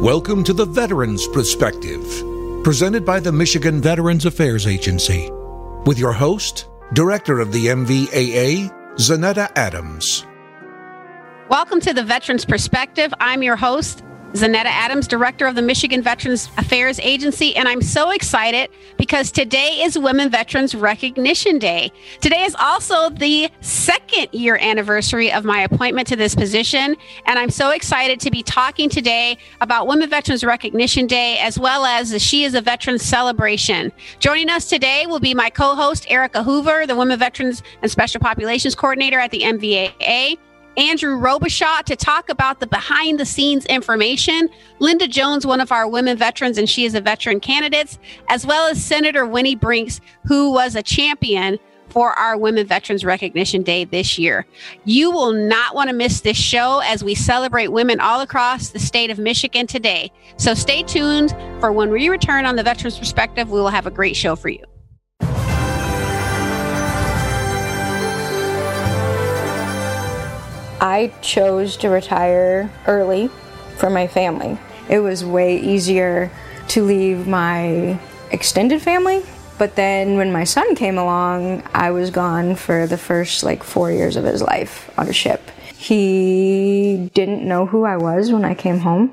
Welcome 0.00 0.44
to 0.44 0.52
the 0.52 0.66
Veterans 0.66 1.26
Perspective, 1.28 2.02
presented 2.62 3.06
by 3.06 3.18
the 3.18 3.32
Michigan 3.32 3.80
Veterans 3.80 4.26
Affairs 4.26 4.66
Agency, 4.66 5.30
with 5.86 5.98
your 5.98 6.12
host, 6.12 6.68
Director 6.92 7.40
of 7.40 7.50
the 7.50 7.68
MVAA, 7.68 8.70
Zanetta 8.96 9.50
Adams. 9.56 10.26
Welcome 11.48 11.80
to 11.80 11.94
the 11.94 12.02
Veterans 12.04 12.44
Perspective. 12.44 13.14
I'm 13.20 13.42
your 13.42 13.56
host, 13.56 14.04
Zanetta 14.32 14.66
Adams, 14.66 15.06
Director 15.06 15.46
of 15.46 15.54
the 15.54 15.62
Michigan 15.62 16.02
Veterans 16.02 16.50
Affairs 16.58 17.00
Agency, 17.00 17.56
and 17.56 17.68
I'm 17.68 17.80
so 17.80 18.10
excited 18.10 18.70
because 18.98 19.30
today 19.30 19.82
is 19.82 19.98
Women 19.98 20.30
Veterans 20.30 20.74
Recognition 20.74 21.58
Day. 21.58 21.90
Today 22.20 22.42
is 22.42 22.54
also 22.58 23.08
the 23.08 23.48
second 23.60 24.28
year 24.32 24.58
anniversary 24.60 25.32
of 25.32 25.44
my 25.44 25.62
appointment 25.62 26.06
to 26.08 26.16
this 26.16 26.34
position, 26.34 26.96
and 27.26 27.38
I'm 27.38 27.50
so 27.50 27.70
excited 27.70 28.20
to 28.20 28.30
be 28.30 28.42
talking 28.42 28.90
today 28.90 29.38
about 29.60 29.86
Women 29.86 30.10
Veterans 30.10 30.44
Recognition 30.44 31.06
Day 31.06 31.38
as 31.38 31.58
well 31.58 31.84
as 31.84 32.10
the 32.10 32.18
She 32.18 32.44
is 32.44 32.54
a 32.54 32.60
Veteran 32.60 32.98
celebration. 32.98 33.92
Joining 34.18 34.50
us 34.50 34.68
today 34.68 35.06
will 35.06 35.20
be 35.20 35.34
my 35.34 35.50
co 35.50 35.74
host, 35.74 36.06
Erica 36.10 36.42
Hoover, 36.42 36.86
the 36.86 36.96
Women 36.96 37.18
Veterans 37.18 37.62
and 37.80 37.90
Special 37.90 38.20
Populations 38.20 38.74
Coordinator 38.74 39.18
at 39.18 39.30
the 39.30 39.40
MVAA. 39.40 40.36
Andrew 40.76 41.18
Robichaud 41.18 41.84
to 41.84 41.96
talk 41.96 42.28
about 42.28 42.60
the 42.60 42.66
behind 42.66 43.18
the 43.18 43.24
scenes 43.24 43.64
information. 43.66 44.48
Linda 44.78 45.08
Jones, 45.08 45.46
one 45.46 45.60
of 45.60 45.72
our 45.72 45.88
women 45.88 46.16
veterans, 46.16 46.58
and 46.58 46.68
she 46.68 46.84
is 46.84 46.94
a 46.94 47.00
veteran 47.00 47.40
candidate, 47.40 47.98
as 48.28 48.46
well 48.46 48.66
as 48.66 48.82
Senator 48.82 49.26
Winnie 49.26 49.56
Brinks, 49.56 50.00
who 50.26 50.52
was 50.52 50.74
a 50.74 50.82
champion 50.82 51.58
for 51.88 52.12
our 52.18 52.36
Women 52.36 52.66
Veterans 52.66 53.04
Recognition 53.04 53.62
Day 53.62 53.84
this 53.84 54.18
year. 54.18 54.44
You 54.84 55.10
will 55.10 55.32
not 55.32 55.74
want 55.74 55.88
to 55.88 55.96
miss 55.96 56.20
this 56.20 56.36
show 56.36 56.80
as 56.84 57.02
we 57.02 57.14
celebrate 57.14 57.68
women 57.68 58.00
all 58.00 58.20
across 58.20 58.68
the 58.68 58.78
state 58.78 59.10
of 59.10 59.18
Michigan 59.18 59.66
today. 59.66 60.10
So 60.36 60.52
stay 60.52 60.82
tuned 60.82 61.30
for 61.60 61.72
when 61.72 61.90
we 61.90 62.08
return 62.08 62.44
on 62.44 62.56
the 62.56 62.62
Veterans 62.62 62.98
Perspective. 62.98 63.50
We 63.50 63.60
will 63.60 63.68
have 63.68 63.86
a 63.86 63.90
great 63.90 64.16
show 64.16 64.36
for 64.36 64.48
you. 64.48 64.64
I 70.86 71.08
chose 71.20 71.76
to 71.78 71.88
retire 71.88 72.70
early 72.86 73.26
for 73.76 73.90
my 73.90 74.06
family. 74.06 74.56
It 74.88 75.00
was 75.00 75.24
way 75.24 75.58
easier 75.58 76.30
to 76.68 76.84
leave 76.84 77.26
my 77.26 77.98
extended 78.30 78.80
family. 78.80 79.24
But 79.58 79.74
then 79.74 80.16
when 80.16 80.32
my 80.32 80.44
son 80.44 80.76
came 80.76 80.96
along, 80.96 81.64
I 81.74 81.90
was 81.90 82.10
gone 82.12 82.54
for 82.54 82.86
the 82.86 82.96
first 82.96 83.42
like 83.42 83.64
four 83.64 83.90
years 83.90 84.14
of 84.14 84.22
his 84.22 84.40
life 84.40 84.88
on 84.96 85.08
a 85.08 85.12
ship. 85.12 85.50
He 85.76 87.10
didn't 87.14 87.42
know 87.42 87.66
who 87.66 87.84
I 87.84 87.96
was 87.96 88.30
when 88.30 88.44
I 88.44 88.54
came 88.54 88.78
home. 88.78 89.12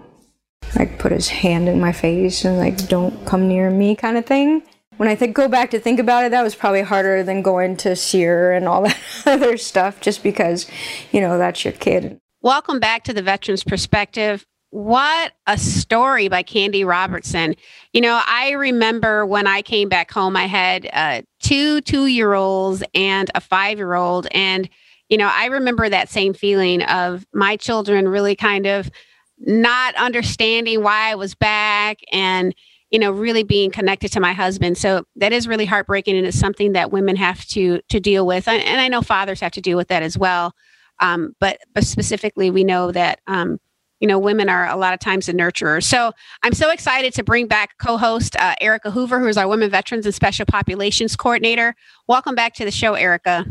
Like 0.77 0.99
put 0.99 1.11
his 1.11 1.27
hand 1.27 1.67
in 1.67 1.81
my 1.81 1.91
face 1.91 2.45
and 2.45 2.59
like 2.59 2.87
don't 2.87 3.25
come 3.25 3.47
near 3.47 3.71
me 3.71 3.95
kind 3.95 4.17
of 4.17 4.27
thing 4.27 4.61
when 4.97 5.09
I 5.09 5.15
think 5.15 5.35
go 5.35 5.47
back 5.47 5.71
to 5.71 5.79
think 5.79 5.99
about 5.99 6.25
it, 6.25 6.31
that 6.31 6.43
was 6.43 6.55
probably 6.55 6.81
harder 6.81 7.23
than 7.23 7.41
going 7.41 7.77
to 7.77 7.95
SERE 7.95 8.51
and 8.51 8.67
all 8.67 8.83
that 8.83 8.97
other 9.25 9.57
stuff, 9.57 10.01
just 10.01 10.23
because, 10.23 10.69
you 11.11 11.21
know, 11.21 11.37
that's 11.37 11.63
your 11.63 11.73
kid. 11.73 12.19
Welcome 12.41 12.79
back 12.79 13.03
to 13.05 13.13
the 13.13 13.21
Veterans 13.21 13.63
Perspective. 13.63 14.45
What 14.69 15.33
a 15.45 15.57
story 15.57 16.27
by 16.29 16.41
Candy 16.41 16.83
Robertson. 16.83 17.55
You 17.93 18.01
know, 18.01 18.19
I 18.25 18.51
remember 18.51 19.25
when 19.25 19.45
I 19.45 19.61
came 19.61 19.87
back 19.87 20.11
home, 20.11 20.35
I 20.35 20.47
had 20.47 20.89
uh, 20.91 21.21
two 21.41 21.81
two 21.81 22.07
year 22.07 22.33
olds 22.33 22.83
and 22.95 23.29
a 23.35 23.41
five 23.41 23.77
year 23.77 23.93
old. 23.93 24.27
And, 24.31 24.67
you 25.09 25.17
know, 25.17 25.29
I 25.31 25.45
remember 25.45 25.89
that 25.89 26.09
same 26.09 26.33
feeling 26.33 26.81
of 26.83 27.25
my 27.33 27.55
children 27.55 28.07
really 28.07 28.35
kind 28.35 28.65
of 28.65 28.89
not 29.37 29.93
understanding 29.95 30.81
why 30.81 31.11
I 31.11 31.15
was 31.15 31.35
back 31.35 31.99
and, 32.11 32.55
you 32.93 32.99
know 32.99 33.11
really 33.11 33.43
being 33.43 33.71
connected 33.71 34.11
to 34.13 34.19
my 34.19 34.33
husband. 34.33 34.77
So 34.77 35.03
that 35.15 35.33
is 35.33 35.47
really 35.47 35.65
heartbreaking 35.65 36.15
and 36.15 36.27
it's 36.27 36.39
something 36.39 36.73
that 36.73 36.91
women 36.91 37.15
have 37.15 37.43
to 37.47 37.81
to 37.89 37.99
deal 37.99 38.25
with. 38.25 38.47
And, 38.47 38.79
i 38.79 38.87
know 38.87 39.01
fathers 39.01 39.41
have 39.41 39.51
to 39.53 39.61
deal 39.61 39.75
with 39.75 39.87
that 39.87 40.03
as 40.03 40.15
well. 40.17 40.53
Um, 40.99 41.35
but 41.39 41.57
but 41.73 41.85
specifically 41.85 42.51
we 42.51 42.63
know 42.63 42.91
that 42.91 43.19
um, 43.25 43.59
you 43.99 44.07
know 44.07 44.19
women 44.19 44.47
are 44.47 44.69
a 44.69 44.77
lot 44.77 44.93
of 44.93 44.99
times 44.99 45.25
the 45.25 45.33
nurturers. 45.33 45.85
So 45.85 46.11
i'm 46.43 46.53
so 46.53 46.69
excited 46.69 47.15
to 47.15 47.23
bring 47.23 47.47
back 47.47 47.79
co-host 47.79 48.35
uh, 48.35 48.53
erica 48.61 48.91
hoover 48.91 49.19
who 49.19 49.27
is 49.27 49.37
our 49.37 49.47
women 49.47 49.71
veterans 49.71 50.05
and 50.05 50.13
special 50.13 50.45
populations 50.45 51.15
coordinator. 51.15 51.75
Welcome 52.07 52.35
back 52.35 52.53
to 52.55 52.65
the 52.65 52.71
show 52.71 52.93
erica. 52.93 53.43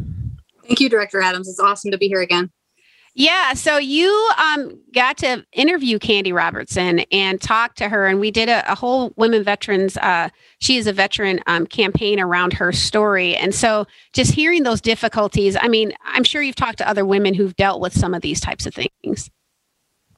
Thank 0.65 0.79
you 0.79 0.89
director 0.89 1.21
adams. 1.21 1.49
It's 1.49 1.59
awesome 1.59 1.91
to 1.91 1.99
be 1.99 2.07
here 2.07 2.21
again 2.21 2.53
yeah, 3.15 3.53
so 3.53 3.77
you 3.77 4.31
um, 4.39 4.81
got 4.95 5.19
to 5.19 5.45
interview 5.53 5.99
Candy 5.99 6.33
Robertson 6.33 7.01
and 7.13 7.41
talk 7.41 7.75
to 7.75 7.89
her, 7.89 8.07
and 8.07 8.21
we 8.21 8.31
did 8.31 8.49
a, 8.49 8.71
a 8.71 8.75
whole 8.75 9.13
women 9.17 9.45
veterans. 9.45 9.99
Uh, 9.99 10.31
she 10.61 10.79
is 10.79 10.87
a 10.87 10.95
veteran 10.95 11.41
um, 11.47 11.67
campaign 11.67 12.19
around 12.19 12.55
her 12.55 12.73
story, 12.73 13.37
and 13.37 13.55
so 13.55 13.87
just 14.15 14.33
hearing 14.33 14.63
those 14.63 14.81
difficulties. 14.81 15.57
I 15.61 15.69
mean, 15.69 15.93
I'm 16.05 16.25
sure 16.25 16.41
you've 16.41 16.57
talked 16.57 16.79
to 16.79 16.89
other 16.89 17.05
women 17.05 17.35
who've 17.35 17.55
dealt 17.57 17.83
with 17.83 17.93
some 17.93 18.15
of 18.15 18.23
these 18.23 18.41
types 18.41 18.65
of 18.65 18.75
things. 18.75 19.31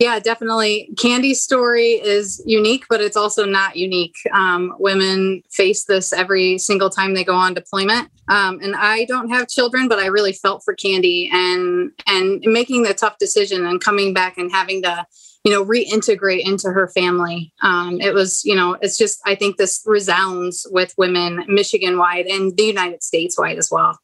Yeah, 0.05 0.19
definitely. 0.19 0.91
Candy's 0.99 1.41
story 1.41 1.93
is 1.93 2.43
unique, 2.45 2.85
but 2.91 3.01
it's 3.01 3.17
also 3.17 3.47
not 3.47 3.77
unique. 3.77 4.17
Um, 4.35 4.75
women 4.79 5.43
face 5.51 5.87
this 5.87 6.13
every 6.13 6.59
single 6.59 6.91
time 6.91 7.15
they 7.15 7.25
go 7.25 7.35
on 7.35 7.55
deployment. 7.55 8.11
Um, 8.29 8.61
and 8.63 8.77
I 8.77 9.07
don't 9.07 9.31
have 9.31 9.49
children, 9.49 9.89
but 9.89 9.99
I 9.99 10.09
really 10.09 10.35
felt 10.35 10.63
for 10.63 10.75
Candy 10.75 11.31
and 11.33 11.91
and 12.07 12.43
making 12.43 12.83
the 12.83 12.93
tough 12.93 13.17
decision 13.17 13.65
and 13.65 13.81
coming 13.81 14.13
back 14.13 14.37
and 14.37 14.53
having 14.53 14.83
to, 14.83 15.07
you 15.43 15.51
know, 15.51 15.65
reintegrate 15.65 16.47
into 16.47 16.69
her 16.69 16.89
family. 16.89 17.55
Um, 17.63 17.99
it 18.03 18.13
was, 18.13 18.45
you 18.45 18.55
know, 18.55 18.77
it's 18.83 18.99
just 18.99 19.23
I 19.25 19.35
think 19.35 19.57
this 19.57 19.83
resounds 19.87 20.67
with 20.71 20.93
women 20.99 21.47
Michigan 21.49 21.97
wide 21.97 22.27
and 22.27 22.55
the 22.55 22.65
United 22.65 23.03
States 23.03 23.39
wide 23.39 23.57
as 23.57 23.71
well. 23.71 23.99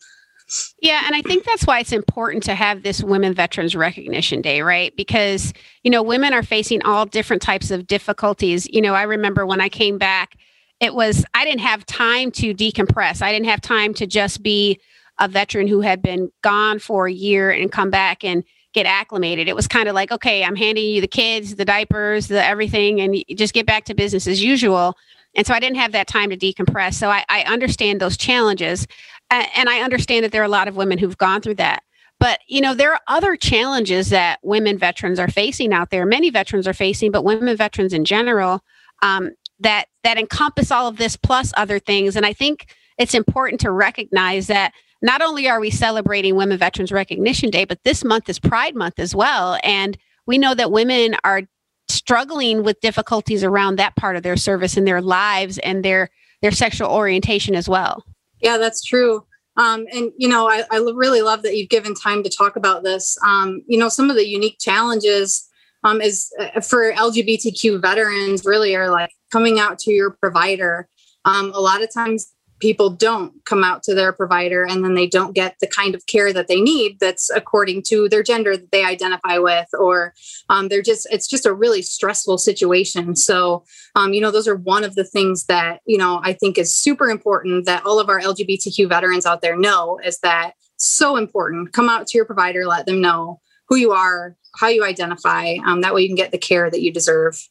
Yeah, 0.80 1.02
and 1.06 1.14
I 1.14 1.22
think 1.22 1.44
that's 1.44 1.66
why 1.66 1.78
it's 1.78 1.92
important 1.92 2.42
to 2.44 2.54
have 2.54 2.82
this 2.82 3.02
Women 3.02 3.34
Veterans 3.34 3.76
Recognition 3.76 4.42
Day, 4.42 4.62
right? 4.62 4.94
Because, 4.96 5.52
you 5.84 5.90
know, 5.90 6.02
women 6.02 6.32
are 6.32 6.42
facing 6.42 6.82
all 6.82 7.06
different 7.06 7.42
types 7.42 7.70
of 7.70 7.86
difficulties. 7.86 8.68
You 8.68 8.82
know, 8.82 8.94
I 8.94 9.02
remember 9.02 9.46
when 9.46 9.60
I 9.60 9.68
came 9.68 9.96
back, 9.96 10.36
it 10.80 10.94
was, 10.94 11.24
I 11.34 11.44
didn't 11.44 11.60
have 11.60 11.86
time 11.86 12.30
to 12.32 12.54
decompress. 12.54 13.22
I 13.22 13.32
didn't 13.32 13.46
have 13.46 13.60
time 13.60 13.94
to 13.94 14.06
just 14.06 14.42
be 14.42 14.80
a 15.18 15.28
veteran 15.28 15.68
who 15.68 15.82
had 15.82 16.02
been 16.02 16.30
gone 16.42 16.78
for 16.78 17.06
a 17.06 17.12
year 17.12 17.50
and 17.50 17.70
come 17.70 17.90
back 17.90 18.24
and 18.24 18.42
get 18.72 18.86
acclimated. 18.86 19.48
It 19.48 19.56
was 19.56 19.66
kind 19.66 19.88
of 19.88 19.94
like, 19.94 20.12
okay, 20.12 20.44
I'm 20.44 20.56
handing 20.56 20.86
you 20.86 21.00
the 21.00 21.08
kids, 21.08 21.56
the 21.56 21.64
diapers, 21.64 22.28
the 22.28 22.44
everything, 22.44 23.00
and 23.00 23.24
just 23.34 23.54
get 23.54 23.66
back 23.66 23.84
to 23.86 23.94
business 23.94 24.26
as 24.26 24.42
usual. 24.42 24.96
And 25.34 25.46
so 25.46 25.54
I 25.54 25.60
didn't 25.60 25.76
have 25.76 25.92
that 25.92 26.06
time 26.06 26.30
to 26.30 26.36
decompress. 26.36 26.94
So 26.94 27.08
I, 27.08 27.24
I 27.28 27.42
understand 27.42 28.00
those 28.00 28.16
challenges 28.16 28.86
and 29.30 29.68
I 29.68 29.80
understand 29.80 30.24
that 30.24 30.32
there 30.32 30.42
are 30.42 30.46
a 30.46 30.48
lot 30.48 30.68
of 30.68 30.76
women 30.76 30.98
who've 30.98 31.16
gone 31.16 31.40
through 31.40 31.54
that. 31.54 31.82
But 32.18 32.40
you 32.46 32.60
know, 32.60 32.74
there 32.74 32.92
are 32.92 33.00
other 33.06 33.36
challenges 33.36 34.10
that 34.10 34.40
women 34.42 34.76
veterans 34.76 35.18
are 35.18 35.28
facing 35.28 35.72
out 35.72 35.90
there. 35.90 36.04
Many 36.04 36.30
veterans 36.30 36.66
are 36.66 36.74
facing, 36.74 37.12
but 37.12 37.24
women 37.24 37.56
veterans 37.56 37.92
in 37.92 38.04
general 38.04 38.62
um, 39.02 39.30
that 39.60 39.86
that 40.04 40.18
encompass 40.18 40.70
all 40.70 40.88
of 40.88 40.96
this 40.96 41.16
plus 41.16 41.52
other 41.56 41.78
things. 41.78 42.16
And 42.16 42.26
I 42.26 42.32
think 42.32 42.66
it's 42.98 43.14
important 43.14 43.60
to 43.60 43.70
recognize 43.70 44.48
that 44.48 44.72
not 45.02 45.22
only 45.22 45.48
are 45.48 45.60
we 45.60 45.70
celebrating 45.70 46.34
Women 46.34 46.58
Veterans 46.58 46.92
Recognition 46.92 47.50
Day, 47.50 47.64
but 47.64 47.82
this 47.84 48.04
month 48.04 48.28
is 48.28 48.38
Pride 48.38 48.74
Month 48.74 48.98
as 48.98 49.14
well. 49.14 49.58
And 49.62 49.96
we 50.26 50.38
know 50.38 50.54
that 50.54 50.70
women 50.70 51.16
are 51.24 51.42
struggling 51.88 52.62
with 52.62 52.80
difficulties 52.80 53.42
around 53.42 53.76
that 53.76 53.96
part 53.96 54.16
of 54.16 54.22
their 54.22 54.36
service 54.36 54.76
in 54.76 54.84
their 54.84 55.02
lives 55.02 55.58
and 55.58 55.84
their 55.84 56.10
their 56.42 56.52
sexual 56.52 56.88
orientation 56.90 57.54
as 57.54 57.68
well. 57.68 58.04
Yeah, 58.40 58.56
that's 58.56 58.82
true. 58.82 59.26
Um, 59.56 59.86
and 59.92 60.12
you 60.16 60.28
know, 60.28 60.48
I, 60.48 60.64
I, 60.70 60.78
really 60.78 61.20
love 61.20 61.42
that 61.42 61.56
you've 61.56 61.68
given 61.68 61.94
time 61.94 62.22
to 62.22 62.30
talk 62.30 62.56
about 62.56 62.82
this. 62.82 63.18
Um, 63.26 63.62
you 63.66 63.78
know, 63.78 63.90
some 63.90 64.08
of 64.08 64.16
the 64.16 64.26
unique 64.26 64.56
challenges 64.58 65.46
um, 65.84 66.00
is 66.00 66.32
uh, 66.38 66.60
for 66.60 66.92
LGBTQ 66.92 67.82
veterans 67.82 68.44
really 68.44 68.74
are 68.76 68.90
like 68.90 69.10
coming 69.32 69.58
out 69.58 69.78
to 69.80 69.90
your 69.90 70.12
provider. 70.12 70.88
Um, 71.24 71.52
a 71.54 71.60
lot 71.60 71.82
of 71.82 71.92
times 71.92 72.32
people 72.60 72.90
don't 72.90 73.32
come 73.44 73.64
out 73.64 73.82
to 73.82 73.94
their 73.94 74.12
provider 74.12 74.64
and 74.64 74.84
then 74.84 74.94
they 74.94 75.06
don't 75.06 75.34
get 75.34 75.56
the 75.60 75.66
kind 75.66 75.94
of 75.94 76.06
care 76.06 76.32
that 76.32 76.46
they 76.46 76.60
need 76.60 76.98
that's 77.00 77.30
according 77.30 77.82
to 77.82 78.08
their 78.08 78.22
gender 78.22 78.56
that 78.56 78.70
they 78.70 78.84
identify 78.84 79.38
with 79.38 79.66
or 79.78 80.14
um, 80.48 80.68
they're 80.68 80.82
just 80.82 81.06
it's 81.10 81.26
just 81.26 81.46
a 81.46 81.52
really 81.52 81.82
stressful 81.82 82.38
situation. 82.38 83.16
So 83.16 83.64
um, 83.96 84.12
you 84.12 84.20
know 84.20 84.30
those 84.30 84.46
are 84.46 84.56
one 84.56 84.84
of 84.84 84.94
the 84.94 85.04
things 85.04 85.46
that 85.46 85.80
you 85.86 85.98
know 85.98 86.20
i 86.22 86.32
think 86.32 86.58
is 86.58 86.74
super 86.74 87.08
important 87.08 87.66
that 87.66 87.84
all 87.84 87.98
of 87.98 88.08
our 88.08 88.20
lgbtq 88.20 88.88
veterans 88.88 89.26
out 89.26 89.40
there 89.40 89.56
know 89.56 89.98
is 90.04 90.18
that 90.20 90.52
so 90.76 91.16
important. 91.16 91.72
Come 91.72 91.88
out 91.88 92.06
to 92.06 92.18
your 92.18 92.24
provider 92.24 92.66
let 92.66 92.86
them 92.86 93.00
know 93.00 93.40
who 93.68 93.76
you 93.76 93.92
are 93.92 94.36
how 94.56 94.66
you 94.66 94.84
identify 94.84 95.54
um, 95.64 95.80
that 95.80 95.94
way 95.94 96.02
you 96.02 96.08
can 96.08 96.16
get 96.16 96.32
the 96.32 96.38
care 96.38 96.70
that 96.70 96.80
you 96.80 96.92
deserve. 96.92 97.48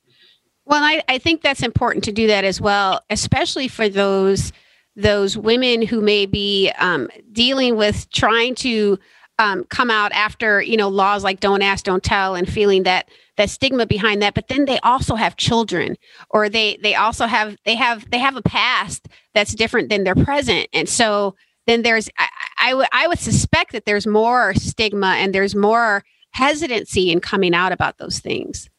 Well 0.65 0.83
I, 0.83 1.01
I 1.07 1.17
think 1.17 1.41
that's 1.41 1.63
important 1.63 2.03
to 2.05 2.11
do 2.11 2.27
that 2.27 2.43
as 2.43 2.59
well 2.59 3.01
especially 3.09 3.67
for 3.67 3.87
those 3.89 4.51
those 4.95 5.37
women 5.37 5.81
who 5.81 6.01
may 6.01 6.25
be 6.25 6.71
um, 6.79 7.09
dealing 7.31 7.75
with 7.75 8.09
trying 8.11 8.55
to 8.55 8.99
um, 9.39 9.63
come 9.65 9.89
out 9.89 10.11
after 10.11 10.61
you 10.61 10.75
know 10.75 10.89
laws 10.89 11.23
like 11.23 11.39
don't 11.39 11.61
ask 11.61 11.85
don't 11.85 12.03
tell 12.03 12.35
and 12.35 12.51
feeling 12.51 12.83
that 12.83 13.09
that 13.37 13.49
stigma 13.49 13.85
behind 13.85 14.21
that. 14.21 14.33
But 14.33 14.49
then 14.49 14.65
they 14.65 14.79
also 14.81 15.15
have 15.15 15.37
children 15.37 15.95
or 16.29 16.49
they 16.49 16.77
they 16.83 16.93
also 16.93 17.25
have 17.25 17.55
they 17.63 17.75
have 17.75 18.09
they 18.11 18.19
have 18.19 18.35
a 18.35 18.41
past 18.41 19.07
that's 19.33 19.55
different 19.55 19.89
than 19.89 20.03
their 20.03 20.15
present. 20.15 20.67
And 20.73 20.89
so 20.89 21.35
then 21.65 21.81
there's 21.83 22.09
I, 22.17 22.27
I 22.59 22.73
would 22.73 22.87
I 22.91 23.07
would 23.07 23.19
suspect 23.19 23.71
that 23.71 23.85
there's 23.85 24.05
more 24.05 24.53
stigma 24.55 25.15
and 25.17 25.33
there's 25.33 25.55
more 25.55 26.03
hesitancy 26.31 27.09
in 27.09 27.21
coming 27.21 27.55
out 27.55 27.71
about 27.71 27.97
those 27.97 28.19
things 28.19 28.69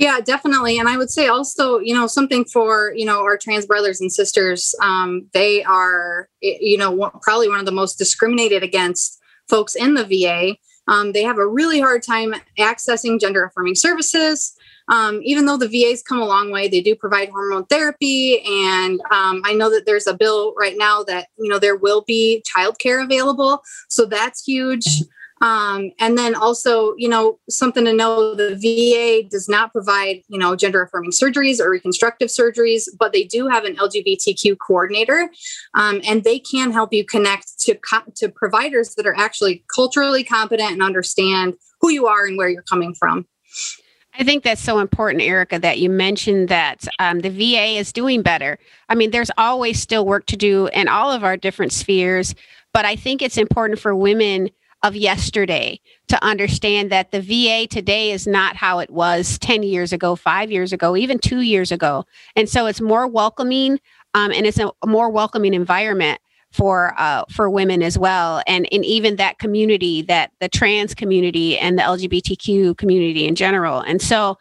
yeah, 0.00 0.18
definitely. 0.18 0.78
And 0.78 0.88
I 0.88 0.96
would 0.96 1.10
say 1.10 1.28
also, 1.28 1.78
you 1.78 1.92
know, 1.92 2.06
something 2.06 2.46
for, 2.46 2.94
you 2.96 3.04
know, 3.04 3.20
our 3.20 3.36
trans 3.36 3.66
brothers 3.66 4.00
and 4.00 4.10
sisters. 4.10 4.74
Um, 4.80 5.26
they 5.34 5.62
are, 5.62 6.26
you 6.40 6.78
know, 6.78 7.10
probably 7.20 7.50
one 7.50 7.60
of 7.60 7.66
the 7.66 7.70
most 7.70 7.98
discriminated 7.98 8.62
against 8.62 9.20
folks 9.50 9.74
in 9.74 9.92
the 9.92 10.04
VA. 10.04 10.56
Um, 10.88 11.12
they 11.12 11.22
have 11.22 11.36
a 11.36 11.46
really 11.46 11.80
hard 11.80 12.02
time 12.02 12.34
accessing 12.58 13.20
gender 13.20 13.44
affirming 13.44 13.74
services. 13.74 14.54
Um, 14.88 15.20
even 15.22 15.44
though 15.44 15.58
the 15.58 15.68
VA's 15.68 16.02
come 16.02 16.18
a 16.18 16.26
long 16.26 16.50
way, 16.50 16.66
they 16.66 16.80
do 16.80 16.96
provide 16.96 17.28
hormone 17.28 17.66
therapy. 17.66 18.40
And 18.40 19.00
um, 19.12 19.42
I 19.44 19.52
know 19.52 19.68
that 19.68 19.84
there's 19.84 20.06
a 20.06 20.14
bill 20.14 20.54
right 20.58 20.78
now 20.78 21.02
that, 21.02 21.28
you 21.38 21.50
know, 21.50 21.58
there 21.58 21.76
will 21.76 22.04
be 22.06 22.42
childcare 22.56 23.04
available. 23.04 23.60
So 23.90 24.06
that's 24.06 24.42
huge. 24.44 24.86
Um, 25.40 25.90
and 25.98 26.18
then 26.18 26.34
also, 26.34 26.94
you 26.96 27.08
know, 27.08 27.38
something 27.48 27.84
to 27.86 27.92
know 27.92 28.34
the 28.34 28.56
VA 28.56 29.26
does 29.28 29.48
not 29.48 29.72
provide, 29.72 30.22
you 30.28 30.38
know, 30.38 30.54
gender 30.54 30.82
affirming 30.82 31.12
surgeries 31.12 31.60
or 31.60 31.70
reconstructive 31.70 32.28
surgeries, 32.28 32.84
but 32.98 33.12
they 33.12 33.24
do 33.24 33.48
have 33.48 33.64
an 33.64 33.76
LGBTQ 33.76 34.56
coordinator 34.58 35.30
um, 35.74 36.00
and 36.06 36.24
they 36.24 36.38
can 36.38 36.72
help 36.72 36.92
you 36.92 37.04
connect 37.04 37.58
to, 37.60 37.74
co- 37.76 38.02
to 38.16 38.28
providers 38.28 38.94
that 38.96 39.06
are 39.06 39.16
actually 39.16 39.64
culturally 39.74 40.24
competent 40.24 40.72
and 40.72 40.82
understand 40.82 41.54
who 41.80 41.90
you 41.90 42.06
are 42.06 42.26
and 42.26 42.36
where 42.36 42.48
you're 42.48 42.62
coming 42.62 42.94
from. 42.94 43.26
I 44.18 44.24
think 44.24 44.44
that's 44.44 44.60
so 44.60 44.80
important, 44.80 45.22
Erica, 45.22 45.58
that 45.60 45.78
you 45.78 45.88
mentioned 45.88 46.48
that 46.48 46.86
um, 46.98 47.20
the 47.20 47.30
VA 47.30 47.78
is 47.78 47.92
doing 47.92 48.22
better. 48.22 48.58
I 48.88 48.94
mean, 48.94 49.12
there's 49.12 49.30
always 49.38 49.80
still 49.80 50.04
work 50.04 50.26
to 50.26 50.36
do 50.36 50.66
in 50.68 50.88
all 50.88 51.10
of 51.10 51.24
our 51.24 51.36
different 51.36 51.72
spheres, 51.72 52.34
but 52.74 52.84
I 52.84 52.96
think 52.96 53.22
it's 53.22 53.38
important 53.38 53.78
for 53.78 53.94
women 53.94 54.50
of 54.82 54.96
yesterday 54.96 55.80
to 56.08 56.24
understand 56.24 56.90
that 56.90 57.10
the 57.10 57.20
VA 57.20 57.66
today 57.66 58.12
is 58.12 58.26
not 58.26 58.56
how 58.56 58.78
it 58.78 58.90
was 58.90 59.38
10 59.38 59.62
years 59.62 59.92
ago, 59.92 60.16
five 60.16 60.50
years 60.50 60.72
ago, 60.72 60.96
even 60.96 61.18
two 61.18 61.40
years 61.40 61.70
ago. 61.70 62.04
And 62.34 62.48
so 62.48 62.66
it's 62.66 62.80
more 62.80 63.06
welcoming 63.06 63.78
um, 64.14 64.32
and 64.32 64.46
it's 64.46 64.58
a, 64.58 64.70
more 64.84 65.10
welcoming 65.10 65.54
environment 65.54 66.20
for 66.52 66.94
uh, 66.98 67.24
for 67.30 67.48
women 67.48 67.82
as 67.82 67.96
well 67.96 68.42
and 68.46 68.66
and 68.72 68.84
even 68.84 69.16
that 69.16 69.38
community 69.38 70.02
that 70.02 70.32
the 70.40 70.48
trans 70.48 70.94
community 70.94 71.56
and 71.56 71.78
the 71.78 71.82
lgbtq 71.82 72.76
community 72.76 73.26
in 73.26 73.36
general 73.36 73.80
and 73.80 74.02
so 74.02 74.36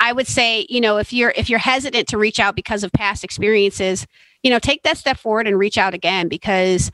i 0.00 0.12
would 0.12 0.26
say 0.26 0.66
you 0.68 0.80
know 0.80 0.96
if 0.96 1.12
you're 1.12 1.32
if 1.36 1.48
you're 1.48 1.60
hesitant 1.60 2.08
to 2.08 2.18
reach 2.18 2.40
out 2.40 2.56
because 2.56 2.82
of 2.82 2.90
past 2.90 3.22
experiences 3.22 4.08
you 4.42 4.50
know 4.50 4.58
take 4.58 4.82
that 4.82 4.98
step 4.98 5.16
forward 5.16 5.46
and 5.46 5.56
reach 5.56 5.78
out 5.78 5.94
again 5.94 6.26
because 6.26 6.90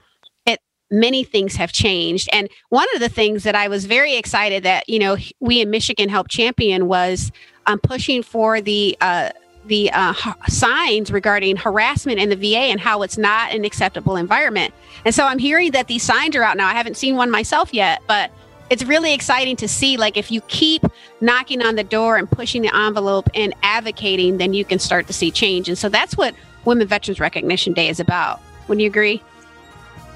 many 0.91 1.25
things 1.25 1.57
have 1.57 1.73
changed. 1.73 2.29
And 2.33 2.49
one 2.71 2.87
of 2.95 3.01
the 3.01 3.09
things 3.09 3.43
that 3.45 3.55
I 3.55 3.69
was 3.69 3.87
very 3.87 4.17
excited 4.17 4.63
that, 4.63 4.89
you 4.89 4.99
know, 4.99 5.17
we 5.41 5.61
in 5.61 5.71
Michigan 5.71 6.09
helped 6.09 6.31
champion 6.31 6.89
was 6.89 7.31
um, 7.67 7.79
pushing 7.79 8.23
for 8.23 8.61
the, 8.61 8.97
uh, 9.01 9.31
the 9.67 9.91
uh, 9.93 10.15
signs 10.49 11.11
regarding 11.11 11.57
harassment 11.57 12.19
in 12.19 12.31
the 12.31 12.37
VA 12.37 12.59
and 12.59 12.81
how 12.81 13.03
it's 13.03 13.19
not 13.19 13.53
an 13.53 13.65
acceptable 13.65 14.17
environment. 14.17 14.73
And 15.05 15.15
so 15.15 15.25
I'm 15.25 15.39
hearing 15.39 15.73
that 15.73 15.89
these 15.89 16.03
signs 16.03 16.35
are 16.37 16.43
out 16.43 16.57
now. 16.57 16.67
I 16.67 16.73
haven't 16.73 16.97
seen 16.97 17.17
one 17.17 17.31
myself 17.31 17.73
yet, 17.75 18.03
but 18.07 18.31
it's 18.71 18.85
really 18.85 19.15
exciting 19.15 19.57
to 19.57 19.69
see 19.69 19.97
like 19.97 20.17
if 20.17 20.31
you 20.31 20.41
keep 20.43 20.83
knocking 21.21 21.63
on 21.63 21.77
the 21.77 21.85
door 21.85 22.17
and 22.17 22.31
pushing 22.31 22.63
the 22.63 22.75
envelope 22.75 23.29
and 23.35 23.55
advocating, 23.63 24.39
then 24.39 24.53
you 24.53 24.65
can 24.65 24.79
start 24.79 25.07
to 25.07 25.13
see 25.13 25.31
change. 25.31 25.69
And 25.69 25.79
so 25.79 25.89
that's 25.89 26.17
what 26.17 26.35
Women 26.65 26.87
Veterans 26.87 27.21
Recognition 27.21 27.73
Day 27.73 27.89
is 27.89 28.01
about. 28.01 28.41
Wouldn't 28.69 28.83
you 28.83 28.89
agree? 28.89 29.23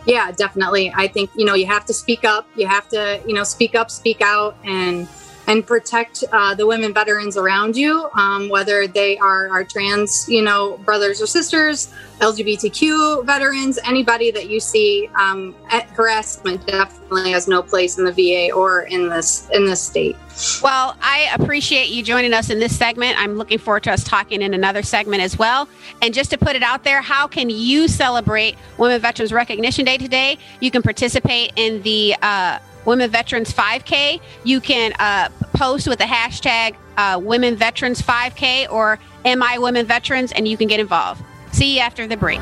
Yeah, 0.06 0.32
definitely. 0.32 0.92
I 0.94 1.06
think, 1.08 1.30
you 1.36 1.44
know, 1.44 1.54
you 1.54 1.66
have 1.66 1.84
to 1.86 1.94
speak 1.94 2.24
up. 2.24 2.46
You 2.56 2.66
have 2.66 2.88
to, 2.88 3.22
you 3.26 3.34
know, 3.34 3.44
speak 3.44 3.74
up, 3.74 3.90
speak 3.90 4.20
out, 4.20 4.56
and 4.64 5.08
and 5.46 5.66
protect 5.66 6.24
uh, 6.32 6.54
the 6.54 6.66
women 6.66 6.94
veterans 6.94 7.36
around 7.36 7.76
you, 7.76 8.08
um, 8.14 8.48
whether 8.48 8.86
they 8.86 9.18
are 9.18 9.48
our 9.48 9.64
trans, 9.64 10.28
you 10.28 10.42
know, 10.42 10.76
brothers 10.78 11.20
or 11.20 11.26
sisters, 11.26 11.92
LGBTQ 12.20 13.26
veterans, 13.26 13.78
anybody 13.84 14.30
that 14.30 14.48
you 14.48 14.60
see. 14.60 15.08
Um, 15.16 15.54
harassment 15.94 16.64
definitely 16.66 17.32
has 17.32 17.48
no 17.48 17.62
place 17.62 17.98
in 17.98 18.04
the 18.04 18.12
VA 18.12 18.54
or 18.54 18.82
in 18.82 19.08
this 19.08 19.48
in 19.52 19.66
this 19.66 19.80
state. 19.80 20.16
Well, 20.62 20.96
I 21.00 21.30
appreciate 21.34 21.88
you 21.88 22.02
joining 22.02 22.32
us 22.32 22.48
in 22.48 22.58
this 22.58 22.76
segment. 22.76 23.20
I'm 23.20 23.36
looking 23.36 23.58
forward 23.58 23.82
to 23.84 23.92
us 23.92 24.02
talking 24.04 24.40
in 24.40 24.54
another 24.54 24.82
segment 24.82 25.22
as 25.22 25.38
well. 25.38 25.68
And 26.00 26.14
just 26.14 26.30
to 26.30 26.38
put 26.38 26.56
it 26.56 26.62
out 26.62 26.84
there, 26.84 27.02
how 27.02 27.26
can 27.26 27.50
you 27.50 27.86
celebrate 27.88 28.56
Women 28.78 29.00
Veterans 29.00 29.32
Recognition 29.32 29.84
Day 29.84 29.98
today? 29.98 30.38
You 30.60 30.70
can 30.70 30.82
participate 30.82 31.52
in 31.56 31.82
the 31.82 32.16
uh, 32.22 32.60
Women 32.84 33.10
Veterans 33.10 33.52
5K. 33.52 34.20
You 34.44 34.60
can 34.60 34.92
uh, 34.98 35.28
post 35.54 35.86
with 35.88 35.98
the 35.98 36.04
hashtag 36.04 36.76
uh, 36.96 37.20
Women 37.22 37.56
Veterans 37.56 38.02
5K 38.02 38.70
or 38.70 38.98
MI 39.24 39.58
Women 39.58 39.86
Veterans, 39.86 40.32
and 40.32 40.46
you 40.48 40.56
can 40.56 40.68
get 40.68 40.80
involved. 40.80 41.22
See 41.52 41.76
you 41.76 41.80
after 41.80 42.06
the 42.06 42.16
break. 42.16 42.40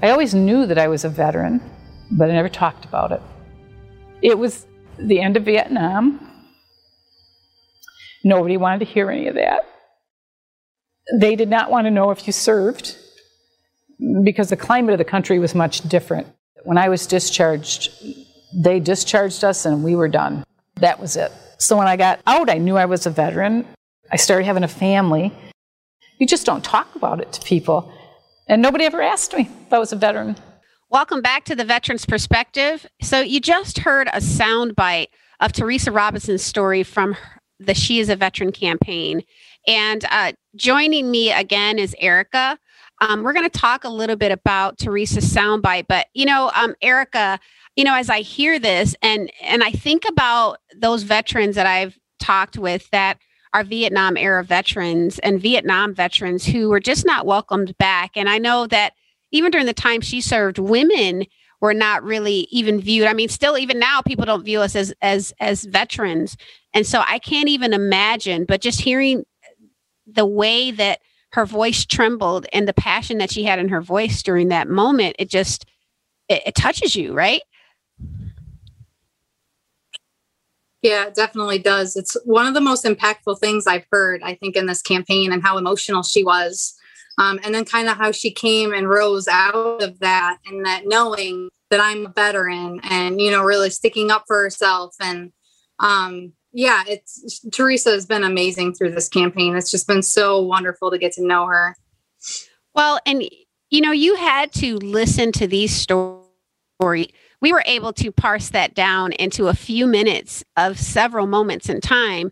I 0.00 0.10
always 0.10 0.32
knew 0.32 0.64
that 0.64 0.78
I 0.78 0.86
was 0.86 1.04
a 1.04 1.08
veteran, 1.08 1.60
but 2.12 2.30
I 2.30 2.32
never 2.32 2.48
talked 2.48 2.84
about 2.84 3.10
it. 3.10 3.20
It 4.22 4.38
was 4.38 4.66
the 4.96 5.20
end 5.20 5.36
of 5.36 5.44
Vietnam. 5.44 6.20
Nobody 8.24 8.56
wanted 8.56 8.80
to 8.80 8.84
hear 8.84 9.10
any 9.10 9.28
of 9.28 9.34
that. 9.34 9.66
They 11.14 11.36
did 11.36 11.48
not 11.48 11.70
want 11.70 11.86
to 11.86 11.90
know 11.90 12.10
if 12.10 12.26
you 12.26 12.32
served 12.32 12.96
because 14.22 14.50
the 14.50 14.56
climate 14.56 14.92
of 14.92 14.98
the 14.98 15.04
country 15.04 15.38
was 15.38 15.54
much 15.54 15.80
different. 15.88 16.26
When 16.64 16.78
I 16.78 16.88
was 16.88 17.06
discharged, 17.06 17.90
they 18.54 18.80
discharged 18.80 19.44
us 19.44 19.64
and 19.64 19.82
we 19.82 19.94
were 19.94 20.08
done. 20.08 20.44
That 20.76 21.00
was 21.00 21.16
it. 21.16 21.32
So 21.58 21.76
when 21.76 21.88
I 21.88 21.96
got 21.96 22.20
out, 22.26 22.50
I 22.50 22.58
knew 22.58 22.76
I 22.76 22.84
was 22.84 23.06
a 23.06 23.10
veteran. 23.10 23.66
I 24.10 24.16
started 24.16 24.44
having 24.44 24.64
a 24.64 24.68
family. 24.68 25.32
You 26.18 26.26
just 26.26 26.46
don't 26.46 26.64
talk 26.64 26.94
about 26.94 27.20
it 27.20 27.32
to 27.32 27.40
people. 27.42 27.92
And 28.48 28.62
nobody 28.62 28.84
ever 28.84 29.02
asked 29.02 29.34
me 29.34 29.48
if 29.66 29.72
I 29.72 29.78
was 29.78 29.92
a 29.92 29.96
veteran. 29.96 30.36
Welcome 30.90 31.20
back 31.20 31.44
to 31.44 31.54
the 31.54 31.64
Veterans 31.64 32.06
Perspective. 32.06 32.86
So 33.02 33.20
you 33.20 33.40
just 33.40 33.80
heard 33.80 34.08
a 34.08 34.20
soundbite 34.20 35.08
of 35.40 35.52
Teresa 35.52 35.92
Robinson's 35.92 36.42
story 36.42 36.82
from 36.82 37.16
the 37.58 37.74
She 37.74 38.00
is 38.00 38.08
a 38.08 38.16
Veteran 38.16 38.52
campaign. 38.52 39.22
And 39.66 40.04
uh, 40.10 40.32
joining 40.56 41.10
me 41.10 41.32
again 41.32 41.78
is 41.78 41.94
Erica. 41.98 42.58
Um, 43.00 43.22
we're 43.22 43.32
going 43.32 43.48
to 43.48 43.58
talk 43.58 43.84
a 43.84 43.88
little 43.88 44.16
bit 44.16 44.32
about 44.32 44.78
Teresa's 44.78 45.32
soundbite, 45.32 45.86
but 45.88 46.08
you 46.14 46.24
know, 46.24 46.50
um, 46.54 46.74
Erica, 46.82 47.38
you 47.76 47.84
know, 47.84 47.94
as 47.94 48.10
I 48.10 48.20
hear 48.20 48.58
this 48.58 48.96
and 49.02 49.30
and 49.42 49.62
I 49.62 49.70
think 49.70 50.04
about 50.08 50.58
those 50.76 51.04
veterans 51.04 51.54
that 51.54 51.66
I've 51.66 51.98
talked 52.18 52.58
with 52.58 52.90
that 52.90 53.18
are 53.54 53.64
Vietnam 53.64 54.16
era 54.16 54.42
veterans 54.44 55.18
and 55.20 55.40
Vietnam 55.40 55.94
veterans 55.94 56.44
who 56.44 56.68
were 56.68 56.80
just 56.80 57.06
not 57.06 57.24
welcomed 57.24 57.76
back. 57.78 58.12
And 58.16 58.28
I 58.28 58.38
know 58.38 58.66
that 58.66 58.94
even 59.30 59.50
during 59.50 59.66
the 59.66 59.74
time 59.74 60.00
she 60.00 60.20
served, 60.20 60.58
women 60.58 61.24
were 61.60 61.74
not 61.74 62.02
really 62.02 62.46
even 62.50 62.80
viewed. 62.80 63.06
I 63.06 63.12
mean, 63.12 63.28
still 63.28 63.58
even 63.58 63.78
now 63.78 64.00
people 64.02 64.24
don't 64.24 64.44
view 64.44 64.60
us 64.60 64.76
as 64.76 64.92
as 65.02 65.32
as 65.40 65.64
veterans. 65.64 66.36
And 66.74 66.86
so 66.86 67.02
I 67.06 67.18
can't 67.18 67.48
even 67.48 67.72
imagine, 67.72 68.44
but 68.44 68.60
just 68.60 68.80
hearing 68.80 69.24
the 70.06 70.26
way 70.26 70.70
that 70.70 71.00
her 71.32 71.44
voice 71.44 71.84
trembled 71.84 72.46
and 72.52 72.66
the 72.66 72.72
passion 72.72 73.18
that 73.18 73.30
she 73.30 73.44
had 73.44 73.58
in 73.58 73.68
her 73.68 73.82
voice 73.82 74.22
during 74.22 74.48
that 74.48 74.68
moment, 74.68 75.16
it 75.18 75.28
just 75.28 75.66
it, 76.28 76.42
it 76.46 76.54
touches 76.54 76.94
you, 76.94 77.12
right? 77.12 77.42
Yeah, 80.82 81.06
it 81.06 81.14
definitely 81.14 81.58
does. 81.58 81.96
It's 81.96 82.16
one 82.24 82.46
of 82.46 82.54
the 82.54 82.60
most 82.60 82.84
impactful 82.84 83.40
things 83.40 83.66
I've 83.66 83.86
heard, 83.90 84.22
I 84.22 84.34
think, 84.34 84.54
in 84.54 84.66
this 84.66 84.80
campaign 84.80 85.32
and 85.32 85.42
how 85.42 85.58
emotional 85.58 86.04
she 86.04 86.22
was. 86.22 86.77
Um, 87.18 87.40
and 87.42 87.54
then 87.54 87.64
kind 87.64 87.88
of 87.88 87.96
how 87.96 88.12
she 88.12 88.30
came 88.30 88.72
and 88.72 88.88
rose 88.88 89.26
out 89.26 89.82
of 89.82 89.98
that 89.98 90.38
and 90.46 90.64
that 90.64 90.82
knowing 90.86 91.50
that 91.70 91.80
I'm 91.80 92.06
a 92.06 92.10
veteran 92.10 92.80
and, 92.84 93.20
you 93.20 93.30
know, 93.30 93.42
really 93.42 93.70
sticking 93.70 94.10
up 94.10 94.24
for 94.26 94.42
herself. 94.42 94.94
And 95.00 95.32
um, 95.80 96.32
yeah, 96.52 96.84
it's 96.86 97.44
Teresa 97.52 97.90
has 97.90 98.06
been 98.06 98.24
amazing 98.24 98.74
through 98.74 98.92
this 98.92 99.08
campaign. 99.08 99.56
It's 99.56 99.70
just 99.70 99.88
been 99.88 100.02
so 100.02 100.40
wonderful 100.40 100.90
to 100.90 100.98
get 100.98 101.12
to 101.14 101.26
know 101.26 101.46
her. 101.46 101.76
Well, 102.74 103.00
and, 103.04 103.28
you 103.70 103.80
know, 103.80 103.92
you 103.92 104.14
had 104.14 104.52
to 104.54 104.76
listen 104.76 105.32
to 105.32 105.46
these 105.46 105.74
stories 105.74 106.28
we 107.40 107.52
were 107.52 107.62
able 107.66 107.92
to 107.94 108.12
parse 108.12 108.50
that 108.50 108.74
down 108.74 109.12
into 109.12 109.48
a 109.48 109.54
few 109.54 109.86
minutes 109.86 110.44
of 110.56 110.78
several 110.78 111.26
moments 111.26 111.68
in 111.68 111.80
time. 111.80 112.30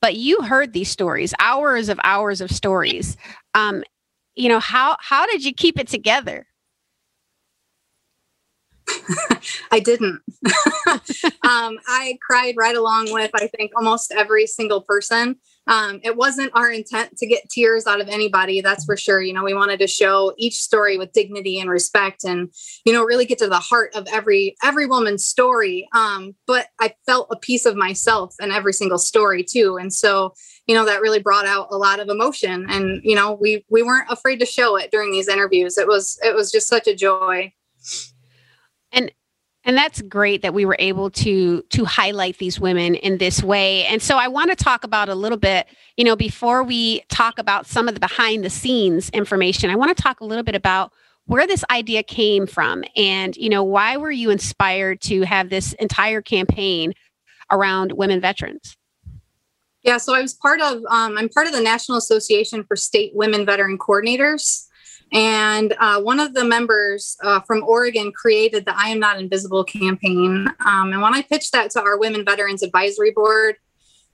But 0.00 0.16
you 0.16 0.42
heard 0.42 0.72
these 0.72 0.90
stories, 0.90 1.34
hours 1.38 1.88
of 1.88 1.98
hours 2.04 2.40
of 2.40 2.50
stories. 2.50 3.16
Um, 3.54 3.82
you 4.36 4.48
know 4.48 4.60
how 4.60 4.96
how 5.00 5.26
did 5.26 5.44
you 5.44 5.52
keep 5.52 5.78
it 5.78 5.88
together? 5.88 6.46
I 9.70 9.80
didn't. 9.80 10.20
um, 11.42 11.78
I 11.86 12.18
cried 12.24 12.54
right 12.56 12.76
along 12.76 13.12
with, 13.12 13.30
I 13.34 13.48
think, 13.48 13.72
almost 13.76 14.12
every 14.12 14.46
single 14.46 14.82
person. 14.82 15.36
Um, 15.66 16.00
it 16.04 16.16
wasn't 16.16 16.52
our 16.54 16.70
intent 16.70 17.16
to 17.16 17.26
get 17.26 17.48
tears 17.50 17.86
out 17.86 18.00
of 18.00 18.08
anybody, 18.08 18.60
that's 18.60 18.84
for 18.84 18.96
sure. 18.96 19.20
You 19.20 19.32
know, 19.32 19.42
we 19.42 19.54
wanted 19.54 19.80
to 19.80 19.88
show 19.88 20.32
each 20.38 20.58
story 20.58 20.96
with 20.96 21.12
dignity 21.12 21.58
and 21.58 21.68
respect, 21.68 22.22
and 22.24 22.52
you 22.84 22.92
know, 22.92 23.02
really 23.02 23.26
get 23.26 23.38
to 23.38 23.48
the 23.48 23.58
heart 23.58 23.94
of 23.96 24.06
every 24.12 24.54
every 24.62 24.86
woman's 24.86 25.26
story. 25.26 25.88
Um, 25.92 26.36
but 26.46 26.68
I 26.80 26.94
felt 27.04 27.28
a 27.32 27.36
piece 27.36 27.66
of 27.66 27.74
myself 27.74 28.34
in 28.40 28.52
every 28.52 28.72
single 28.72 28.98
story 28.98 29.42
too, 29.42 29.76
and 29.76 29.92
so 29.92 30.34
you 30.66 30.74
know 30.74 30.84
that 30.84 31.00
really 31.00 31.20
brought 31.20 31.46
out 31.46 31.68
a 31.70 31.76
lot 31.76 32.00
of 32.00 32.08
emotion. 32.08 32.66
And 32.68 33.00
you 33.04 33.14
know, 33.14 33.32
we 33.40 33.64
we 33.68 33.82
weren't 33.82 34.10
afraid 34.10 34.40
to 34.40 34.46
show 34.46 34.76
it 34.76 34.90
during 34.90 35.12
these 35.12 35.28
interviews. 35.28 35.78
It 35.78 35.86
was 35.86 36.18
it 36.22 36.34
was 36.34 36.50
just 36.50 36.68
such 36.68 36.86
a 36.86 36.94
joy 36.94 37.52
and 38.92 39.12
and 39.64 39.76
that's 39.76 40.00
great 40.02 40.42
that 40.42 40.54
we 40.54 40.64
were 40.64 40.76
able 40.78 41.10
to 41.10 41.62
to 41.70 41.84
highlight 41.84 42.38
these 42.38 42.58
women 42.58 42.94
in 42.96 43.18
this 43.18 43.42
way 43.42 43.84
and 43.86 44.02
so 44.02 44.16
i 44.16 44.28
want 44.28 44.50
to 44.50 44.56
talk 44.56 44.84
about 44.84 45.08
a 45.08 45.14
little 45.14 45.38
bit 45.38 45.66
you 45.96 46.04
know 46.04 46.16
before 46.16 46.62
we 46.62 47.02
talk 47.08 47.38
about 47.38 47.66
some 47.66 47.88
of 47.88 47.94
the 47.94 48.00
behind 48.00 48.44
the 48.44 48.50
scenes 48.50 49.10
information 49.10 49.70
i 49.70 49.76
want 49.76 49.94
to 49.94 50.02
talk 50.02 50.20
a 50.20 50.24
little 50.24 50.44
bit 50.44 50.54
about 50.54 50.92
where 51.26 51.46
this 51.46 51.64
idea 51.70 52.02
came 52.02 52.46
from 52.46 52.84
and 52.96 53.36
you 53.36 53.48
know 53.48 53.62
why 53.62 53.96
were 53.96 54.10
you 54.10 54.30
inspired 54.30 55.00
to 55.00 55.22
have 55.22 55.50
this 55.50 55.72
entire 55.74 56.22
campaign 56.22 56.92
around 57.50 57.92
women 57.92 58.20
veterans 58.20 58.76
yeah 59.86 59.96
so 59.96 60.14
i 60.14 60.20
was 60.20 60.34
part 60.34 60.60
of 60.60 60.82
um, 60.90 61.16
i'm 61.16 61.28
part 61.30 61.46
of 61.46 61.52
the 61.54 61.60
national 61.60 61.96
association 61.96 62.62
for 62.64 62.76
state 62.76 63.12
women 63.14 63.46
veteran 63.46 63.78
coordinators 63.78 64.66
and 65.12 65.74
uh, 65.78 66.00
one 66.00 66.18
of 66.18 66.34
the 66.34 66.44
members 66.44 67.16
uh, 67.22 67.40
from 67.40 67.62
Oregon 67.62 68.10
created 68.10 68.64
the 68.64 68.76
I 68.76 68.88
Am 68.88 68.98
Not 68.98 69.20
Invisible 69.20 69.62
campaign. 69.62 70.48
Um, 70.66 70.92
and 70.92 71.00
when 71.00 71.14
I 71.14 71.22
pitched 71.22 71.52
that 71.52 71.70
to 71.72 71.80
our 71.80 71.96
Women 71.96 72.24
Veterans 72.24 72.64
Advisory 72.64 73.12
Board, 73.12 73.56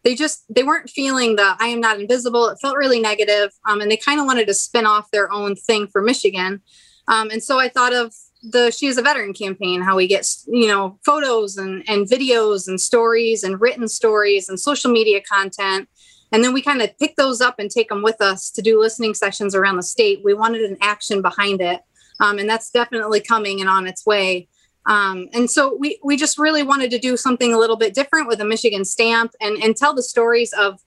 they 0.05 0.14
just 0.14 0.45
they 0.52 0.64
weren't 0.64 0.91
feeling 0.91 1.37
the 1.37 1.55
I 1.59 1.69
am 1.69 1.81
not 1.81 2.00
invisible. 2.00 2.49
It 2.49 2.59
felt 2.61 2.76
really 2.76 3.00
negative, 3.00 3.52
um, 3.67 3.81
and 3.81 3.91
they 3.91 3.97
kind 3.97 4.21
of 4.21 4.26
wanted 4.26 4.47
to 4.49 4.55
spin 4.55 4.85
off 4.85 5.11
their 5.12 5.33
own 5.33 5.55
thing 5.55 5.87
for 5.87 6.02
Michigan. 6.02 6.61
Um, 7.09 7.31
and 7.31 7.43
so 7.43 7.59
I 7.59 7.69
thought 7.69 7.95
of 7.95 8.12
the 8.43 8.71
She 8.71 8.87
is 8.87 8.99
a 8.99 9.03
Veteran 9.03 9.33
campaign, 9.33 9.83
how 9.83 9.97
we 9.97 10.07
get 10.07 10.27
you 10.47 10.67
know 10.67 10.99
photos 11.05 11.57
and 11.57 11.85
and 11.89 12.09
videos 12.09 12.69
and 12.69 12.81
stories 12.81 13.45
and 13.45 13.61
written 13.61 13.89
stories 13.89 14.49
and 14.49 14.59
social 14.59 14.91
media 14.91 15.21
content 15.21 15.89
and 16.33 16.43
then 16.43 16.55
we 16.55 16.63
kind 16.63 16.81
of 16.81 16.99
pick 16.99 17.17
those 17.17 17.41
up 17.41 17.57
and 17.59 17.71
take 17.71 17.91
them 17.91 18.03
with 18.03 18.21
us 18.21 18.51
to 18.53 18.63
do 18.63 18.81
listening 18.81 19.13
sessions 19.13 19.55
around 19.55 19.77
the 19.77 19.83
state. 19.83 20.23
We 20.25 20.33
wanted 20.33 20.63
an 20.63 20.79
action 20.81 21.21
behind 21.21 21.61
it. 21.61 21.83
Um, 22.21 22.39
and 22.39 22.49
that's 22.49 22.71
definitely 22.71 23.21
coming 23.21 23.61
and 23.61 23.69
on 23.69 23.87
its 23.87 24.07
way. 24.07 24.49
Um, 24.87 25.29
and 25.35 25.51
so 25.51 25.77
we, 25.79 26.01
we 26.03 26.17
just 26.17 26.39
really 26.39 26.63
wanted 26.63 26.91
to 26.93 26.99
do 26.99 27.17
something 27.17 27.53
a 27.53 27.59
little 27.59 27.77
bit 27.77 27.95
different 27.95 28.29
with 28.29 28.41
a 28.41 28.45
Michigan 28.45 28.85
stamp 28.85 29.33
and, 29.41 29.63
and 29.63 29.77
tell 29.77 29.95
the 29.95 30.03
stories 30.03 30.53
of 30.55 30.81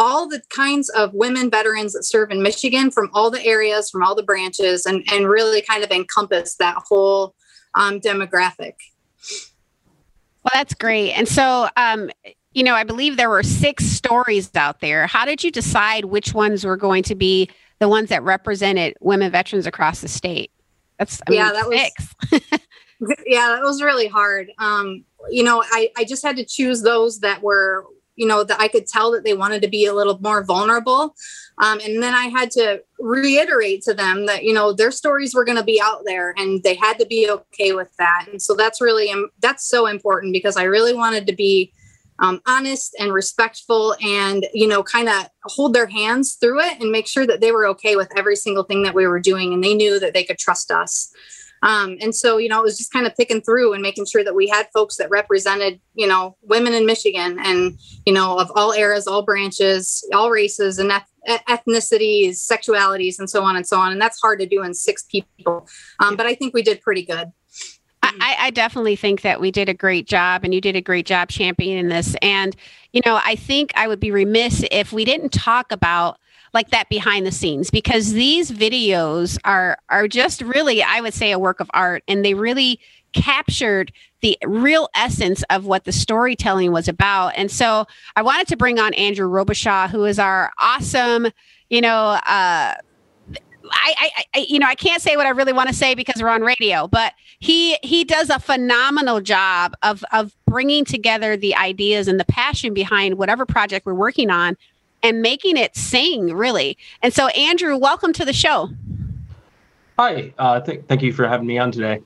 all 0.00 0.26
the 0.26 0.40
kinds 0.48 0.88
of 0.88 1.12
women 1.12 1.50
veterans 1.50 1.92
that 1.92 2.04
serve 2.04 2.30
in 2.30 2.42
Michigan 2.42 2.90
from 2.90 3.10
all 3.12 3.30
the 3.30 3.44
areas, 3.44 3.90
from 3.90 4.02
all 4.02 4.14
the 4.14 4.22
branches, 4.22 4.86
and, 4.86 5.04
and 5.12 5.28
really 5.28 5.60
kind 5.60 5.84
of 5.84 5.90
encompass 5.90 6.56
that 6.56 6.78
whole 6.88 7.34
um, 7.74 8.00
demographic. 8.00 8.72
Well, 10.42 10.52
that's 10.54 10.72
great. 10.72 11.12
And 11.12 11.28
so, 11.28 11.68
um, 11.76 12.08
you 12.54 12.62
know, 12.62 12.74
I 12.74 12.82
believe 12.82 13.18
there 13.18 13.28
were 13.28 13.42
six 13.42 13.84
stories 13.84 14.50
out 14.56 14.80
there. 14.80 15.06
How 15.06 15.26
did 15.26 15.44
you 15.44 15.50
decide 15.50 16.06
which 16.06 16.32
ones 16.32 16.64
were 16.64 16.78
going 16.78 17.02
to 17.04 17.14
be 17.14 17.50
the 17.78 17.88
ones 17.88 18.08
that 18.08 18.22
represented 18.22 18.96
women 19.00 19.30
veterans 19.30 19.66
across 19.66 20.00
the 20.00 20.08
state? 20.08 20.50
That's 20.98 21.20
I 21.26 21.30
mean, 21.30 21.40
yeah, 21.40 21.52
that 21.52 21.66
six. 21.66 22.14
was 22.30 22.60
yeah, 23.26 23.48
that 23.48 23.62
was 23.62 23.82
really 23.82 24.08
hard. 24.08 24.50
Um, 24.58 25.04
you 25.30 25.42
know, 25.42 25.62
I 25.70 25.90
I 25.96 26.04
just 26.04 26.22
had 26.22 26.36
to 26.36 26.44
choose 26.44 26.82
those 26.82 27.20
that 27.20 27.42
were 27.42 27.84
you 28.20 28.26
know 28.26 28.44
that 28.44 28.60
I 28.60 28.68
could 28.68 28.86
tell 28.86 29.10
that 29.12 29.24
they 29.24 29.32
wanted 29.32 29.62
to 29.62 29.68
be 29.68 29.86
a 29.86 29.94
little 29.94 30.18
more 30.20 30.44
vulnerable, 30.44 31.14
um, 31.56 31.80
and 31.80 32.02
then 32.02 32.14
I 32.14 32.26
had 32.26 32.50
to 32.52 32.82
reiterate 32.98 33.82
to 33.84 33.94
them 33.94 34.26
that 34.26 34.44
you 34.44 34.52
know 34.52 34.74
their 34.74 34.90
stories 34.90 35.34
were 35.34 35.44
going 35.44 35.56
to 35.56 35.64
be 35.64 35.80
out 35.82 36.02
there 36.04 36.34
and 36.36 36.62
they 36.62 36.74
had 36.74 36.98
to 36.98 37.06
be 37.06 37.30
okay 37.30 37.72
with 37.72 37.96
that. 37.96 38.26
And 38.30 38.40
so 38.40 38.54
that's 38.54 38.82
really 38.82 39.10
um, 39.10 39.30
that's 39.40 39.66
so 39.66 39.86
important 39.86 40.34
because 40.34 40.58
I 40.58 40.64
really 40.64 40.92
wanted 40.92 41.26
to 41.28 41.34
be 41.34 41.72
um, 42.18 42.42
honest 42.46 42.94
and 42.98 43.10
respectful 43.10 43.96
and 44.04 44.46
you 44.52 44.68
know 44.68 44.82
kind 44.82 45.08
of 45.08 45.26
hold 45.44 45.72
their 45.72 45.86
hands 45.86 46.34
through 46.34 46.60
it 46.60 46.78
and 46.78 46.92
make 46.92 47.06
sure 47.06 47.26
that 47.26 47.40
they 47.40 47.52
were 47.52 47.66
okay 47.68 47.96
with 47.96 48.12
every 48.18 48.36
single 48.36 48.64
thing 48.64 48.82
that 48.82 48.94
we 48.94 49.06
were 49.06 49.20
doing 49.20 49.54
and 49.54 49.64
they 49.64 49.74
knew 49.74 49.98
that 49.98 50.12
they 50.12 50.24
could 50.24 50.38
trust 50.38 50.70
us 50.70 51.10
um, 51.62 51.96
and 52.00 52.14
so 52.14 52.38
you 52.38 52.48
know 52.48 52.60
it 52.60 52.64
was 52.64 52.78
just 52.78 52.92
kind 52.92 53.06
of 53.06 53.16
picking 53.16 53.40
through 53.40 53.72
and 53.72 53.82
making 53.82 54.06
sure 54.06 54.24
that 54.24 54.34
we 54.34 54.48
had 54.48 54.66
folks 54.72 54.96
that 54.96 55.10
represented 55.10 55.80
you 55.94 56.06
know 56.06 56.36
women 56.42 56.72
in 56.72 56.86
michigan 56.86 57.38
and 57.40 57.78
you 58.06 58.12
know 58.12 58.38
of 58.38 58.50
all 58.54 58.72
eras 58.72 59.06
all 59.06 59.22
branches 59.22 60.06
all 60.14 60.30
races 60.30 60.78
and 60.78 60.90
eth- 60.90 61.10
ethnicities 61.48 62.36
sexualities 62.50 63.18
and 63.18 63.28
so 63.28 63.42
on 63.42 63.56
and 63.56 63.66
so 63.66 63.78
on. 63.78 63.92
And 63.92 64.00
that's 64.00 64.20
hard 64.20 64.40
to 64.40 64.46
do 64.46 64.62
in 64.62 64.74
six 64.74 65.04
people. 65.04 65.68
Um, 66.00 66.16
but 66.16 66.26
i 66.26 66.34
think 66.34 66.54
we 66.54 66.62
did 66.62 66.80
pretty 66.80 67.02
good. 67.02 67.32
I, 68.02 68.36
I, 68.38 68.50
definitely 68.50 68.96
think 68.96 69.20
that 69.20 69.40
we 69.40 69.50
did 69.50 69.68
a 69.68 69.74
great 69.74 70.06
job 70.06 70.42
and 70.42 70.54
you 70.54 70.60
did 70.60 70.74
a 70.74 70.80
great 70.80 71.04
job 71.04 71.28
championing 71.28 71.88
this. 71.88 72.16
And, 72.22 72.56
you 72.92 73.02
know, 73.04 73.20
I 73.22 73.36
think 73.36 73.72
I 73.76 73.86
would 73.86 74.00
be 74.00 74.10
remiss 74.10 74.64
if 74.70 74.90
we 74.92 75.04
didn't 75.04 75.34
talk 75.34 75.70
about 75.70 76.18
like 76.52 76.70
that 76.70 76.88
behind 76.88 77.26
the 77.26 77.32
scenes 77.32 77.70
because 77.70 78.12
these 78.12 78.50
videos 78.50 79.38
are 79.44 79.78
are 79.88 80.08
just 80.08 80.42
really 80.42 80.82
I 80.82 81.00
would 81.00 81.14
say 81.14 81.32
a 81.32 81.38
work 81.38 81.60
of 81.60 81.70
art 81.72 82.02
and 82.08 82.24
they 82.24 82.34
really 82.34 82.80
captured 83.12 83.92
the 84.20 84.38
real 84.44 84.88
essence 84.94 85.42
of 85.50 85.66
what 85.66 85.84
the 85.84 85.92
storytelling 85.92 86.72
was 86.72 86.88
about. 86.88 87.32
And 87.36 87.50
so 87.50 87.86
I 88.16 88.22
wanted 88.22 88.46
to 88.48 88.56
bring 88.56 88.78
on 88.78 88.94
Andrew 88.94 89.28
Robichaud, 89.28 89.90
who 89.90 90.04
is 90.04 90.18
our 90.18 90.52
awesome, 90.60 91.28
you 91.68 91.80
know, 91.80 92.18
uh 92.26 92.74
I, 93.72 93.94
I, 93.98 94.24
I, 94.34 94.46
you 94.48 94.58
know, 94.58 94.66
I 94.66 94.74
can't 94.74 95.02
say 95.02 95.16
what 95.16 95.26
I 95.26 95.30
really 95.30 95.52
want 95.52 95.68
to 95.68 95.74
say 95.74 95.94
because 95.94 96.22
we're 96.22 96.28
on 96.28 96.42
radio, 96.42 96.88
but 96.88 97.12
he 97.38 97.78
he 97.82 98.04
does 98.04 98.30
a 98.30 98.38
phenomenal 98.38 99.20
job 99.20 99.74
of 99.82 100.04
of 100.12 100.34
bringing 100.46 100.84
together 100.84 101.36
the 101.36 101.54
ideas 101.54 102.08
and 102.08 102.18
the 102.18 102.24
passion 102.24 102.74
behind 102.74 103.16
whatever 103.16 103.46
project 103.46 103.86
we're 103.86 103.94
working 103.94 104.30
on, 104.30 104.56
and 105.02 105.22
making 105.22 105.56
it 105.56 105.76
sing 105.76 106.34
really. 106.34 106.76
And 107.02 107.12
so, 107.12 107.28
Andrew, 107.28 107.76
welcome 107.76 108.12
to 108.14 108.24
the 108.24 108.32
show. 108.32 108.70
Hi, 109.98 110.32
uh, 110.38 110.60
th- 110.60 110.84
thank 110.88 111.02
you 111.02 111.12
for 111.12 111.28
having 111.28 111.46
me 111.46 111.58
on 111.58 111.72
today. 111.72 112.00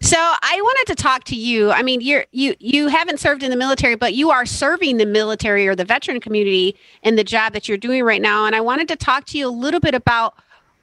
So 0.00 0.18
I 0.18 0.60
wanted 0.62 0.94
to 0.94 1.02
talk 1.02 1.24
to 1.24 1.36
you. 1.36 1.70
I 1.70 1.82
mean, 1.82 2.00
you're 2.00 2.26
you 2.32 2.54
you 2.58 2.88
haven't 2.88 3.20
served 3.20 3.42
in 3.42 3.50
the 3.50 3.56
military, 3.56 3.94
but 3.94 4.14
you 4.14 4.30
are 4.30 4.44
serving 4.44 4.98
the 4.98 5.06
military 5.06 5.66
or 5.66 5.74
the 5.74 5.84
veteran 5.84 6.20
community 6.20 6.76
in 7.02 7.16
the 7.16 7.24
job 7.24 7.52
that 7.54 7.68
you're 7.68 7.78
doing 7.78 8.02
right 8.04 8.20
now. 8.20 8.44
And 8.44 8.54
I 8.54 8.60
wanted 8.60 8.88
to 8.88 8.96
talk 8.96 9.24
to 9.26 9.38
you 9.38 9.48
a 9.48 9.50
little 9.50 9.80
bit 9.80 9.94
about 9.94 10.34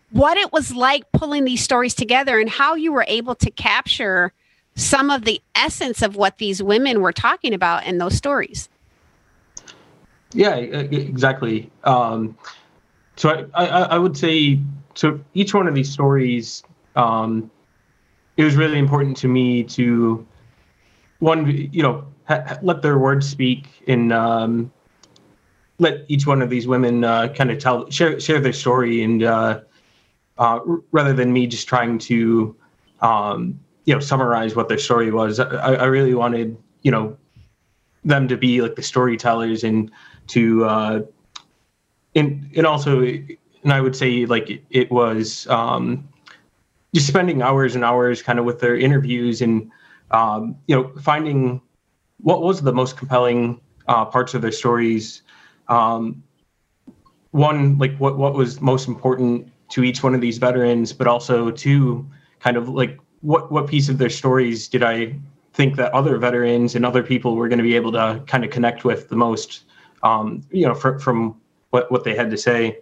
what 0.10 0.38
it 0.38 0.52
was 0.52 0.74
like 0.74 1.10
pulling 1.12 1.46
these 1.46 1.62
stories 1.62 1.94
together 1.94 2.40
and 2.40 2.50
how 2.50 2.76
you 2.76 2.92
were 2.92 3.06
able 3.08 3.36
to 3.36 3.52
capture 3.52 4.34
some 4.76 5.10
of 5.10 5.26
the 5.26 5.42
essence 5.56 6.02
of 6.02 6.16
what 6.16 6.38
these 6.38 6.64
women 6.64 7.02
were 7.02 7.14
talking 7.14 7.54
about 7.54 7.86
in 7.86 7.98
those 7.98 8.16
stories. 8.16 8.70
Yeah, 10.34 10.56
exactly. 10.56 11.70
Um, 11.84 12.38
so 13.16 13.50
I, 13.54 13.66
I, 13.66 13.82
I, 13.82 13.98
would 13.98 14.18
say 14.18 14.60
so. 14.96 15.20
Each 15.34 15.54
one 15.54 15.68
of 15.68 15.76
these 15.76 15.92
stories, 15.92 16.64
um, 16.96 17.52
it 18.38 18.44
was 18.44 18.56
really 18.56 18.80
important 18.80 19.18
to 19.18 19.28
me 19.28 19.64
to 19.66 20.26
one, 21.20 21.70
you 21.72 21.84
know, 21.84 22.06
ha- 22.28 22.60
let 22.62 22.82
their 22.82 22.98
words 22.98 23.28
speak 23.30 23.68
and 23.88 24.14
um, 24.14 24.72
let 25.80 26.06
each 26.08 26.26
one 26.26 26.42
of 26.42 26.50
these 26.50 26.68
women 26.68 27.04
uh, 27.04 27.28
kind 27.30 27.52
of 27.52 27.60
tell 27.60 27.90
share 27.90 28.20
share 28.20 28.40
their 28.40 28.54
story 28.54 29.04
and 29.04 29.24
uh, 29.24 29.62
uh, 30.38 30.60
rather 30.92 31.14
than 31.14 31.34
me 31.34 31.48
just 31.48 31.68
trying 31.68 31.98
to, 32.00 32.56
um, 33.02 33.60
you 33.86 33.94
know, 33.94 34.00
summarize 34.00 34.56
what 34.56 34.70
their 34.70 34.78
story 34.78 35.12
was. 35.12 35.40
I, 35.40 35.74
I, 35.76 35.86
really 35.86 36.14
wanted, 36.14 36.58
you 36.84 36.92
know, 36.92 37.18
them 38.03 38.27
to 38.27 38.38
be 38.38 38.62
like 38.62 38.75
the 38.75 38.84
storytellers 38.84 39.63
and 39.63 39.91
to, 40.27 40.65
uh, 40.65 41.01
and 42.15 42.50
and 42.55 42.65
also, 42.65 43.01
and 43.01 43.74
I 43.74 43.81
would 43.81 43.96
say 43.96 44.25
like 44.25 44.50
it, 44.50 44.63
it 44.70 44.91
was 44.91 45.48
um, 45.48 46.08
just 46.93 47.08
spending 47.08 47.41
hours 47.41 47.75
and 47.75 47.84
hours 47.84 48.22
kind 48.22 48.39
of 48.39 48.46
with 48.46 48.60
their 48.60 48.75
interviews 48.75 49.41
and, 49.41 49.72
um, 50.12 50.55
you 50.67 50.75
know, 50.75 50.91
finding 51.01 51.62
what 52.20 52.41
was 52.41 52.62
the 52.62 52.74
most 52.74 52.98
compelling 52.98 53.60
uh, 53.88 54.05
parts 54.05 54.34
of 54.34 54.41
their 54.41 54.51
stories. 54.51 55.22
Um, 55.67 56.24
one, 57.31 57.77
like 57.77 57.96
what 57.98 58.17
what 58.17 58.34
was 58.34 58.60
most 58.60 58.88
important 58.88 59.51
to 59.70 59.84
each 59.84 60.03
one 60.03 60.13
of 60.13 60.22
these 60.22 60.38
veterans, 60.38 60.91
but 60.91 61.08
also 61.08 61.50
to 61.51 62.05
kind 62.39 62.58
of 62.58 62.70
like 62.70 63.00
what 63.22 63.51
what 63.51 63.67
piece 63.67 63.88
of 63.89 63.98
their 63.98 64.10
stories 64.10 64.67
did 64.67 64.84
I 64.84 65.15
think 65.53 65.75
that 65.75 65.93
other 65.93 66.17
veterans 66.17 66.75
and 66.75 66.86
other 66.86 67.03
people 67.03 67.36
were 67.36 67.48
going 67.48 67.60
to 67.60 67.63
be 67.63 67.75
able 67.75 67.91
to 67.91 68.22
kind 68.27 68.43
of 68.43 68.51
connect 68.51 68.84
with 68.86 69.10
the 69.10 69.15
most, 69.15 69.65
um, 70.03 70.41
you 70.51 70.65
know, 70.65 70.74
fr- 70.74 70.98
from 70.98 71.39
what 71.72 71.91
what 71.91 72.03
they 72.03 72.15
had 72.15 72.29
to 72.31 72.38
say. 72.38 72.79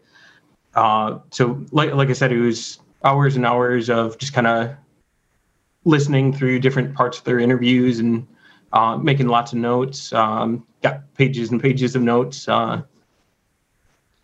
Uh, 0.75 1.19
so, 1.31 1.63
like 1.71 1.93
like 1.93 2.09
I 2.09 2.13
said, 2.13 2.31
it 2.31 2.39
was 2.39 2.79
hours 3.03 3.35
and 3.35 3.45
hours 3.45 3.89
of 3.89 4.17
just 4.17 4.33
kind 4.33 4.47
of 4.47 4.71
listening 5.85 6.33
through 6.33 6.59
different 6.59 6.93
parts 6.93 7.17
of 7.17 7.23
their 7.23 7.39
interviews 7.39 7.99
and 7.99 8.27
uh, 8.73 8.97
making 8.97 9.27
lots 9.27 9.53
of 9.53 9.59
notes. 9.59 10.13
Um, 10.13 10.65
got 10.81 11.01
pages 11.15 11.51
and 11.51 11.61
pages 11.61 11.95
of 11.95 12.01
notes. 12.01 12.47
Uh, 12.47 12.83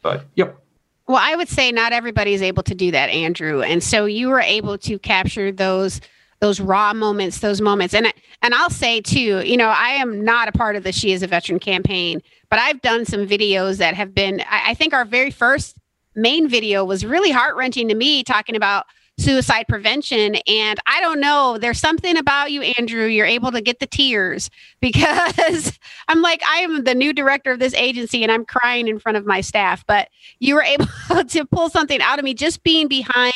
but 0.02 0.26
yep. 0.36 0.62
Well, 1.08 1.20
I 1.22 1.36
would 1.36 1.50
say 1.50 1.72
not 1.72 1.94
everybody 1.94 2.34
is 2.34 2.42
able 2.42 2.64
to 2.64 2.76
do 2.76 2.92
that, 2.92 3.10
Andrew. 3.10 3.62
And 3.62 3.84
so 3.84 4.06
you 4.06 4.30
were 4.30 4.42
able 4.42 4.78
to 4.80 5.00
capture 5.00 5.52
those 5.52 6.02
those 6.42 6.60
raw 6.60 6.94
moments, 6.94 7.40
those 7.40 7.62
moments. 7.62 7.94
And 7.94 8.12
and 8.46 8.54
I'll 8.54 8.70
say 8.70 9.02
too, 9.02 9.42
you 9.42 9.58
know, 9.58 9.70
I 9.70 9.90
am 9.90 10.24
not 10.24 10.48
a 10.48 10.52
part 10.52 10.76
of 10.76 10.84
the 10.84 10.92
She 10.92 11.12
is 11.12 11.24
a 11.24 11.28
Veteran 11.28 11.58
campaign, 11.58 12.22
but 12.52 12.60
I've 12.60 12.80
done 12.82 13.04
some 13.04 13.26
videos 13.26 13.78
that 13.78 13.96
have 13.96 14.14
been 14.14 14.42
I, 14.42 14.70
I 14.70 14.74
think 14.76 14.94
our 14.94 15.04
very 15.04 15.32
first 15.32 15.76
main 16.16 16.48
video 16.48 16.86
was 16.86 17.04
really 17.04 17.32
heart 17.32 17.56
wrenching 17.56 17.88
to 17.88 17.96
me 17.96 18.24
talking 18.24 18.56
about 18.56 18.86
suicide 19.18 19.66
prevention. 19.68 20.36
And 20.48 20.80
I 20.86 21.02
don't 21.02 21.20
know, 21.20 21.58
there's 21.58 21.80
something 21.80 22.18
about 22.18 22.52
you, 22.52 22.62
Andrew. 22.78 23.06
You're 23.06 23.26
able 23.26 23.52
to 23.52 23.62
get 23.62 23.80
the 23.80 23.88
tears 23.88 24.52
because 24.80 25.80
I'm 26.08 26.22
like, 26.22 26.44
I 26.48 26.58
am 26.58 26.84
the 26.84 26.94
new 26.94 27.14
director 27.14 27.52
of 27.52 27.60
this 27.60 27.74
agency 27.74 28.22
and 28.22 28.32
I'm 28.32 28.46
crying 28.46 28.88
in 28.88 29.00
front 29.00 29.18
of 29.18 29.26
my 29.26 29.42
staff. 29.42 29.84
But 29.88 30.10
you 30.40 30.54
were 30.54 30.64
able 30.64 30.86
to 31.30 31.46
pull 31.46 31.70
something 31.70 32.00
out 32.00 32.20
of 32.20 32.26
me 32.26 32.36
just 32.36 32.62
being 32.62 32.88
behind 32.88 33.34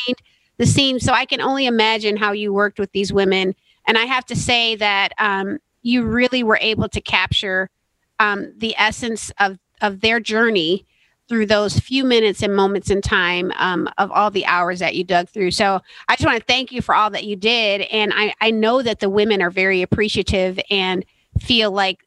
the 0.59 0.67
scenes. 0.67 1.03
So 1.03 1.13
I 1.13 1.25
can 1.25 1.41
only 1.41 1.65
imagine 1.65 2.15
how 2.15 2.31
you 2.33 2.53
worked 2.53 2.77
with 2.77 2.91
these 2.91 3.11
women. 3.11 3.55
And 3.89 3.97
I 3.97 4.05
have 4.05 4.23
to 4.25 4.35
say 4.35 4.75
that 4.75 5.13
um, 5.17 5.57
you 5.81 6.03
really 6.03 6.43
were 6.43 6.59
able 6.61 6.87
to 6.89 7.01
capture 7.01 7.71
um, 8.19 8.53
the 8.55 8.75
essence 8.77 9.31
of, 9.39 9.57
of 9.81 10.01
their 10.01 10.19
journey 10.19 10.85
through 11.27 11.47
those 11.47 11.79
few 11.79 12.03
minutes 12.03 12.43
and 12.43 12.55
moments 12.55 12.91
in 12.91 13.01
time 13.01 13.51
um, 13.55 13.89
of 13.97 14.11
all 14.11 14.29
the 14.29 14.45
hours 14.45 14.77
that 14.77 14.93
you 14.93 15.03
dug 15.03 15.27
through. 15.27 15.49
So 15.49 15.81
I 16.07 16.15
just 16.15 16.23
want 16.27 16.37
to 16.37 16.45
thank 16.45 16.71
you 16.71 16.83
for 16.83 16.93
all 16.93 17.09
that 17.09 17.23
you 17.23 17.35
did. 17.35 17.81
And 17.81 18.13
I, 18.15 18.35
I 18.39 18.51
know 18.51 18.83
that 18.83 18.99
the 18.99 19.09
women 19.09 19.41
are 19.41 19.49
very 19.49 19.81
appreciative 19.81 20.59
and 20.69 21.03
feel 21.39 21.71
like 21.71 22.05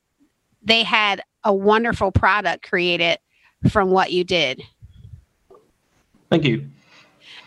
they 0.62 0.84
had 0.84 1.20
a 1.42 1.52
wonderful 1.52 2.12
product 2.12 2.62
created 2.62 3.18
from 3.68 3.90
what 3.90 4.12
you 4.12 4.22
did. 4.22 4.62
Thank 6.30 6.44
you. 6.44 6.64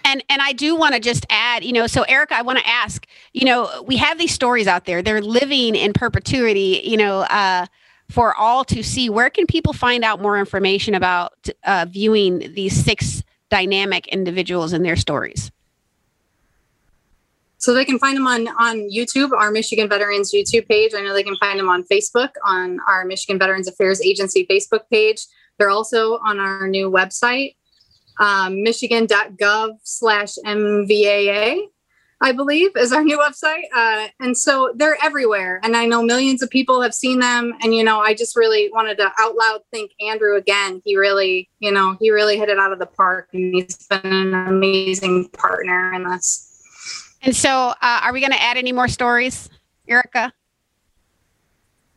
And 0.05 0.23
and 0.29 0.41
I 0.41 0.53
do 0.53 0.75
want 0.75 0.93
to 0.93 1.01
just 1.01 1.25
add, 1.29 1.63
you 1.63 1.73
know, 1.73 1.87
so 1.87 2.03
Erica, 2.03 2.35
I 2.35 2.43
want 2.43 2.59
to 2.59 2.67
ask, 2.67 3.05
you 3.33 3.43
know, 3.43 3.83
we 3.85 3.97
have 3.97 4.19
these 4.19 4.31
stories 4.31 4.67
out 4.67 4.85
there. 4.85 5.01
They're 5.01 5.21
living 5.21 5.75
in 5.75 5.93
perpetuity, 5.93 6.81
you 6.83 6.95
know, 6.95 7.21
uh, 7.21 7.65
for 8.09 8.35
all 8.35 8.63
to 8.65 8.83
see. 8.83 9.09
Where 9.09 9.31
can 9.31 9.47
people 9.47 9.73
find 9.73 10.03
out 10.03 10.21
more 10.21 10.37
information 10.37 10.93
about 10.93 11.49
uh, 11.63 11.87
viewing 11.89 12.53
these 12.53 12.85
six 12.85 13.23
dynamic 13.49 14.07
individuals 14.07 14.73
and 14.73 14.85
their 14.85 14.95
stories? 14.95 15.51
So 17.57 17.73
they 17.73 17.83
can 17.83 17.97
find 17.97 18.15
them 18.15 18.27
on 18.27 18.47
on 18.47 18.87
YouTube, 18.91 19.31
our 19.31 19.49
Michigan 19.49 19.89
Veterans 19.89 20.31
YouTube 20.31 20.67
page. 20.67 20.91
I 20.95 21.01
know 21.01 21.13
they 21.13 21.23
can 21.23 21.37
find 21.37 21.57
them 21.57 21.67
on 21.67 21.83
Facebook 21.83 22.29
on 22.43 22.77
our 22.87 23.05
Michigan 23.05 23.39
Veterans 23.39 23.67
Affairs 23.67 23.99
Agency 24.03 24.45
Facebook 24.45 24.81
page. 24.91 25.25
They're 25.57 25.71
also 25.71 26.19
on 26.19 26.37
our 26.37 26.67
new 26.67 26.91
website, 26.91 27.55
um, 28.19 28.63
michigan.gov 28.63 29.77
slash 29.83 30.35
MVAA. 30.45 31.67
I 32.21 32.31
believe, 32.31 32.71
is 32.77 32.93
our 32.93 33.03
new 33.03 33.19
website. 33.19 33.63
Uh, 33.75 34.07
and 34.21 34.37
so 34.37 34.73
they're 34.75 34.97
everywhere. 35.03 35.59
And 35.63 35.75
I 35.75 35.85
know 35.85 36.01
millions 36.01 36.41
of 36.41 36.49
people 36.49 36.81
have 36.81 36.93
seen 36.93 37.19
them. 37.19 37.53
And, 37.61 37.75
you 37.75 37.83
know, 37.83 37.99
I 37.99 38.13
just 38.13 38.37
really 38.37 38.69
wanted 38.73 38.97
to 38.99 39.11
out 39.19 39.35
loud 39.35 39.61
thank 39.71 39.91
Andrew 40.01 40.37
again. 40.37 40.81
He 40.85 40.95
really, 40.95 41.49
you 41.59 41.71
know, 41.71 41.97
he 41.99 42.11
really 42.11 42.37
hit 42.37 42.47
it 42.47 42.57
out 42.57 42.71
of 42.71 42.79
the 42.79 42.85
park 42.85 43.29
and 43.33 43.53
he's 43.53 43.85
been 43.87 44.05
an 44.05 44.33
amazing 44.33 45.27
partner 45.29 45.93
in 45.93 46.03
this. 46.09 46.51
And 47.21 47.35
so, 47.35 47.49
uh, 47.51 48.01
are 48.03 48.13
we 48.13 48.21
going 48.21 48.31
to 48.31 48.41
add 48.41 48.55
any 48.55 48.71
more 48.71 48.87
stories, 48.87 49.49
Erica? 49.87 50.31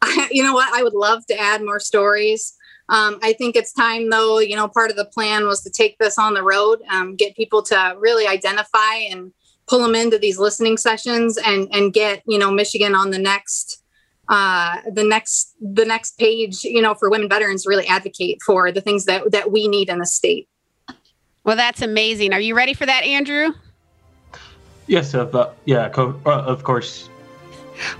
I, 0.03 0.29
you 0.33 0.43
know 0.43 0.53
what? 0.53 0.73
I 0.75 0.83
would 0.83 0.95
love 0.95 1.27
to 1.27 1.38
add 1.38 1.62
more 1.62 1.81
stories. 1.81 2.55
Um, 2.90 3.18
I 3.22 3.35
think 3.35 3.55
it's 3.55 3.72
time, 3.72 4.09
though. 4.09 4.38
You 4.38 4.57
know, 4.57 4.68
part 4.68 4.90
of 4.90 4.96
the 4.96 5.05
plan 5.05 5.46
was 5.46 5.62
to 5.62 5.70
take 5.70 5.98
this 5.98 6.18
on 6.18 6.35
the 6.35 6.42
road, 6.42 6.81
um, 6.90 7.16
get 7.16 7.37
people 7.37 7.62
to 7.64 7.94
really 7.98 8.27
identify 8.27 8.94
and 9.11 9.33
pull 9.66 9.81
them 9.81 9.94
into 9.94 10.18
these 10.18 10.38
listening 10.38 10.77
sessions 10.77 11.38
and 11.38 11.68
and 11.72 11.92
get 11.92 12.22
you 12.27 12.38
know 12.38 12.51
Michigan 12.51 12.94
on 12.94 13.11
the 13.11 13.18
next 13.18 13.83
uh, 14.29 14.79
the 14.92 15.05
next 15.05 15.55
the 15.61 15.85
next 15.85 16.18
page 16.18 16.64
you 16.64 16.81
know 16.81 16.94
for 16.94 17.11
women 17.11 17.29
veterans 17.29 17.64
to 17.64 17.68
really 17.68 17.87
advocate 17.87 18.38
for 18.44 18.72
the 18.72 18.81
things 18.81 19.05
that 19.05 19.31
that 19.33 19.53
we 19.53 19.68
need 19.68 19.90
in 19.90 19.98
the 19.98 20.07
state. 20.07 20.48
Well, 21.44 21.57
that's 21.57 21.83
amazing. 21.83 22.33
Are 22.33 22.40
you 22.40 22.55
ready 22.55 22.74
for 22.74 22.87
that, 22.87 23.05
Andrew? 23.05 23.53
Yes, 24.87 25.14
uh, 25.14 25.53
yeah, 25.66 25.90
co- 25.90 26.18
uh, 26.24 26.31
of 26.31 26.64
course. 26.64 27.11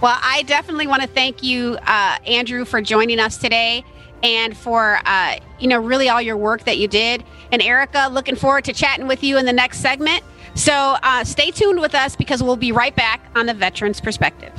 Well, 0.01 0.19
I 0.23 0.43
definitely 0.43 0.87
want 0.87 1.03
to 1.03 1.09
thank 1.09 1.43
you, 1.43 1.79
uh, 1.87 2.19
Andrew, 2.27 2.65
for 2.65 2.81
joining 2.81 3.21
us 3.21 3.37
today 3.37 3.85
and 4.23 4.57
for 4.57 5.01
uh, 5.05 5.37
you 5.59 5.69
know 5.69 5.79
really 5.79 6.09
all 6.09 6.23
your 6.23 6.37
work 6.37 6.65
that 6.65 6.79
you 6.79 6.89
did. 6.89 7.25
And 7.53 7.63
Erica, 7.63 8.09
looking 8.11 8.37
forward 8.37 8.65
to 8.65 8.73
chatting 8.73 9.07
with 9.07 9.23
you 9.23 9.39
in 9.39 9.47
the 9.47 9.53
next 9.53 9.79
segment. 9.79 10.23
So 10.55 10.97
uh, 11.03 11.25
stay 11.25 11.51
tuned 11.51 11.81
with 11.81 11.95
us 11.95 12.17
because 12.17 12.43
we'll 12.43 12.57
be 12.57 12.73
right 12.73 12.95
back 12.95 13.21
on 13.37 13.47
the 13.47 13.55
Veterans 13.55 14.01
Perspective. 14.01 14.53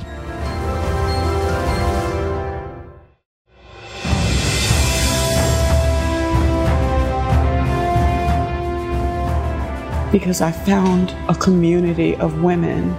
Because 10.10 10.40
I 10.40 10.50
found 10.50 11.14
a 11.28 11.34
community 11.34 12.16
of 12.16 12.42
women 12.42 12.96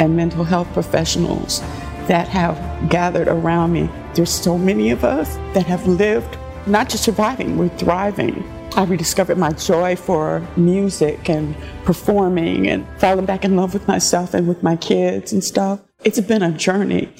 and 0.00 0.16
mental 0.16 0.42
health 0.42 0.72
professionals 0.72 1.60
that 2.08 2.26
have 2.28 2.56
gathered 2.88 3.28
around 3.28 3.72
me. 3.72 3.88
There's 4.14 4.30
so 4.30 4.58
many 4.58 4.90
of 4.90 5.04
us 5.04 5.36
that 5.54 5.66
have 5.66 5.86
lived, 5.86 6.36
not 6.66 6.88
just 6.88 7.04
surviving, 7.04 7.56
we're 7.56 7.68
thriving 7.70 8.44
I 8.76 8.84
rediscovered 8.84 9.38
my 9.38 9.50
joy 9.50 9.96
for 9.96 10.46
music 10.56 11.28
and 11.28 11.56
performing 11.84 12.68
and 12.68 12.86
falling 12.98 13.24
back 13.24 13.44
in 13.44 13.56
love 13.56 13.74
with 13.74 13.88
myself 13.88 14.34
and 14.34 14.46
with 14.46 14.62
my 14.62 14.76
kids 14.76 15.32
and 15.32 15.42
stuff. 15.42 15.80
It's 16.04 16.20
been 16.20 16.42
a 16.42 16.52
journey. 16.52 17.12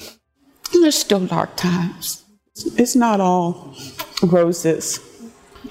And 0.73 0.83
there's 0.83 0.97
still 0.97 1.25
dark 1.25 1.57
times. 1.57 2.23
It's 2.77 2.95
not 2.95 3.19
all 3.19 3.75
roses, 4.23 4.99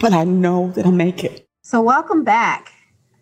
but 0.01 0.13
I 0.13 0.25
know 0.25 0.73
that 0.73 0.85
I'll 0.85 0.93
make 0.93 1.25
it. 1.25 1.49
So, 1.63 1.81
welcome 1.81 2.25
back. 2.25 2.73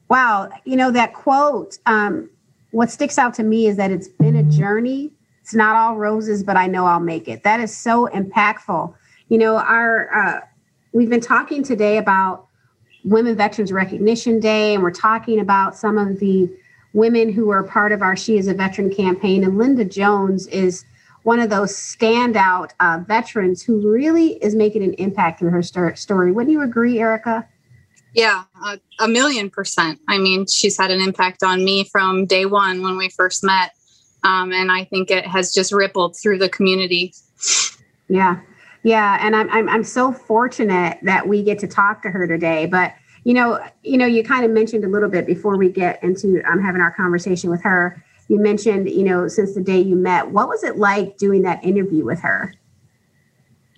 Wow, 0.08 0.50
you 0.64 0.76
know, 0.76 0.90
that 0.90 1.14
quote, 1.14 1.78
um, 1.86 2.30
what 2.70 2.90
sticks 2.90 3.18
out 3.18 3.34
to 3.34 3.42
me 3.42 3.66
is 3.66 3.76
that 3.76 3.90
it's 3.90 4.08
been 4.08 4.34
a 4.34 4.42
journey. 4.44 5.12
It's 5.46 5.54
not 5.54 5.76
all 5.76 5.94
roses, 5.94 6.42
but 6.42 6.56
I 6.56 6.66
know 6.66 6.86
I'll 6.86 6.98
make 6.98 7.28
it. 7.28 7.44
That 7.44 7.60
is 7.60 7.72
so 7.72 8.08
impactful. 8.12 8.92
You 9.28 9.38
know, 9.38 9.58
our, 9.58 10.12
uh, 10.12 10.40
we've 10.92 11.08
been 11.08 11.20
talking 11.20 11.62
today 11.62 11.98
about 11.98 12.48
Women 13.04 13.36
Veterans 13.36 13.70
Recognition 13.70 14.40
Day, 14.40 14.74
and 14.74 14.82
we're 14.82 14.90
talking 14.90 15.38
about 15.38 15.76
some 15.76 15.98
of 15.98 16.18
the 16.18 16.52
women 16.94 17.32
who 17.32 17.50
are 17.50 17.62
part 17.62 17.92
of 17.92 18.02
our 18.02 18.16
She 18.16 18.38
is 18.38 18.48
a 18.48 18.54
Veteran 18.54 18.92
campaign. 18.92 19.44
And 19.44 19.56
Linda 19.56 19.84
Jones 19.84 20.48
is 20.48 20.84
one 21.22 21.38
of 21.38 21.48
those 21.48 21.70
standout 21.70 22.72
uh, 22.80 23.04
veterans 23.06 23.62
who 23.62 23.88
really 23.88 24.42
is 24.42 24.56
making 24.56 24.82
an 24.82 24.94
impact 24.94 25.38
through 25.38 25.50
her 25.50 25.62
story. 25.62 26.32
Wouldn't 26.32 26.50
you 26.50 26.62
agree, 26.62 26.98
Erica? 26.98 27.46
Yeah, 28.14 28.42
a, 28.64 28.80
a 28.98 29.06
million 29.06 29.50
percent. 29.50 30.00
I 30.08 30.18
mean, 30.18 30.48
she's 30.48 30.76
had 30.76 30.90
an 30.90 31.00
impact 31.00 31.44
on 31.44 31.64
me 31.64 31.84
from 31.84 32.26
day 32.26 32.46
one 32.46 32.82
when 32.82 32.96
we 32.96 33.10
first 33.10 33.44
met. 33.44 33.75
Um, 34.26 34.52
and 34.52 34.70
I 34.70 34.84
think 34.84 35.10
it 35.10 35.24
has 35.26 35.54
just 35.54 35.72
rippled 35.72 36.16
through 36.20 36.38
the 36.38 36.48
community. 36.48 37.14
Yeah. 38.08 38.40
Yeah, 38.82 39.18
and 39.20 39.34
I'm, 39.34 39.50
I'm 39.50 39.68
I'm 39.68 39.82
so 39.82 40.12
fortunate 40.12 40.98
that 41.02 41.26
we 41.26 41.42
get 41.42 41.58
to 41.58 41.66
talk 41.66 42.02
to 42.02 42.10
her 42.10 42.24
today. 42.28 42.66
But 42.66 42.94
you 43.24 43.34
know, 43.34 43.58
you 43.82 43.98
know, 43.98 44.06
you 44.06 44.22
kind 44.22 44.44
of 44.44 44.52
mentioned 44.52 44.84
a 44.84 44.88
little 44.88 45.08
bit 45.08 45.26
before 45.26 45.56
we 45.56 45.68
get 45.68 46.00
into 46.04 46.40
um, 46.48 46.62
having 46.62 46.80
our 46.80 46.92
conversation 46.92 47.50
with 47.50 47.60
her. 47.62 48.00
You 48.28 48.38
mentioned, 48.38 48.88
you 48.88 49.02
know, 49.02 49.26
since 49.26 49.54
the 49.54 49.60
day 49.60 49.80
you 49.80 49.96
met, 49.96 50.30
what 50.30 50.46
was 50.46 50.62
it 50.62 50.76
like 50.76 51.18
doing 51.18 51.42
that 51.42 51.64
interview 51.64 52.04
with 52.04 52.20
her? 52.20 52.54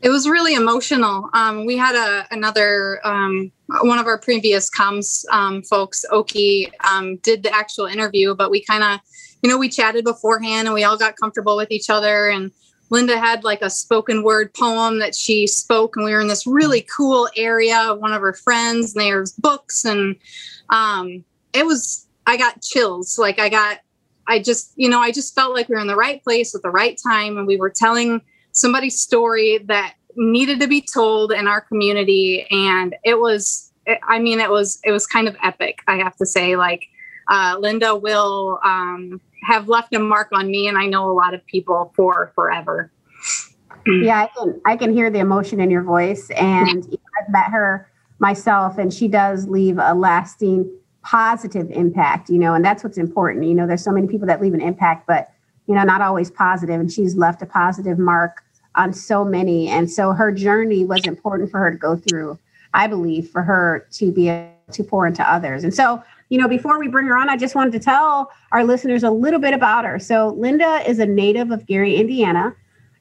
It 0.03 0.11
was 0.11 0.29
really 0.29 0.55
emotional. 0.55 1.31
Um, 1.33 1.65
we 1.65 1.79
had 1.79 1.95
a 1.97 2.27
another 2.31 3.01
um, 3.03 3.51
one 3.81 3.99
of 3.99 4.07
our 4.07 4.19
previous 4.19 4.69
comms 4.71 5.25
um, 5.31 5.63
folks, 5.63 6.05
Oki, 6.11 6.71
um, 6.87 7.17
did 7.29 7.43
the 7.43 7.55
actual 7.55 7.87
interview, 7.87 8.35
but 8.35 8.51
we 8.51 8.63
kind 8.63 8.85
of, 8.85 9.01
you 9.43 9.49
know, 9.49 9.59
we 9.59 9.69
chatted 9.69 10.05
beforehand 10.05 10.67
and 10.67 10.75
we 10.75 10.85
all 10.85 10.97
got 10.97 11.17
comfortable 11.17 11.57
with 11.57 11.71
each 11.71 11.91
other 11.91 12.29
and 12.29 12.51
Linda 12.91 13.19
had 13.19 13.45
like 13.45 13.63
a 13.63 13.71
spoken 13.71 14.23
word 14.23 14.55
poem 14.55 14.99
that 15.01 15.15
she 15.15 15.47
spoke, 15.47 15.95
and 15.97 16.07
we 16.07 16.13
were 16.13 16.23
in 16.23 16.29
this 16.29 16.47
really 16.47 16.87
cool 16.97 17.29
area 17.37 17.79
of 17.79 17.99
one 17.99 18.15
of 18.15 18.23
her 18.23 18.33
friends, 18.33 18.95
and 18.95 19.05
there's 19.05 19.33
books, 19.33 19.85
and 19.85 20.17
um, 20.71 21.23
it 21.53 21.67
was. 21.67 22.07
I 22.29 22.37
got 22.37 22.61
chills. 22.61 23.19
Like 23.19 23.39
I 23.39 23.49
got, 23.49 23.79
I 24.27 24.39
just, 24.39 24.75
you 24.77 24.91
know, 24.91 25.01
I 25.01 25.11
just 25.13 25.35
felt 25.35 25.55
like 25.55 25.71
we 25.71 25.75
were 25.75 25.81
in 25.81 25.87
the 25.87 25.97
right 25.97 26.23
place 26.23 26.55
at 26.55 26.61
the 26.61 26.71
right 26.71 27.01
time 27.03 27.39
and 27.39 27.47
we 27.47 27.57
were 27.57 27.71
telling 27.71 28.21
somebody's 28.53 29.01
story 29.01 29.59
that 29.65 29.95
needed 30.15 30.61
to 30.61 30.69
be 30.69 30.83
told 30.83 31.33
in 31.33 31.49
our 31.49 31.63
community. 31.63 32.47
And 32.51 32.95
it 33.03 33.19
was, 33.19 33.73
I 34.03 34.19
mean, 34.19 34.41
it 34.41 34.51
was, 34.51 34.79
it 34.85 34.93
was 34.93 35.07
kind 35.07 35.27
of 35.27 35.37
epic, 35.43 35.79
I 35.89 35.97
have 35.97 36.17
to 36.17 36.27
say. 36.27 36.57
Like, 36.57 36.85
uh, 37.29 37.57
Linda 37.59 37.97
will 37.97 38.61
um, 38.63 39.23
have 39.45 39.69
left 39.69 39.95
a 39.95 39.99
mark 39.99 40.29
on 40.33 40.51
me, 40.51 40.69
and 40.69 40.79
I 40.79 40.87
know 40.87 41.11
a 41.11 41.13
lot 41.13 41.35
of 41.35 41.45
people 41.47 41.93
for 41.97 42.33
forever. 42.35 42.91
Yeah, 43.87 44.23
I 44.23 44.27
can 44.37 44.61
I 44.67 44.77
can 44.77 44.93
hear 44.93 45.11
the 45.11 45.19
emotion 45.19 45.61
in 45.61 45.71
your 45.71 45.83
voice, 45.83 46.29
and 46.31 46.85
I've 47.21 47.33
met 47.33 47.51
her 47.51 47.91
myself, 48.19 48.79
and 48.79 48.93
she 48.93 49.09
does 49.09 49.49
leave 49.49 49.79
a 49.79 49.95
lasting 49.95 50.71
positive 51.03 51.71
impact. 51.71 52.29
You 52.29 52.39
know, 52.39 52.55
and 52.55 52.65
that's 52.65 52.85
what's 52.85 52.99
important. 52.99 53.47
You 53.47 53.55
know, 53.55 53.67
there's 53.67 53.85
so 53.85 53.93
many 53.93 54.07
people 54.07 54.27
that 54.27 54.41
leave 54.43 54.55
an 54.55 54.61
impact, 54.61 55.07
but 55.07 55.33
you 55.67 55.75
know, 55.75 55.83
not 55.83 56.01
always 56.01 56.31
positive, 56.31 56.81
and 56.81 56.91
she's 56.91 57.17
left 57.17 57.43
a 57.43 57.47
positive 57.47 57.99
mark 57.99 58.43
on 58.75 58.93
so 58.93 59.25
many, 59.25 59.69
and 59.69 59.91
so 59.91 60.13
her 60.13 60.33
journey 60.33 60.85
was 60.85 61.07
important 61.07 61.51
for 61.51 61.59
her 61.59 61.71
to 61.71 61.79
go 61.79 61.97
through. 61.97 62.39
I 62.75 62.87
believe 62.87 63.31
for 63.31 63.43
her 63.43 63.87
to 63.93 64.13
be 64.13 64.29
able 64.29 64.53
to 64.73 64.85
pour 64.85 65.07
into 65.07 65.29
others, 65.31 65.65
and 65.65 65.73
so 65.73 66.03
you 66.29 66.39
know, 66.39 66.49
before 66.49 66.79
we 66.79 66.89
bring 66.89 67.07
her 67.07 67.17
on, 67.17 67.29
I 67.29 67.37
just 67.37 67.55
wanted 67.55 67.73
to 67.73 67.79
tell 67.79 68.31
our 68.53 68.65
listeners 68.65 69.03
a 69.03 69.11
little 69.11 69.41
bit 69.41 69.55
about 69.55 69.85
her. 69.85 69.99
So, 69.99 70.29
Linda 70.39 70.83
is 70.89 70.99
a 70.99 71.07
native 71.07 71.51
of 71.51 71.67
Gary, 71.67 71.97
Indiana. 71.97 72.55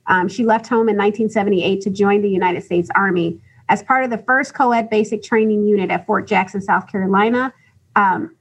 Um, 0.07 0.29
she 0.29 0.45
left 0.45 0.67
home 0.67 0.89
in 0.89 0.95
1978 0.95 1.81
to 1.81 1.89
join 1.89 2.21
the 2.21 2.29
United 2.29 2.63
States 2.63 2.89
Army 2.95 3.39
as 3.69 3.83
part 3.83 4.03
of 4.03 4.09
the 4.09 4.17
first 4.19 4.53
co 4.53 4.71
ed 4.71 4.89
basic 4.89 5.23
training 5.23 5.67
unit 5.67 5.91
at 5.91 6.05
Fort 6.05 6.27
Jackson, 6.27 6.61
South 6.61 6.89
Carolina. 6.89 7.53
Um, 7.95 8.35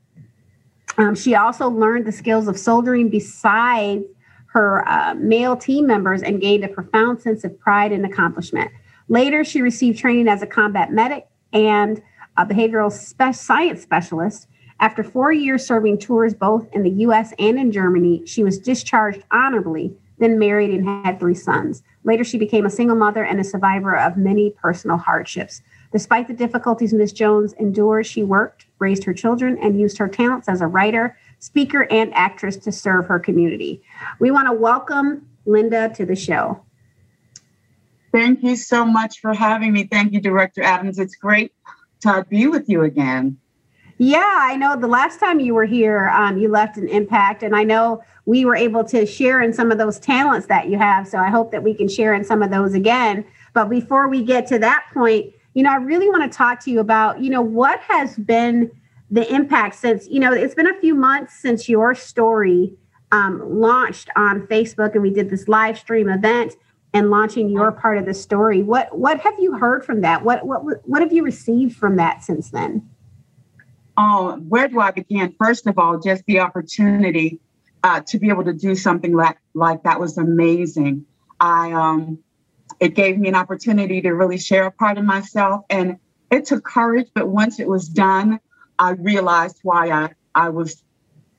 um, 0.99 1.14
she 1.14 1.35
also 1.35 1.68
learned 1.68 2.07
the 2.07 2.12
skills 2.12 2.49
of 2.49 2.59
soldiering 2.59 3.11
besides 3.11 4.05
her 4.46 4.88
uh, 4.88 5.14
male 5.14 5.57
team 5.57 5.87
members 5.87 6.22
and 6.22 6.40
gained 6.40 6.64
a 6.64 6.68
profound 6.68 7.20
sense 7.20 7.44
of 7.44 7.59
pride 7.59 7.92
and 7.92 8.07
accomplishment. 8.07 8.70
Later, 9.09 9.44
she 9.44 9.61
received 9.61 9.99
training 9.99 10.29
as 10.29 10.42
a 10.42 10.46
combat 10.46 10.92
medic 10.92 11.27
and 11.53 12.01
a 12.37 12.46
behavioral 12.46 12.90
spe- 12.90 13.35
science 13.35 13.83
specialist 13.83 14.49
after 14.81 15.03
four 15.03 15.33
years 15.33 15.67
serving 15.67 15.99
tours 15.99 16.35
both 16.35 16.69
in 16.73 16.83
the 16.83 16.91
US 16.91 17.33
and 17.39 17.59
in 17.59 17.73
Germany, 17.73 18.23
she 18.27 18.45
was 18.45 18.59
discharged 18.59 19.23
honorably, 19.31 19.97
then 20.19 20.39
married 20.39 20.71
and 20.71 20.87
had 21.05 21.19
three 21.19 21.35
sons. 21.35 21.83
Later, 22.05 22.25
she 22.25 22.39
became 22.39 22.67
a 22.67 22.71
single 22.71 22.97
mother 22.97 23.25
and 23.25 23.41
a 23.41 23.45
survivor 23.45 23.97
of 23.97 24.17
many 24.17 24.51
personal 24.51 24.97
hardships. 24.97 25.62
Despite 25.93 26.29
the 26.29 26.35
difficulties 26.35 26.93
Ms. 26.93 27.12
Jones 27.12 27.55
endured, 27.55 28.07
she 28.07 28.23
worked, 28.23 28.67
raised 28.79 29.05
her 29.05 29.15
children, 29.15 29.59
and 29.62 29.81
used 29.81 29.99
her 29.99 30.09
talents 30.09 30.49
as 30.49 30.61
a 30.61 30.67
writer, 30.67 31.17
speaker, 31.39 31.87
and 31.91 32.12
actress 32.15 32.57
to 32.59 32.73
serve 32.73 33.07
her 33.07 33.19
community. 33.19 33.83
We 34.21 34.31
want 34.31 34.49
to 34.49 34.53
welcome 34.53 35.27
Linda 35.47 35.89
to 35.97 36.05
the 36.05 36.17
show. 36.17 36.62
Thank 38.12 38.43
you 38.43 38.57
so 38.57 38.85
much 38.85 39.21
for 39.21 39.35
having 39.35 39.73
me. 39.73 39.85
Thank 39.85 40.12
you, 40.12 40.21
Director 40.21 40.62
Adams. 40.62 40.99
It's 40.99 41.17
great 41.17 41.53
to 42.01 42.27
be 42.29 42.47
with 42.47 42.69
you 42.69 42.83
again. 42.83 43.39
Yeah, 43.98 44.38
I 44.40 44.56
know 44.56 44.76
the 44.76 44.87
last 44.87 45.20
time 45.20 45.40
you 45.40 45.54
were 45.54 45.64
here, 45.64 46.09
um, 46.11 46.37
you 46.37 46.48
left 46.48 46.76
an 46.76 46.88
impact, 46.88 47.42
and 47.42 47.56
I 47.56 47.64
know 47.64 48.02
we 48.26 48.44
were 48.44 48.56
able 48.56 48.85
to 48.85 49.06
share 49.06 49.40
in 49.40 49.52
some 49.54 49.70
of 49.70 49.78
those 49.78 49.98
talents 49.98 50.48
that 50.48 50.68
you 50.68 50.76
have. 50.76 51.09
So 51.09 51.18
I 51.18 51.30
hope 51.30 51.50
that 51.52 51.62
we 51.62 51.72
can 51.72 51.88
share 51.88 52.12
in 52.12 52.24
some 52.24 52.42
of 52.42 52.50
those 52.50 52.74
again. 52.74 53.24
But 53.54 53.70
before 53.70 54.09
we 54.09 54.22
get 54.22 54.46
to 54.48 54.59
that 54.59 54.85
point, 54.92 55.32
you 55.54 55.62
know, 55.62 55.70
I 55.70 55.76
really 55.76 56.11
want 56.11 56.30
to 56.30 56.37
talk 56.37 56.62
to 56.64 56.70
you 56.70 56.80
about, 56.80 57.22
you 57.22 57.30
know, 57.30 57.40
what 57.40 57.80
has 57.80 58.16
been 58.16 58.70
the 59.11 59.32
impact 59.32 59.76
since, 59.76 60.06
you 60.09 60.20
know, 60.20 60.32
it's 60.32 60.54
been 60.54 60.66
a 60.66 60.78
few 60.80 60.94
months 60.94 61.35
since 61.40 61.68
your 61.68 61.94
story 61.94 62.74
um, 63.12 63.40
launched 63.61 64.11
on 64.16 64.46
Facebook, 64.48 64.92
and 64.92 65.02
we 65.02 65.11
did 65.11 65.30
this 65.30 65.48
live 65.48 65.78
stream 65.78 66.11
event 66.11 66.54
and 66.92 67.11
launching 67.11 67.48
your 67.48 67.72
part 67.72 67.96
of 67.96 68.04
the 68.04 68.14
story. 68.14 68.62
What 68.62 68.98
what 68.98 69.20
have 69.20 69.35
you 69.38 69.56
heard 69.56 69.85
from 69.85 70.02
that? 70.02 70.22
What 70.24 70.44
what 70.46 70.87
what 70.87 71.00
have 71.00 71.12
you 71.12 71.22
received 71.22 71.76
from 71.76 71.96
that 71.96 72.24
since 72.24 72.50
then? 72.50 72.88
Where 73.96 74.68
do 74.68 74.80
I 74.80 74.90
begin? 74.90 75.35
First 75.38 75.66
of 75.66 75.78
all, 75.78 75.98
just 75.98 76.24
the 76.26 76.40
opportunity 76.40 77.40
uh, 77.82 78.00
to 78.00 78.18
be 78.18 78.28
able 78.28 78.44
to 78.44 78.52
do 78.52 78.74
something 78.74 79.14
like 79.14 79.38
like 79.54 79.82
that 79.85 80.00
was 80.00 80.18
amazing. 80.18 81.06
I 81.40 81.72
um, 81.72 82.18
it 82.80 82.94
gave 82.94 83.18
me 83.18 83.28
an 83.28 83.35
opportunity 83.35 84.02
to 84.02 84.11
really 84.11 84.38
share 84.38 84.66
a 84.66 84.70
part 84.70 84.98
of 84.98 85.04
myself, 85.04 85.64
and 85.70 85.98
it 86.30 86.46
took 86.46 86.64
courage. 86.64 87.09
But 87.14 87.28
once 87.28 87.61
it 87.61 87.68
was 87.68 87.88
done, 87.88 88.40
I 88.78 88.90
realized 88.92 89.61
why 89.62 89.90
I 89.90 90.11
I 90.35 90.50
was 90.50 90.82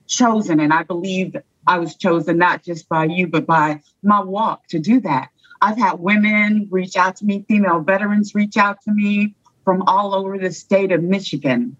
chosen, 0.06 0.58
and 0.58 0.72
I 0.72 0.82
believe 0.82 1.36
I 1.66 1.78
was 1.78 1.96
chosen 1.96 2.38
not 2.38 2.64
just 2.64 2.88
by 2.88 3.04
you, 3.04 3.26
but 3.26 3.46
by 3.46 3.82
my 4.02 4.22
walk 4.22 4.66
to 4.68 4.78
do 4.78 5.00
that. 5.00 5.28
I've 5.60 5.76
had 5.76 5.98
women 5.98 6.68
reach 6.70 6.96
out 6.96 7.16
to 7.16 7.24
me, 7.24 7.44
female 7.46 7.80
veterans 7.80 8.34
reach 8.34 8.56
out 8.56 8.80
to 8.82 8.92
me 8.92 9.34
from 9.64 9.82
all 9.82 10.14
over 10.14 10.38
the 10.38 10.52
state 10.52 10.92
of 10.92 11.02
Michigan 11.02 11.76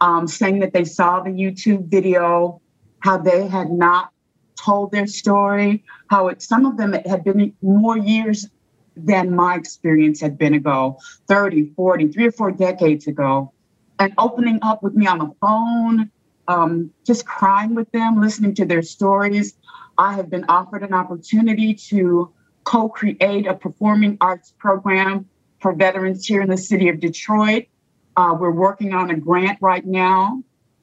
um, 0.00 0.26
saying 0.26 0.60
that 0.60 0.72
they 0.72 0.84
saw 0.84 1.20
the 1.20 1.30
YouTube 1.30 1.86
video, 1.88 2.60
how 3.00 3.18
they 3.18 3.46
had 3.46 3.70
not 3.70 4.10
told 4.56 4.92
their 4.92 5.06
story, 5.06 5.84
how 6.08 6.28
it, 6.28 6.42
some 6.42 6.66
of 6.66 6.76
them 6.76 6.94
it 6.94 7.06
had 7.06 7.24
been 7.24 7.54
more 7.62 7.96
years 7.96 8.48
than 8.96 9.34
my 9.34 9.54
experience 9.54 10.20
had 10.20 10.38
been 10.38 10.54
ago 10.54 10.98
30, 11.28 11.72
40, 11.76 12.08
three 12.08 12.26
or 12.26 12.32
four 12.32 12.50
decades 12.50 13.06
ago. 13.06 13.52
And 13.98 14.12
opening 14.18 14.58
up 14.62 14.82
with 14.82 14.94
me 14.94 15.06
on 15.06 15.18
the 15.18 15.32
phone, 15.40 16.10
um, 16.48 16.90
just 17.06 17.26
crying 17.26 17.74
with 17.74 17.90
them, 17.92 18.20
listening 18.20 18.54
to 18.56 18.64
their 18.64 18.82
stories. 18.82 19.56
I 19.98 20.14
have 20.14 20.30
been 20.30 20.44
offered 20.48 20.82
an 20.82 20.92
opportunity 20.92 21.74
to 21.74 22.32
co 22.64 22.88
create 22.88 23.46
a 23.46 23.54
performing 23.54 24.18
arts 24.20 24.54
program 24.58 25.26
for 25.60 25.72
veterans 25.72 26.26
here 26.26 26.42
in 26.42 26.50
the 26.50 26.58
city 26.58 26.88
of 26.88 27.00
Detroit. 27.00 27.66
Uh, 28.16 28.36
we're 28.38 28.50
working 28.50 28.94
on 28.94 29.10
a 29.10 29.16
grant 29.16 29.58
right 29.60 29.84
now, 29.84 30.42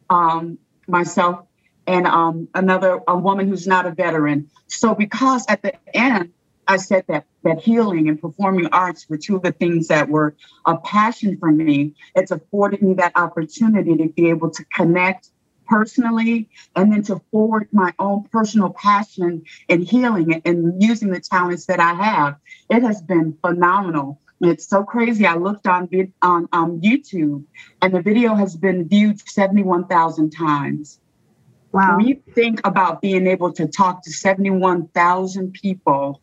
um, 0.10 0.58
myself 0.88 1.46
and 1.88 2.08
um, 2.08 2.48
another 2.54 3.02
a 3.08 3.18
woman 3.18 3.48
who's 3.48 3.68
not 3.68 3.86
a 3.86 3.92
veteran. 3.92 4.50
So 4.68 4.96
because 4.96 5.46
at 5.50 5.62
the 5.62 5.74
end 5.96 6.32
I 6.68 6.78
said 6.78 7.06
that 7.08 7.26
that 7.44 7.60
healing 7.62 8.08
and 8.08 8.20
performing 8.20 8.68
arts 8.68 9.08
were 9.10 9.18
two 9.18 9.36
of 9.36 9.42
the 9.42 9.52
things 9.52 9.90
that 9.90 10.08
were 10.08 10.36
a 10.66 10.78
passion 10.78 11.38
for 11.38 11.52
me. 11.52 11.94
It's 12.16 12.32
afforded 12.32 12.82
me 12.82 12.94
that 12.96 13.12
opportunity 13.16 13.98
to 13.98 14.10
be 14.10 14.30
able 14.30 14.50
to 14.52 14.64
connect 14.74 15.30
personally 15.68 16.50
and 16.76 16.92
then 16.92 17.04
to 17.04 17.22
forward 17.32 17.68
my 17.72 17.94
own 18.00 18.24
personal 18.32 18.70
passion 18.70 19.44
in 19.68 19.82
healing 19.82 20.42
and 20.46 20.82
using 20.82 21.10
the 21.10 21.20
talents 21.20 21.66
that 21.66 21.80
I 21.80 21.94
have. 21.94 22.36
It 22.70 22.84
has 22.84 23.02
been 23.02 23.38
phenomenal. 23.42 24.20
It's 24.44 24.68
so 24.68 24.84
crazy. 24.84 25.26
I 25.26 25.36
looked 25.36 25.68
on 25.68 25.90
on 26.22 26.50
um, 26.52 26.82
YouTube, 26.82 27.46
and 27.82 27.94
the 27.94 28.02
video 28.02 28.36
has 28.36 28.56
been 28.58 28.88
viewed 28.88 29.20
seventy-one 29.28 29.88
thousand 29.88 30.32
times. 30.32 31.00
Wow! 31.72 31.98
When 31.98 32.08
you 32.08 32.22
think 32.36 32.60
about 32.66 33.02
being 33.02 33.26
able 33.26 33.54
to 33.54 33.68
talk 33.68 34.04
to 34.04 34.12
seventy-one 34.12 34.90
thousand 34.90 35.54
people 35.54 36.22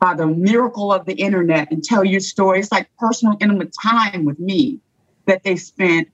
by 0.00 0.14
the 0.14 0.26
miracle 0.26 0.92
of 0.92 1.06
the 1.06 1.14
internet 1.14 1.70
and 1.70 1.84
tell 1.84 2.04
your 2.04 2.20
story, 2.20 2.58
it's 2.58 2.72
like 2.72 2.88
personal, 2.98 3.36
intimate 3.40 3.72
time 3.80 4.24
with 4.24 4.40
me 4.40 4.80
that 5.26 5.44
they 5.44 5.56
spent. 5.56 6.08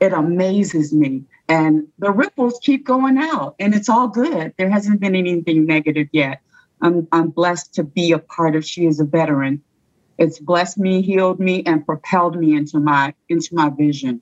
It 0.00 0.12
amazes 0.12 0.92
me, 0.94 1.24
and 1.46 1.86
the 1.98 2.10
ripples 2.10 2.58
keep 2.62 2.84
going 2.84 3.18
out, 3.18 3.54
and 3.60 3.74
it's 3.74 3.88
all 3.88 4.08
good. 4.08 4.54
There 4.56 4.70
hasn't 4.70 4.98
been 4.98 5.14
anything 5.14 5.66
negative 5.66 6.08
yet. 6.10 6.40
I'm, 6.80 7.06
I'm 7.12 7.28
blessed 7.28 7.74
to 7.74 7.84
be 7.84 8.12
a 8.12 8.18
part 8.18 8.56
of 8.56 8.64
She 8.64 8.86
is 8.86 8.98
a 8.98 9.04
Veteran 9.04 9.62
it's 10.20 10.38
blessed 10.38 10.78
me, 10.78 11.00
healed 11.00 11.40
me, 11.40 11.64
and 11.64 11.84
propelled 11.84 12.38
me 12.38 12.54
into 12.54 12.78
my 12.78 13.14
into 13.28 13.54
my 13.54 13.70
vision. 13.70 14.20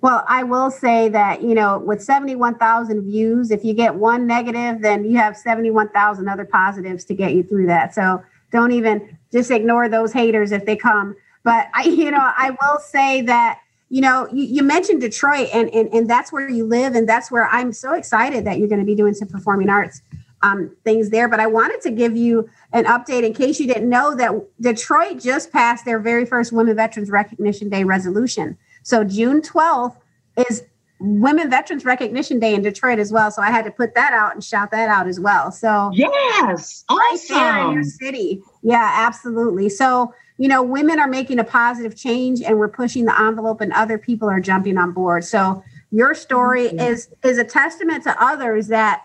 Well, 0.00 0.24
I 0.26 0.42
will 0.42 0.68
say 0.68 1.08
that, 1.10 1.42
you 1.42 1.54
know, 1.54 1.78
with 1.78 2.02
71,000 2.02 3.02
views, 3.02 3.52
if 3.52 3.64
you 3.64 3.72
get 3.72 3.94
one 3.94 4.26
negative, 4.26 4.82
then 4.82 5.04
you 5.04 5.16
have 5.16 5.36
71,000 5.36 6.28
other 6.28 6.44
positives 6.44 7.04
to 7.04 7.14
get 7.14 7.34
you 7.34 7.44
through 7.44 7.68
that. 7.68 7.94
So 7.94 8.20
don't 8.50 8.72
even 8.72 9.16
just 9.30 9.52
ignore 9.52 9.88
those 9.88 10.12
haters 10.12 10.50
if 10.50 10.66
they 10.66 10.74
come. 10.74 11.14
But 11.44 11.68
I, 11.72 11.82
you 11.84 12.10
know, 12.10 12.18
I 12.18 12.50
will 12.50 12.80
say 12.80 13.22
that, 13.22 13.60
you 13.90 14.00
know, 14.00 14.26
you, 14.32 14.42
you 14.42 14.62
mentioned 14.64 15.02
Detroit 15.02 15.48
and, 15.54 15.72
and, 15.72 15.88
and 15.94 16.10
that's 16.10 16.32
where 16.32 16.50
you 16.50 16.64
live. 16.64 16.96
And 16.96 17.08
that's 17.08 17.30
where 17.30 17.46
I'm 17.46 17.72
so 17.72 17.94
excited 17.94 18.44
that 18.44 18.58
you're 18.58 18.68
going 18.68 18.80
to 18.80 18.86
be 18.86 18.96
doing 18.96 19.14
some 19.14 19.28
performing 19.28 19.68
arts 19.68 20.02
um, 20.42 20.74
things 20.84 21.10
there. 21.10 21.28
But 21.28 21.40
I 21.40 21.46
wanted 21.46 21.80
to 21.82 21.90
give 21.90 22.16
you 22.16 22.48
an 22.72 22.84
update 22.84 23.24
in 23.24 23.34
case 23.34 23.60
you 23.60 23.66
didn't 23.66 23.88
know 23.88 24.14
that 24.16 24.32
Detroit 24.60 25.20
just 25.20 25.52
passed 25.52 25.84
their 25.84 25.98
very 25.98 26.24
first 26.24 26.52
Women 26.52 26.76
Veterans 26.76 27.10
Recognition 27.10 27.68
Day 27.68 27.84
resolution. 27.84 28.56
So 28.82 29.04
June 29.04 29.40
12th 29.40 29.96
is 30.48 30.64
Women 31.00 31.50
Veterans 31.50 31.84
Recognition 31.84 32.38
Day 32.38 32.54
in 32.54 32.62
Detroit 32.62 32.98
as 32.98 33.12
well. 33.12 33.30
So 33.30 33.42
I 33.42 33.50
had 33.50 33.64
to 33.64 33.70
put 33.70 33.94
that 33.94 34.12
out 34.12 34.34
and 34.34 34.42
shout 34.42 34.70
that 34.70 34.88
out 34.88 35.08
as 35.08 35.18
well. 35.18 35.50
So 35.50 35.90
yes, 35.92 36.84
awesome. 36.88 36.96
right 36.98 37.18
there 37.28 37.66
in 37.66 37.72
your 37.72 37.84
city. 37.84 38.40
Yeah, 38.62 38.88
absolutely. 38.94 39.68
So 39.68 40.14
you 40.38 40.48
know, 40.48 40.62
women 40.62 40.98
are 40.98 41.06
making 41.06 41.38
a 41.38 41.44
positive 41.44 41.96
change, 41.96 42.40
and 42.40 42.58
we're 42.58 42.68
pushing 42.68 43.04
the 43.04 43.20
envelope, 43.20 43.60
and 43.60 43.72
other 43.72 43.98
people 43.98 44.28
are 44.28 44.40
jumping 44.40 44.78
on 44.78 44.92
board. 44.92 45.24
So 45.24 45.62
your 45.90 46.14
story 46.14 46.68
mm-hmm. 46.68 46.80
is 46.80 47.08
is 47.22 47.38
a 47.38 47.44
testament 47.44 48.04
to 48.04 48.22
others 48.22 48.68
that 48.68 49.04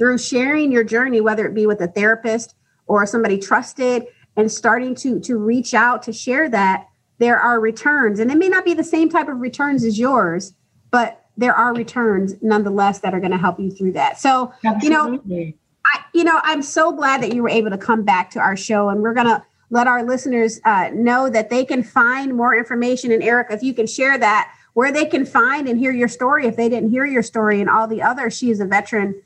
through 0.00 0.16
sharing 0.16 0.72
your 0.72 0.82
journey, 0.82 1.20
whether 1.20 1.46
it 1.46 1.52
be 1.52 1.66
with 1.66 1.82
a 1.82 1.86
therapist 1.86 2.54
or 2.86 3.04
somebody 3.04 3.36
trusted, 3.38 4.06
and 4.34 4.50
starting 4.50 4.94
to 4.94 5.20
to 5.20 5.36
reach 5.36 5.74
out 5.74 6.02
to 6.02 6.12
share 6.12 6.48
that 6.48 6.88
there 7.18 7.38
are 7.38 7.60
returns, 7.60 8.18
and 8.18 8.30
it 8.30 8.38
may 8.38 8.48
not 8.48 8.64
be 8.64 8.72
the 8.72 8.82
same 8.82 9.10
type 9.10 9.28
of 9.28 9.40
returns 9.40 9.84
as 9.84 9.98
yours, 9.98 10.54
but 10.90 11.26
there 11.36 11.54
are 11.54 11.74
returns 11.74 12.34
nonetheless 12.40 13.00
that 13.00 13.12
are 13.12 13.20
going 13.20 13.30
to 13.30 13.36
help 13.36 13.60
you 13.60 13.70
through 13.70 13.92
that. 13.92 14.18
So, 14.18 14.54
Absolutely. 14.64 14.88
you 14.88 14.90
know, 14.90 15.52
I, 15.84 16.04
you 16.14 16.24
know, 16.24 16.40
I'm 16.44 16.62
so 16.62 16.92
glad 16.92 17.22
that 17.22 17.34
you 17.34 17.42
were 17.42 17.50
able 17.50 17.70
to 17.70 17.78
come 17.78 18.02
back 18.02 18.30
to 18.30 18.38
our 18.38 18.56
show, 18.56 18.88
and 18.88 19.02
we're 19.02 19.12
going 19.12 19.26
to 19.26 19.42
let 19.68 19.86
our 19.86 20.02
listeners 20.02 20.60
uh, 20.64 20.88
know 20.94 21.28
that 21.28 21.50
they 21.50 21.62
can 21.62 21.82
find 21.82 22.34
more 22.34 22.56
information. 22.56 23.12
And 23.12 23.22
Eric, 23.22 23.48
if 23.50 23.62
you 23.62 23.74
can 23.74 23.86
share 23.86 24.16
that, 24.16 24.50
where 24.72 24.90
they 24.90 25.04
can 25.04 25.26
find 25.26 25.68
and 25.68 25.78
hear 25.78 25.92
your 25.92 26.08
story 26.08 26.46
if 26.46 26.56
they 26.56 26.70
didn't 26.70 26.90
hear 26.90 27.04
your 27.04 27.22
story, 27.22 27.60
and 27.60 27.68
all 27.68 27.86
the 27.86 28.00
other 28.00 28.30
She 28.30 28.50
is 28.50 28.60
a 28.60 28.64
Veteran 28.64 29.20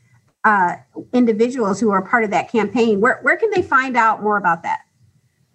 uh, 0.44 0.76
individuals 1.12 1.80
who 1.80 1.90
are 1.90 2.02
part 2.02 2.24
of 2.24 2.30
that 2.30 2.50
campaign, 2.50 3.00
where, 3.00 3.18
where 3.22 3.36
can 3.36 3.50
they 3.50 3.62
find 3.62 3.96
out 3.96 4.22
more 4.22 4.36
about 4.36 4.62
that? 4.62 4.80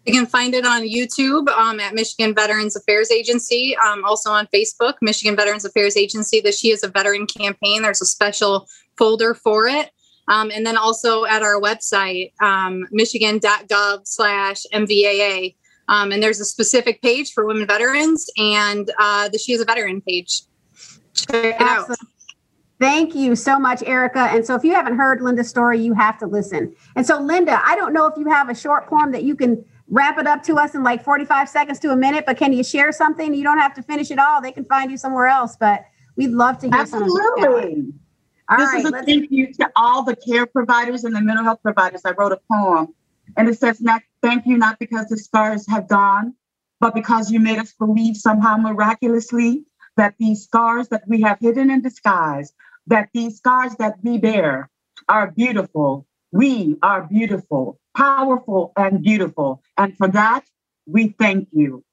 You 0.05 0.13
can 0.13 0.25
find 0.25 0.55
it 0.55 0.65
on 0.65 0.81
YouTube 0.81 1.47
um, 1.49 1.79
at 1.79 1.93
Michigan 1.93 2.33
Veterans 2.33 2.75
Affairs 2.75 3.11
Agency, 3.11 3.75
um, 3.85 4.03
also 4.05 4.31
on 4.31 4.47
Facebook, 4.47 4.95
Michigan 5.01 5.35
Veterans 5.35 5.65
Affairs 5.65 5.95
Agency. 5.95 6.41
The 6.41 6.51
She 6.51 6.71
is 6.71 6.83
a 6.83 6.87
Veteran 6.87 7.27
campaign. 7.27 7.83
There's 7.83 8.01
a 8.01 8.05
special 8.05 8.67
folder 8.97 9.35
for 9.35 9.67
it. 9.67 9.91
Um, 10.27 10.51
and 10.51 10.65
then 10.65 10.77
also 10.77 11.25
at 11.25 11.43
our 11.43 11.59
website, 11.59 12.33
um, 12.41 12.87
michigan.gov 12.91 14.07
slash 14.07 14.63
MVAA. 14.73 15.55
Um, 15.87 16.11
and 16.11 16.21
there's 16.21 16.39
a 16.39 16.45
specific 16.45 17.01
page 17.01 17.33
for 17.33 17.45
women 17.45 17.67
veterans 17.67 18.29
and 18.37 18.89
uh, 18.99 19.27
the 19.29 19.37
She 19.37 19.53
is 19.53 19.61
a 19.61 19.65
Veteran 19.65 20.01
page. 20.01 20.43
Check 21.13 21.45
it 21.45 21.61
out. 21.61 21.89
Thank 22.79 23.13
you 23.13 23.35
so 23.35 23.59
much, 23.59 23.83
Erica. 23.83 24.29
And 24.31 24.45
so, 24.45 24.55
if 24.55 24.63
you 24.63 24.73
haven't 24.73 24.95
heard 24.97 25.21
Linda's 25.21 25.49
story, 25.49 25.79
you 25.79 25.93
have 25.93 26.17
to 26.19 26.27
listen. 26.27 26.73
And 26.95 27.05
so, 27.05 27.19
Linda, 27.19 27.61
I 27.65 27.75
don't 27.75 27.93
know 27.93 28.05
if 28.05 28.17
you 28.17 28.29
have 28.29 28.49
a 28.49 28.55
short 28.55 28.87
poem 28.87 29.11
that 29.11 29.23
you 29.23 29.35
can 29.35 29.63
wrap 29.89 30.17
it 30.17 30.27
up 30.27 30.43
to 30.43 30.55
us 30.55 30.75
in 30.75 30.83
like 30.83 31.03
45 31.03 31.49
seconds 31.49 31.79
to 31.79 31.91
a 31.91 31.95
minute, 31.95 32.25
but 32.25 32.37
can 32.37 32.53
you 32.53 32.63
share 32.63 32.91
something? 32.91 33.33
You 33.33 33.43
don't 33.43 33.57
have 33.57 33.73
to 33.75 33.83
finish 33.83 34.11
it 34.11 34.19
all. 34.19 34.41
They 34.41 34.51
can 34.51 34.65
find 34.65 34.91
you 34.91 34.97
somewhere 34.97 35.27
else, 35.27 35.57
but 35.59 35.83
we'd 36.15 36.31
love 36.31 36.59
to 36.59 36.67
hear 36.67 36.79
Absolutely. 36.79 37.13
Absolutely. 37.41 37.93
this 38.57 38.73
right, 38.73 38.85
is 38.85 38.91
a 38.91 39.03
thank 39.03 39.31
you 39.31 39.53
to 39.53 39.71
all 39.75 40.03
the 40.03 40.15
care 40.15 40.45
providers 40.45 41.03
and 41.03 41.15
the 41.15 41.21
mental 41.21 41.43
health 41.43 41.59
providers. 41.61 42.01
I 42.05 42.11
wrote 42.11 42.31
a 42.31 42.39
poem 42.51 42.93
and 43.35 43.49
it 43.49 43.59
says, 43.59 43.81
not, 43.81 44.01
thank 44.21 44.45
you 44.45 44.57
not 44.57 44.79
because 44.79 45.07
the 45.07 45.17
scars 45.17 45.67
have 45.67 45.87
gone, 45.87 46.33
but 46.79 46.93
because 46.93 47.31
you 47.31 47.39
made 47.39 47.59
us 47.59 47.73
believe 47.73 48.15
somehow 48.15 48.57
miraculously 48.57 49.65
that 49.97 50.15
these 50.17 50.43
scars 50.43 50.87
that 50.89 51.03
we 51.07 51.21
have 51.21 51.39
hidden 51.39 51.69
in 51.69 51.81
disguise, 51.81 52.53
that 52.89 53.09
these 53.13 53.37
scars 53.37 53.75
that 53.79 53.95
we 54.03 54.17
bear 54.17 54.69
are 55.07 55.31
beautiful. 55.31 56.05
We 56.31 56.77
are 56.83 57.03
beautiful 57.03 57.79
powerful 57.99 58.71
and 58.77 59.03
beautiful. 59.03 59.61
And 59.77 59.95
for 59.97 60.07
that, 60.07 60.45
we 60.85 61.09
thank 61.19 61.49
you. 61.51 61.83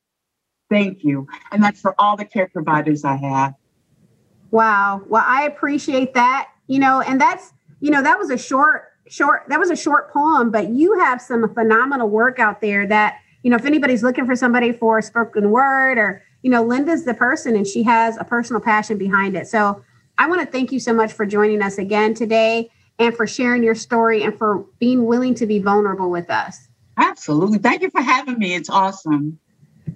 Thank 0.70 1.02
you. 1.02 1.26
And 1.50 1.62
that's 1.62 1.80
for 1.80 1.94
all 2.00 2.16
the 2.16 2.24
care 2.24 2.48
providers 2.48 3.04
I 3.04 3.16
have. 3.16 3.54
Wow. 4.52 5.02
Well, 5.08 5.24
I 5.26 5.44
appreciate 5.46 6.14
that. 6.14 6.48
You 6.68 6.78
know, 6.78 7.00
and 7.00 7.20
that's, 7.20 7.52
you 7.80 7.90
know, 7.90 8.02
that 8.02 8.18
was 8.18 8.30
a 8.30 8.38
short, 8.38 8.92
short, 9.08 9.44
that 9.48 9.58
was 9.58 9.70
a 9.70 9.76
short 9.76 10.12
poem, 10.12 10.50
but 10.50 10.70
you 10.70 10.98
have 11.00 11.20
some 11.20 11.52
phenomenal 11.54 12.08
work 12.08 12.38
out 12.38 12.60
there 12.60 12.86
that, 12.86 13.18
you 13.42 13.50
know, 13.50 13.56
if 13.56 13.64
anybody's 13.64 14.02
looking 14.02 14.26
for 14.26 14.34
somebody 14.34 14.72
for 14.72 14.98
a 14.98 15.02
spoken 15.02 15.50
word 15.50 15.98
or, 15.98 16.22
you 16.42 16.50
know, 16.50 16.62
Linda's 16.62 17.04
the 17.04 17.14
person 17.14 17.56
and 17.56 17.66
she 17.66 17.82
has 17.82 18.16
a 18.16 18.24
personal 18.24 18.60
passion 18.60 18.96
behind 18.96 19.36
it. 19.36 19.46
So 19.48 19.84
I 20.18 20.28
want 20.28 20.40
to 20.40 20.46
thank 20.46 20.72
you 20.72 20.80
so 20.80 20.94
much 20.94 21.12
for 21.12 21.26
joining 21.26 21.62
us 21.62 21.78
again 21.78 22.14
today 22.14 22.70
and 22.98 23.14
for 23.14 23.26
sharing 23.26 23.62
your 23.62 23.74
story 23.74 24.22
and 24.22 24.36
for 24.36 24.64
being 24.78 25.04
willing 25.04 25.34
to 25.34 25.46
be 25.46 25.58
vulnerable 25.58 26.10
with 26.10 26.30
us. 26.30 26.68
Absolutely. 26.96 27.58
Thank 27.58 27.82
you 27.82 27.90
for 27.90 28.00
having 28.00 28.38
me. 28.38 28.54
It's 28.54 28.70
awesome. 28.70 29.38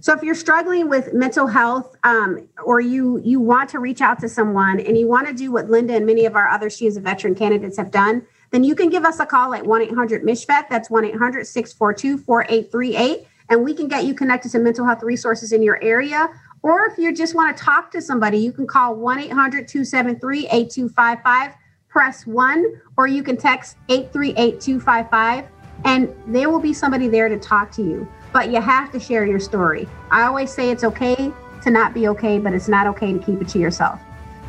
So 0.01 0.15
if 0.15 0.23
you're 0.23 0.35
struggling 0.35 0.89
with 0.89 1.13
mental 1.13 1.47
health 1.47 1.95
um, 2.05 2.49
or 2.65 2.81
you 2.81 3.21
you 3.25 3.41
want 3.41 3.69
to 3.71 3.81
reach 3.81 4.01
out 4.01 4.21
to 4.21 4.29
someone 4.29 4.79
and 4.81 4.97
you 4.97 5.09
want 5.09 5.27
to 5.27 5.35
do 5.35 5.51
what 5.51 5.69
Linda 5.69 5.95
and 5.95 6.07
many 6.07 6.27
of 6.27 6.37
our 6.37 6.49
other 6.49 6.71
She 6.71 6.87
is 6.87 6.97
a 6.97 7.01
Veteran 7.01 7.35
candidates 7.35 7.77
have 7.77 7.91
done, 7.91 8.25
then 8.51 8.63
you 8.65 8.75
can 8.75 8.89
give 8.89 9.05
us 9.05 9.21
a 9.21 9.27
call 9.27 9.53
at 9.55 9.65
1-800-MICHVET. 9.65 10.69
That's 10.69 10.89
1-800-642-4838. 10.89 13.27
And 13.49 13.65
we 13.65 13.75
can 13.75 13.89
get 13.89 14.05
you 14.05 14.15
connected 14.15 14.53
to 14.53 14.61
mental 14.61 14.87
health 14.87 15.03
resources 15.03 15.53
in 15.53 15.63
your 15.63 15.83
area. 15.83 16.29
Or 16.63 16.85
if 16.87 16.99
you 16.99 17.15
just 17.15 17.35
want 17.35 17.57
to 17.57 17.63
talk 17.63 17.91
to 17.93 18.03
somebody, 18.03 18.39
you 18.39 18.53
can 18.53 18.67
call 18.67 18.97
1-800-273-8255 18.97 21.55
press 21.91 22.27
one, 22.27 22.81
or 22.97 23.07
you 23.07 23.23
can 23.23 23.37
text 23.37 23.77
838 23.89 24.61
255, 24.61 25.47
and 25.85 26.15
there 26.27 26.49
will 26.49 26.61
be 26.61 26.73
somebody 26.73 27.09
there 27.09 27.29
to 27.29 27.39
talk 27.39 27.71
to 27.73 27.83
you. 27.83 28.09
But 28.33 28.51
you 28.51 28.61
have 28.61 28.93
to 28.93 29.01
share 29.01 29.27
your 29.27 29.41
story. 29.41 29.89
I 30.11 30.23
always 30.23 30.53
say 30.53 30.71
it's 30.71 30.85
okay 30.85 31.33
to 31.63 31.71
not 31.71 31.93
be 31.93 32.09
okay, 32.09 32.39
but 32.39 32.55
it's 32.55 32.69
not 32.69 32.87
okay 32.87 33.13
to 33.13 33.19
keep 33.19 33.43
it 33.43 33.49
to 33.49 33.59
yourself. 33.59 34.01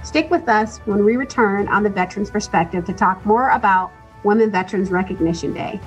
Stick 0.03 0.29
with 0.29 0.47
us 0.47 0.77
when 0.85 1.03
we 1.03 1.15
return 1.15 1.67
on 1.67 1.83
the 1.83 1.89
Veterans 1.89 2.29
Perspective 2.29 2.85
to 2.85 2.93
talk 2.93 3.25
more 3.25 3.49
about 3.49 3.91
Women 4.23 4.51
Veterans 4.51 4.91
Recognition 4.91 5.53
Day. 5.53 5.79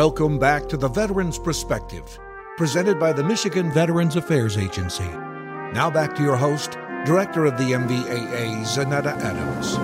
Welcome 0.00 0.38
back 0.38 0.66
to 0.70 0.78
the 0.78 0.88
Veterans 0.88 1.38
Perspective, 1.38 2.18
presented 2.56 2.98
by 2.98 3.12
the 3.12 3.22
Michigan 3.22 3.70
Veterans 3.70 4.16
Affairs 4.16 4.56
Agency. 4.56 5.04
Now 5.74 5.90
back 5.90 6.16
to 6.16 6.22
your 6.22 6.36
host, 6.36 6.78
Director 7.04 7.44
of 7.44 7.58
the 7.58 7.72
MVAA, 7.72 8.62
Zanetta 8.62 9.14
Adams. 9.20 9.76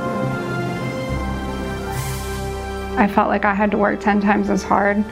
I 2.98 3.09
felt 3.09 3.29
like 3.29 3.44
I 3.44 3.52
had 3.52 3.70
to 3.72 3.76
work 3.76 4.00
10 4.00 4.22
times 4.22 4.48
as 4.48 4.62
hard 4.62 5.05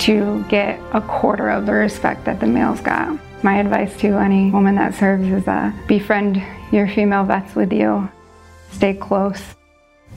to 0.00 0.44
get 0.50 0.78
a 0.92 1.00
quarter 1.00 1.48
of 1.48 1.64
the 1.64 1.72
respect 1.72 2.26
that 2.26 2.40
the 2.40 2.46
males 2.46 2.82
got. 2.82 3.18
My 3.42 3.56
advice 3.56 3.96
to 4.00 4.18
any 4.18 4.50
woman 4.50 4.74
that 4.74 4.94
serves 4.94 5.26
is 5.26 5.48
uh, 5.48 5.72
befriend 5.88 6.42
your 6.70 6.86
female 6.86 7.24
vets 7.24 7.54
with 7.54 7.72
you, 7.72 8.10
stay 8.72 8.92
close, 8.92 9.42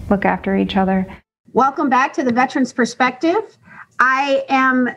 look 0.09 0.25
after 0.25 0.57
each 0.57 0.75
other. 0.75 1.07
Welcome 1.53 1.87
back 1.87 2.11
to 2.15 2.23
the 2.23 2.33
Veterans 2.33 2.73
Perspective. 2.73 3.57
I 3.99 4.45
am 4.49 4.89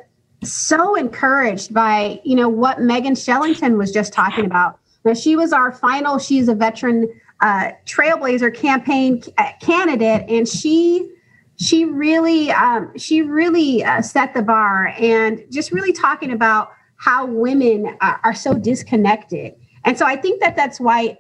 so 0.43 0.95
encouraged 0.95 1.73
by 1.75 2.21
you 2.25 2.37
know 2.37 2.49
what 2.49 2.81
Megan 2.81 3.15
Shellington 3.15 3.77
was 3.77 3.93
just 3.93 4.13
talking 4.13 4.45
about. 4.45 4.79
Now 5.05 5.15
she 5.15 5.37
was 5.37 5.53
our 5.53 5.73
final. 5.73 6.19
She's 6.19 6.49
a 6.49 6.55
veteran 6.55 7.09
uh, 7.41 7.73
Trailblazer 7.87 8.55
campaign 8.55 9.23
uh, 9.39 9.53
candidate, 9.61 10.29
and 10.29 10.49
she 10.49 11.11
she 11.57 11.85
really 11.85 12.51
um, 12.53 12.97
she 12.99 13.23
really 13.23 13.85
uh, 13.85 14.03
set 14.03 14.35
the 14.35 14.43
bar 14.43 14.95
and 14.99 15.45
just 15.51 15.73
really 15.73 15.93
talking 15.93 16.33
about 16.33 16.73
how 16.97 17.27
women 17.27 17.97
uh, 18.01 18.17
are 18.25 18.35
so 18.35 18.55
disconnected. 18.55 19.55
And 19.85 19.97
so 19.97 20.05
I 20.07 20.17
think 20.17 20.41
that 20.41 20.57
that's 20.57 20.79
why 20.79 21.19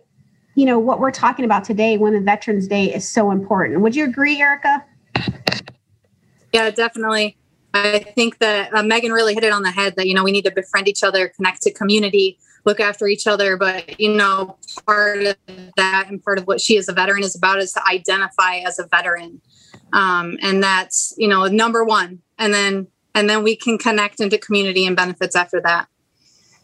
you 0.54 0.66
know 0.66 0.78
what 0.78 1.00
we're 1.00 1.10
talking 1.10 1.44
about 1.44 1.64
today, 1.64 1.96
Women 1.96 2.24
Veterans 2.24 2.68
Day, 2.68 2.92
is 2.94 3.08
so 3.08 3.30
important. 3.30 3.80
Would 3.80 3.96
you 3.96 4.04
agree, 4.04 4.40
Erica? 4.40 4.84
Yeah, 6.52 6.70
definitely. 6.70 7.36
I 7.72 8.00
think 8.00 8.38
that 8.38 8.74
uh, 8.74 8.82
Megan 8.82 9.12
really 9.12 9.34
hit 9.34 9.44
it 9.44 9.52
on 9.52 9.62
the 9.62 9.70
head 9.70 9.94
that, 9.96 10.06
you 10.06 10.14
know, 10.14 10.24
we 10.24 10.32
need 10.32 10.44
to 10.44 10.50
befriend 10.50 10.88
each 10.88 11.04
other, 11.04 11.28
connect 11.28 11.62
to 11.62 11.72
community, 11.72 12.38
look 12.64 12.80
after 12.80 13.06
each 13.06 13.26
other. 13.26 13.56
But, 13.56 14.00
you 14.00 14.12
know, 14.12 14.56
part 14.86 15.22
of 15.22 15.36
that 15.76 16.06
and 16.08 16.22
part 16.22 16.38
of 16.38 16.46
what 16.46 16.60
she 16.60 16.76
as 16.78 16.88
a 16.88 16.92
veteran 16.92 17.22
is 17.22 17.36
about 17.36 17.58
is 17.58 17.72
to 17.72 17.86
identify 17.86 18.56
as 18.56 18.78
a 18.78 18.86
veteran. 18.86 19.40
Um, 19.92 20.36
and 20.42 20.62
that's, 20.62 21.14
you 21.16 21.28
know, 21.28 21.46
number 21.46 21.84
one. 21.84 22.20
And 22.38 22.52
then, 22.52 22.88
and 23.14 23.28
then 23.30 23.42
we 23.42 23.56
can 23.56 23.78
connect 23.78 24.20
into 24.20 24.38
community 24.38 24.86
and 24.86 24.96
benefits 24.96 25.36
after 25.36 25.60
that. 25.62 25.88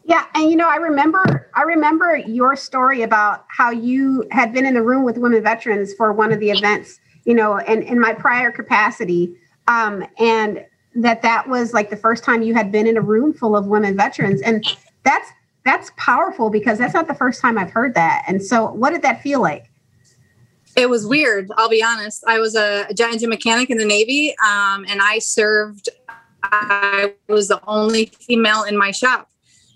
Yeah, 0.04 0.24
and 0.34 0.48
you 0.48 0.56
know, 0.56 0.68
I 0.68 0.76
remember 0.76 1.50
I 1.54 1.62
remember 1.62 2.16
your 2.16 2.54
story 2.54 3.02
about 3.02 3.44
how 3.48 3.72
you 3.72 4.24
had 4.30 4.52
been 4.52 4.64
in 4.64 4.74
the 4.74 4.82
room 4.82 5.02
with 5.02 5.18
women 5.18 5.42
veterans 5.42 5.94
for 5.94 6.12
one 6.12 6.32
of 6.32 6.38
the 6.38 6.50
events, 6.50 7.00
you 7.24 7.34
know, 7.34 7.58
and 7.58 7.82
in 7.82 7.98
my 7.98 8.14
prior 8.14 8.52
capacity. 8.52 9.34
Um, 9.66 10.04
and 10.20 10.64
that 10.96 11.22
that 11.22 11.48
was 11.48 11.72
like 11.72 11.90
the 11.90 11.96
first 11.96 12.24
time 12.24 12.42
you 12.42 12.54
had 12.54 12.72
been 12.72 12.86
in 12.86 12.96
a 12.96 13.00
room 13.00 13.32
full 13.32 13.56
of 13.56 13.66
women 13.66 13.96
veterans 13.96 14.40
and 14.42 14.66
that's 15.04 15.30
that's 15.66 15.90
powerful 15.96 16.48
because 16.48 16.78
that's 16.78 16.94
not 16.94 17.08
the 17.08 17.14
first 17.14 17.42
time 17.42 17.58
I've 17.58 17.72
heard 17.72 17.94
that. 17.94 18.24
And 18.28 18.42
so 18.42 18.70
what 18.70 18.90
did 18.90 19.02
that 19.02 19.20
feel 19.20 19.42
like? 19.42 19.68
It 20.76 20.88
was 20.88 21.06
weird. 21.06 21.50
I'll 21.56 21.68
be 21.68 21.82
honest. 21.82 22.22
I 22.26 22.38
was 22.38 22.54
a 22.54 22.86
jet 22.94 23.12
engine 23.12 23.30
mechanic 23.30 23.68
in 23.68 23.78
the 23.78 23.84
Navy, 23.84 24.34
um, 24.46 24.84
and 24.88 25.00
I 25.02 25.18
served. 25.18 25.88
I 26.42 27.14
was 27.28 27.48
the 27.48 27.60
only 27.66 28.06
female 28.06 28.62
in 28.62 28.76
my 28.76 28.90
shop, 28.92 29.28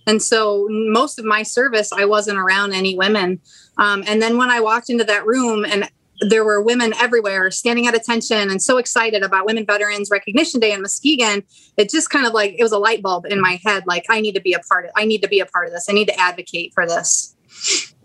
and 0.07 0.23
so 0.23 0.69
most 0.71 1.19
of 1.19 1.25
my 1.25 1.43
service, 1.43 1.91
I 1.91 2.05
wasn't 2.05 2.39
around 2.39 2.75
any 2.75 2.97
women. 2.97 3.41
Um, 3.79 4.05
and 4.07 4.21
then 4.21 4.37
when 4.37 4.51
I 4.51 4.61
walked 4.61 4.91
into 4.91 5.05
that 5.05 5.27
room, 5.27 5.65
and 5.65 5.89
there 6.21 6.45
were 6.45 6.61
women 6.61 6.93
everywhere 7.01 7.51
standing 7.51 7.87
at 7.87 7.95
attention 7.95 8.51
and 8.51 8.63
so 8.63 8.79
excited 8.79 9.23
about 9.23 9.47
Women 9.47 9.65
Veterans 9.65 10.11
Recognition 10.11 10.61
Day 10.61 10.73
in 10.73 10.83
Muskegon. 10.83 11.43
It 11.77 11.91
just 11.91 12.11
kind 12.11 12.27
of 12.27 12.33
like 12.33 12.55
it 12.59 12.63
was 12.63 12.73
a 12.73 12.79
light 12.79 13.03
bulb 13.03 13.27
in 13.27 13.41
my 13.41 13.61
head. 13.65 13.85
Like 13.87 14.07
I 14.09 14.21
need 14.21 14.35
to 14.35 14.41
be 14.41 14.53
a 14.53 14.61
part 14.61 14.85
of. 14.85 14.91
I 14.97 15.05
need 15.05 15.23
to 15.23 15.29
be 15.29 15.41
a 15.41 15.47
part 15.47 15.67
of 15.67 15.73
this. 15.73 15.87
I 15.89 15.93
need 15.93 16.09
to 16.09 16.21
advocate 16.21 16.73
for 16.75 16.87
this. 16.87 17.37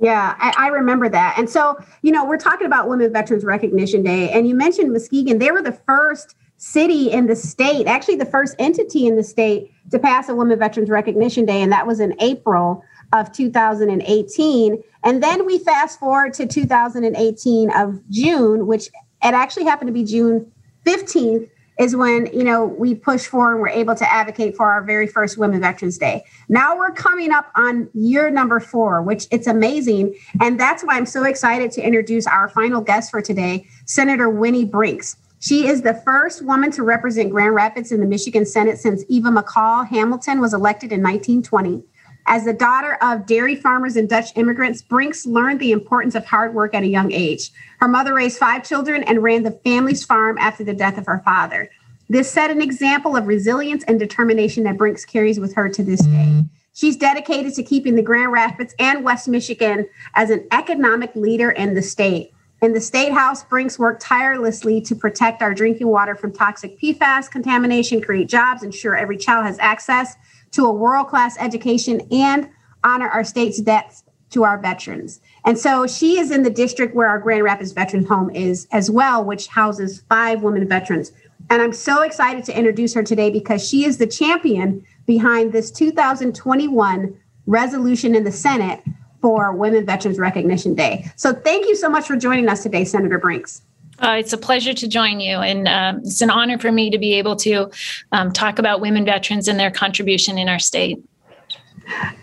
Yeah, 0.02 0.36
I, 0.38 0.54
I, 0.58 0.68
remember 0.68 1.08
that. 1.08 1.36
And 1.38 1.50
so, 1.50 1.78
you 2.02 2.12
know, 2.12 2.26
we're 2.26 2.38
talking 2.38 2.68
about 2.68 2.90
Women 2.90 3.14
Veterans 3.14 3.46
Recognition 3.46 4.04
Day, 4.04 4.30
and 4.30 4.48
you 4.48 4.56
mentioned 4.56 4.92
Muskegon. 4.92 5.38
They 5.40 5.52
were 5.52 5.62
the 5.62 5.72
first 5.86 6.36
city 6.58 7.12
in 7.12 7.28
the 7.28 7.36
state, 7.36 7.88
actually, 7.88 8.16
the 8.16 8.26
first 8.26 8.56
entity 8.60 9.08
in 9.08 9.16
the 9.16 9.24
state 9.24 9.72
to 9.92 10.00
pass 10.00 10.28
a 10.28 10.36
Women 10.36 10.60
Veterans 10.60 10.90
Recognition 10.90 11.46
Day, 11.46 11.62
and 11.62 11.72
that 11.72 11.88
was 11.88 12.00
in 12.00 12.14
April 12.20 12.84
of 13.14 13.32
2018. 13.32 14.84
And 15.04 15.24
then 15.24 15.46
we 15.46 15.60
fast 15.60 16.00
forward 16.00 16.34
to 16.36 16.46
2018 16.46 17.72
of 17.72 18.02
June, 18.10 18.68
which 18.68 18.88
it 18.88 19.34
actually 19.34 19.66
happened 19.66 19.88
to 19.88 19.94
be 19.94 20.04
June 20.04 20.52
15th 20.86 21.50
is 21.80 21.96
when 21.96 22.28
you 22.28 22.44
know 22.44 22.66
we 22.66 22.96
push 22.96 23.26
forward 23.26 23.54
and 23.54 23.62
we're 23.62 23.70
able 23.70 23.96
to 23.96 24.12
advocate 24.12 24.56
for 24.56 24.66
our 24.66 24.84
very 24.84 25.08
first 25.08 25.38
women 25.38 25.60
veterans 25.60 25.98
day. 25.98 26.24
Now 26.48 26.78
we're 26.78 26.92
coming 26.92 27.32
up 27.32 27.52
on 27.56 27.90
year 27.94 28.30
number 28.30 28.60
four 28.60 29.02
which 29.02 29.28
it's 29.32 29.48
amazing. 29.48 30.16
And 30.42 30.60
that's 30.60 30.84
why 30.84 30.96
i'm 30.96 31.06
so 31.06 31.24
excited 31.24 31.72
to 31.74 31.82
introduce 31.82 32.28
our 32.28 32.50
final 32.50 32.82
guest 32.82 33.12
for 33.12 33.22
today 33.22 33.68
senator 33.86 34.30
winnie 34.30 34.66
brinks. 34.66 35.18
She 35.40 35.68
is 35.68 35.82
the 35.82 35.94
first 35.94 36.44
woman 36.44 36.72
to 36.72 36.82
represent 36.82 37.30
grand 37.30 37.54
rapids 37.54 37.92
in 37.92 38.00
the 38.00 38.08
michigan 38.08 38.46
senate 38.46 38.78
since 38.80 39.04
eva 39.10 39.30
mccall 39.30 39.88
hamilton 39.88 40.40
was 40.40 40.54
elected 40.54 40.92
in 40.92 41.02
1920 41.02 41.84
as 42.28 42.46
the 42.46 42.54
daughter 42.54 42.98
of 43.02 43.26
dairy 43.26 43.56
farmers 43.56 43.96
and 43.96 44.10
Dutch 44.10 44.36
immigrants, 44.36 44.82
Brinks 44.82 45.26
learned 45.26 45.60
the 45.60 45.72
importance 45.72 46.16
of 46.16 46.26
hard 46.26 46.54
work 46.56 46.74
at 46.74 46.84
a 46.84 46.88
young 46.88 47.12
age. 47.12 47.52
Her 47.80 47.88
mother 47.88 48.14
raised 48.14 48.40
five 48.40 48.64
children 48.64 49.04
and 49.04 49.22
ran 49.22 49.44
the 49.44 49.52
family's 49.52 50.04
farm 50.04 50.38
after 50.40 50.64
the 50.64 50.74
death 50.74 50.98
of 50.98 51.06
her 51.06 51.22
father. 51.24 51.70
This 52.10 52.30
set 52.30 52.52
an 52.52 52.62
example 52.62 53.16
of 53.16 53.28
resilience 53.28 53.84
and 53.88 54.00
determination 54.00 54.64
that 54.64 54.78
Brinks 54.78 55.06
carries 55.06 55.40
with 55.40 55.54
her 55.56 55.70
to 55.70 55.84
this 55.84 56.02
day. 56.02 56.08
Mm-hmm. 56.10 56.42
She's 56.74 56.98
dedicated 56.98 57.54
to 57.54 57.64
keeping 57.64 57.96
the 57.96 58.02
Grand 58.02 58.32
Rapids 58.32 58.76
and 58.80 59.04
West 59.04 59.28
Michigan 59.28 59.88
as 60.16 60.30
an 60.30 60.46
economic 60.52 61.16
leader 61.16 61.52
in 61.52 61.74
the 61.74 61.82
state. 61.82 62.34
In 62.62 62.74
the 62.74 62.82
State 62.82 63.14
House, 63.14 63.44
Brinks 63.44 63.78
worked 63.78 64.02
tirelessly 64.02 64.82
to 64.82 64.96
protect 64.96 65.42
our 65.42 65.54
drinking 65.54 65.88
water 65.88 66.16
from 66.16 66.34
toxic 66.34 66.80
PFAS 66.80 67.30
contamination, 67.30 68.02
create 68.02 68.28
jobs, 68.28 68.64
ensure 68.64 68.96
every 68.96 69.18
child 69.18 69.46
has 69.46 69.60
access 69.60 70.16
to 70.56 70.66
a 70.66 70.72
world 70.72 71.08
class 71.08 71.38
education 71.38 72.02
and 72.12 72.50
honor 72.84 73.10
our 73.10 73.24
state's 73.24 73.62
debts 73.62 74.04
to 74.30 74.44
our 74.44 74.58
veterans. 74.58 75.20
And 75.44 75.58
so 75.58 75.86
she 75.86 76.18
is 76.18 76.32
in 76.32 76.44
the 76.44 76.50
district 76.50 76.96
where 76.96 77.08
our 77.08 77.20
Grand 77.20 77.44
Rapids 77.44 77.74
Veterans 77.74 78.08
Home 78.08 78.30
is 78.32 78.68
as 78.72 78.90
well, 78.90 79.24
which 79.24 79.48
houses 79.48 80.04
five 80.10 80.44
women 80.44 80.68
veterans. 80.68 81.12
And 81.50 81.62
I'm 81.62 81.74
so 81.74 82.02
excited 82.02 82.44
to 82.46 82.58
introduce 82.58 82.94
her 82.94 83.04
today 83.04 83.30
because 83.30 83.68
she 83.68 83.86
is 83.86 83.98
the 83.98 84.08
champion 84.08 84.84
behind 85.06 85.52
this 85.52 85.70
2021 85.72 87.18
resolution 87.46 88.16
in 88.16 88.24
the 88.24 88.32
Senate 88.32 88.82
for 89.22 89.54
Women 89.54 89.86
Veterans 89.86 90.20
Recognition 90.20 90.74
Day. 90.74 91.12
So 91.16 91.34
thank 91.34 91.66
you 91.66 91.76
so 91.76 91.90
much 91.90 92.08
for 92.08 92.16
joining 92.16 92.48
us 92.48 92.64
today, 92.64 92.86
Senator 92.86 93.20
Brinks. 93.20 93.62
Uh, 94.00 94.18
it's 94.20 94.34
a 94.34 94.38
pleasure 94.38 94.74
to 94.74 94.88
join 94.88 95.20
you, 95.20 95.38
and 95.38 95.68
um, 95.68 96.00
it's 96.04 96.22
an 96.22 96.30
honor 96.30 96.58
for 96.58 96.72
me 96.72 96.90
to 96.90 96.98
be 96.98 97.14
able 97.14 97.36
to 97.36 97.70
um, 98.12 98.32
talk 98.32 98.60
about 98.60 98.82
women 98.82 99.06
veterans 99.06 99.48
and 99.48 99.60
their 99.60 99.72
contribution 99.72 100.38
in 100.38 100.50
our 100.50 100.60
state. 100.60 101.02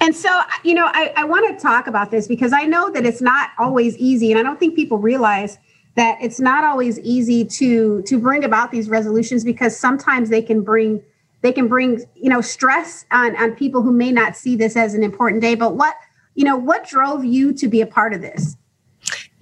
And 0.00 0.14
so, 0.14 0.40
you 0.64 0.74
know, 0.74 0.86
I, 0.86 1.12
I 1.16 1.24
want 1.24 1.56
to 1.56 1.62
talk 1.62 1.86
about 1.86 2.10
this 2.10 2.26
because 2.26 2.52
I 2.52 2.64
know 2.64 2.90
that 2.90 3.06
it's 3.06 3.22
not 3.22 3.50
always 3.58 3.96
easy, 3.96 4.30
and 4.30 4.38
I 4.38 4.42
don't 4.42 4.58
think 4.58 4.74
people 4.74 4.98
realize 4.98 5.58
that 5.94 6.18
it's 6.20 6.40
not 6.40 6.64
always 6.64 6.98
easy 7.00 7.44
to 7.44 8.02
to 8.02 8.18
bring 8.18 8.44
about 8.44 8.70
these 8.70 8.88
resolutions 8.88 9.44
because 9.44 9.78
sometimes 9.78 10.30
they 10.30 10.42
can 10.42 10.62
bring 10.62 11.02
they 11.42 11.52
can 11.52 11.68
bring 11.68 12.02
you 12.14 12.28
know 12.28 12.40
stress 12.40 13.04
on 13.10 13.36
on 13.36 13.54
people 13.54 13.82
who 13.82 13.92
may 13.92 14.10
not 14.10 14.36
see 14.36 14.56
this 14.56 14.76
as 14.76 14.94
an 14.94 15.02
important 15.02 15.42
day. 15.42 15.54
But 15.54 15.76
what 15.76 15.94
you 16.34 16.44
know, 16.44 16.56
what 16.56 16.86
drove 16.86 17.24
you 17.24 17.52
to 17.54 17.68
be 17.68 17.80
a 17.80 17.86
part 17.86 18.14
of 18.14 18.20
this? 18.20 18.56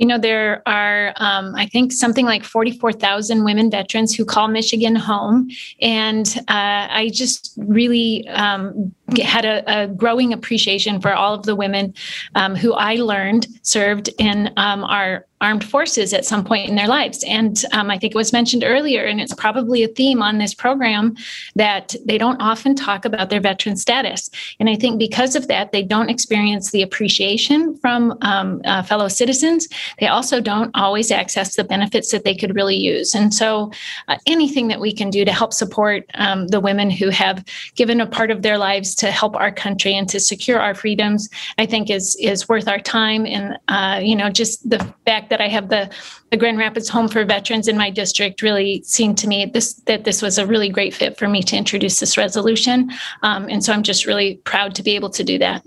You 0.01 0.07
know, 0.07 0.19
there 0.19 0.63
are, 0.67 1.13
um, 1.17 1.55
I 1.55 1.67
think, 1.67 1.93
something 1.93 2.25
like 2.25 2.43
44,000 2.43 3.45
women 3.45 3.71
veterans 3.71 4.15
who 4.15 4.25
call 4.25 4.49
Michigan 4.49 4.97
home. 4.97 5.51
And 5.83 6.27
uh, 6.49 6.89
I 6.91 7.11
just 7.13 7.53
really 7.59 8.27
um, 8.29 8.95
had 9.19 9.45
a, 9.45 9.83
a, 9.83 9.87
growing 9.89 10.33
appreciation 10.33 11.01
for 11.01 11.15
all 11.15 11.35
of 11.35 11.45
the 11.45 11.57
women 11.57 11.95
um, 12.35 12.55
who 12.55 12.73
I 12.75 12.97
learned 12.97 13.47
served 13.63 14.11
in 14.19 14.53
um, 14.57 14.85
our 14.85 15.27
armed 15.41 15.65
forces 15.65 16.13
at 16.13 16.27
some 16.27 16.45
point 16.45 16.69
in 16.69 16.77
their 16.77 16.87
lives. 16.87 17.25
And 17.27 17.65
um, 17.73 17.91
I 17.91 17.99
think 17.99 18.15
it 18.15 18.17
was 18.17 18.33
mentioned 18.33 18.63
earlier, 18.63 19.05
and 19.05 19.21
it's 19.21 19.33
probably 19.35 19.83
a 19.83 19.89
theme 19.89 20.23
on 20.23 20.39
this 20.39 20.53
program 20.53 21.17
that 21.55 21.95
they 22.05 22.19
don't 22.19 22.41
often 22.43 22.75
talk 22.75 23.07
about 23.07 23.31
their 23.31 23.41
veteran 23.41 23.77
status. 23.77 24.29
And 24.59 24.69
I 24.69 24.77
think 24.77 24.99
because 24.99 25.37
of 25.37 25.49
that, 25.49 25.73
they 25.73 25.83
don't 25.83 26.11
experience 26.11 26.71
the 26.71 26.83
appreciation 26.83 27.75
from 27.79 28.19
um, 28.21 28.61
uh, 28.67 28.83
fellow 28.83 29.09
citizens. 29.09 29.67
They 29.99 30.09
also 30.09 30.41
don't 30.43 30.71
always 30.75 31.11
access 31.11 31.57
the 31.57 31.65
benefits 31.65 32.11
that 32.13 32.25
they 32.25 32.35
could 32.35 32.55
really 32.55 32.77
use. 32.77 33.15
And 33.15 33.33
so, 33.33 33.73
uh, 34.09 34.19
anything 34.27 34.69
that 34.69 34.81
we 34.81 34.93
can 34.93 35.09
do 35.09 35.25
to 35.25 35.33
help 35.33 35.55
support 35.55 36.05
um, 36.15 36.49
the 36.49 36.61
women 36.61 36.91
who 36.91 37.09
have 37.09 37.45
given 37.77 38.01
a 38.01 38.07
part 38.07 38.31
of 38.31 38.43
their 38.43 38.59
lives 38.59 38.95
to 39.01 39.11
help 39.11 39.35
our 39.37 39.51
country 39.51 39.95
and 39.95 40.09
to 40.09 40.21
secure 40.21 40.61
our 40.61 40.75
freedoms, 40.75 41.29
I 41.59 41.67
think 41.67 41.91
is 41.91 42.17
is 42.21 42.49
worth 42.49 42.69
our 42.69 42.79
time. 42.79 43.27
And 43.27 43.59
uh, 43.69 44.01
you 44.03 44.15
know, 44.15 44.31
just 44.31 44.69
the 44.69 44.79
fact 45.07 45.31
that 45.31 45.41
I 45.41 45.49
have 45.49 45.69
the 45.69 45.91
the 46.31 46.37
Grand 46.37 46.59
Rapids 46.59 46.89
Home 46.89 47.09
for 47.09 47.25
Veterans 47.25 47.67
in 47.67 47.77
my 47.77 47.91
district 47.91 48.43
really 48.43 48.83
seemed 48.83 49.19
to 49.19 49.27
me 49.27 49.47
this 49.47 49.75
that 49.87 50.05
this 50.05 50.23
was 50.23 50.39
a 50.39 50.47
really 50.47 50.69
great 50.69 50.95
fit 50.95 51.19
for 51.19 51.29
me 51.29 51.43
to 51.45 51.57
introduce 51.57 51.99
this 52.01 52.17
resolution. 52.17 52.91
Um, 53.23 53.49
and 53.49 53.65
so 53.65 53.73
I'm 53.73 53.83
just 53.83 54.07
really 54.07 54.37
proud 54.45 54.75
to 54.75 54.83
be 54.83 54.95
able 54.97 55.11
to 55.11 55.25
do 55.25 55.39
that. 55.39 55.65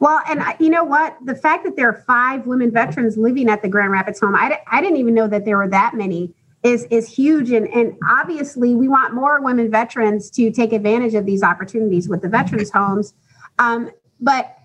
Well, 0.00 0.20
and 0.28 0.42
you 0.58 0.68
know 0.68 0.84
what? 0.84 1.16
The 1.24 1.34
fact 1.34 1.64
that 1.64 1.76
there 1.76 1.88
are 1.88 2.02
five 2.06 2.46
women 2.46 2.70
veterans 2.70 3.16
living 3.16 3.48
at 3.48 3.62
the 3.62 3.68
Grand 3.68 3.90
Rapids 3.90 4.20
home, 4.20 4.34
I, 4.34 4.58
I 4.66 4.82
didn't 4.82 4.98
even 4.98 5.14
know 5.14 5.28
that 5.28 5.44
there 5.44 5.56
were 5.56 5.68
that 5.68 5.94
many, 5.94 6.34
is, 6.64 6.84
is 6.90 7.08
huge. 7.08 7.50
And, 7.50 7.68
and 7.68 7.96
obviously, 8.10 8.74
we 8.74 8.88
want 8.88 9.14
more 9.14 9.40
women 9.40 9.70
veterans 9.70 10.30
to 10.30 10.50
take 10.50 10.72
advantage 10.72 11.14
of 11.14 11.26
these 11.26 11.42
opportunities 11.42 12.08
with 12.08 12.22
the 12.22 12.28
veterans 12.28 12.70
homes. 12.70 13.14
Um, 13.58 13.90
but 14.20 14.58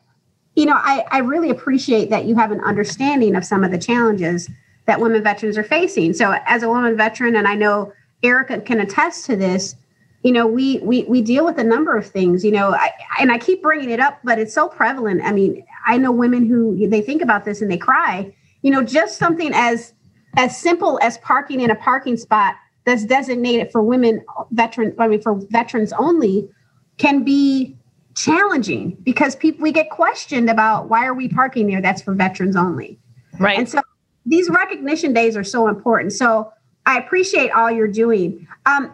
you 0.55 0.65
know, 0.65 0.75
I, 0.75 1.05
I 1.11 1.19
really 1.19 1.49
appreciate 1.49 2.09
that 2.09 2.25
you 2.25 2.35
have 2.35 2.51
an 2.51 2.59
understanding 2.61 3.35
of 3.35 3.45
some 3.45 3.63
of 3.63 3.71
the 3.71 3.77
challenges 3.77 4.49
that 4.87 4.99
women 4.99 5.23
veterans 5.23 5.57
are 5.57 5.63
facing. 5.63 6.13
So, 6.13 6.35
as 6.45 6.63
a 6.63 6.67
woman 6.67 6.97
veteran, 6.97 7.35
and 7.35 7.47
I 7.47 7.55
know 7.55 7.93
Erica 8.23 8.59
can 8.59 8.81
attest 8.81 9.25
to 9.27 9.35
this, 9.35 9.75
you 10.23 10.33
know, 10.33 10.45
we 10.45 10.79
we 10.79 11.03
we 11.03 11.21
deal 11.21 11.45
with 11.45 11.57
a 11.59 11.63
number 11.63 11.95
of 11.95 12.05
things. 12.05 12.43
You 12.43 12.51
know, 12.51 12.73
I, 12.73 12.91
and 13.19 13.31
I 13.31 13.37
keep 13.37 13.61
bringing 13.61 13.89
it 13.89 13.99
up, 13.99 14.19
but 14.23 14.37
it's 14.37 14.53
so 14.53 14.67
prevalent. 14.67 15.21
I 15.23 15.31
mean, 15.31 15.65
I 15.85 15.97
know 15.97 16.11
women 16.11 16.45
who 16.45 16.87
they 16.89 17.01
think 17.01 17.21
about 17.21 17.45
this 17.45 17.61
and 17.61 17.71
they 17.71 17.77
cry. 17.77 18.35
You 18.61 18.71
know, 18.71 18.83
just 18.83 19.17
something 19.17 19.51
as 19.53 19.93
as 20.37 20.57
simple 20.57 20.99
as 21.01 21.17
parking 21.19 21.61
in 21.61 21.71
a 21.71 21.75
parking 21.75 22.17
spot 22.17 22.55
that's 22.85 23.05
designated 23.05 23.71
for 23.71 23.81
women 23.81 24.23
veteran 24.51 24.95
I 24.99 25.07
mean 25.07 25.21
for 25.21 25.35
veterans 25.49 25.93
only 25.93 26.49
can 26.97 27.23
be 27.23 27.77
challenging 28.15 28.97
because 29.03 29.35
people 29.35 29.63
we 29.63 29.71
get 29.71 29.89
questioned 29.89 30.49
about 30.49 30.89
why 30.89 31.05
are 31.05 31.13
we 31.13 31.29
parking 31.29 31.67
there? 31.67 31.81
That's 31.81 32.01
for 32.01 32.13
veterans 32.13 32.55
only. 32.55 32.99
Right. 33.39 33.57
And 33.57 33.69
so 33.69 33.81
these 34.25 34.49
recognition 34.49 35.13
days 35.13 35.37
are 35.37 35.43
so 35.43 35.67
important. 35.67 36.13
So 36.13 36.51
i 36.85 36.97
appreciate 36.97 37.51
all 37.51 37.69
you're 37.69 37.87
doing. 37.87 38.47
Um, 38.65 38.93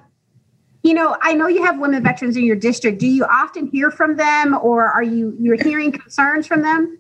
you 0.84 0.93
know 0.93 1.17
i 1.21 1.34
know 1.34 1.48
you 1.48 1.63
have 1.63 1.80
women 1.80 2.04
veterans 2.04 2.38
in 2.38 2.43
your 2.43 2.56
district. 2.56 3.00
Do 3.00 3.08
you 3.08 3.26
often 3.26 3.67
hear 3.67 3.89
from 3.89 4.17
them 4.17 4.58
or 4.62 4.86
are 4.86 5.04
you 5.04 5.36
you're 5.39 5.62
hearing 5.62 5.91
concerns 5.91 6.45
from 6.45 6.62
them 6.62 7.00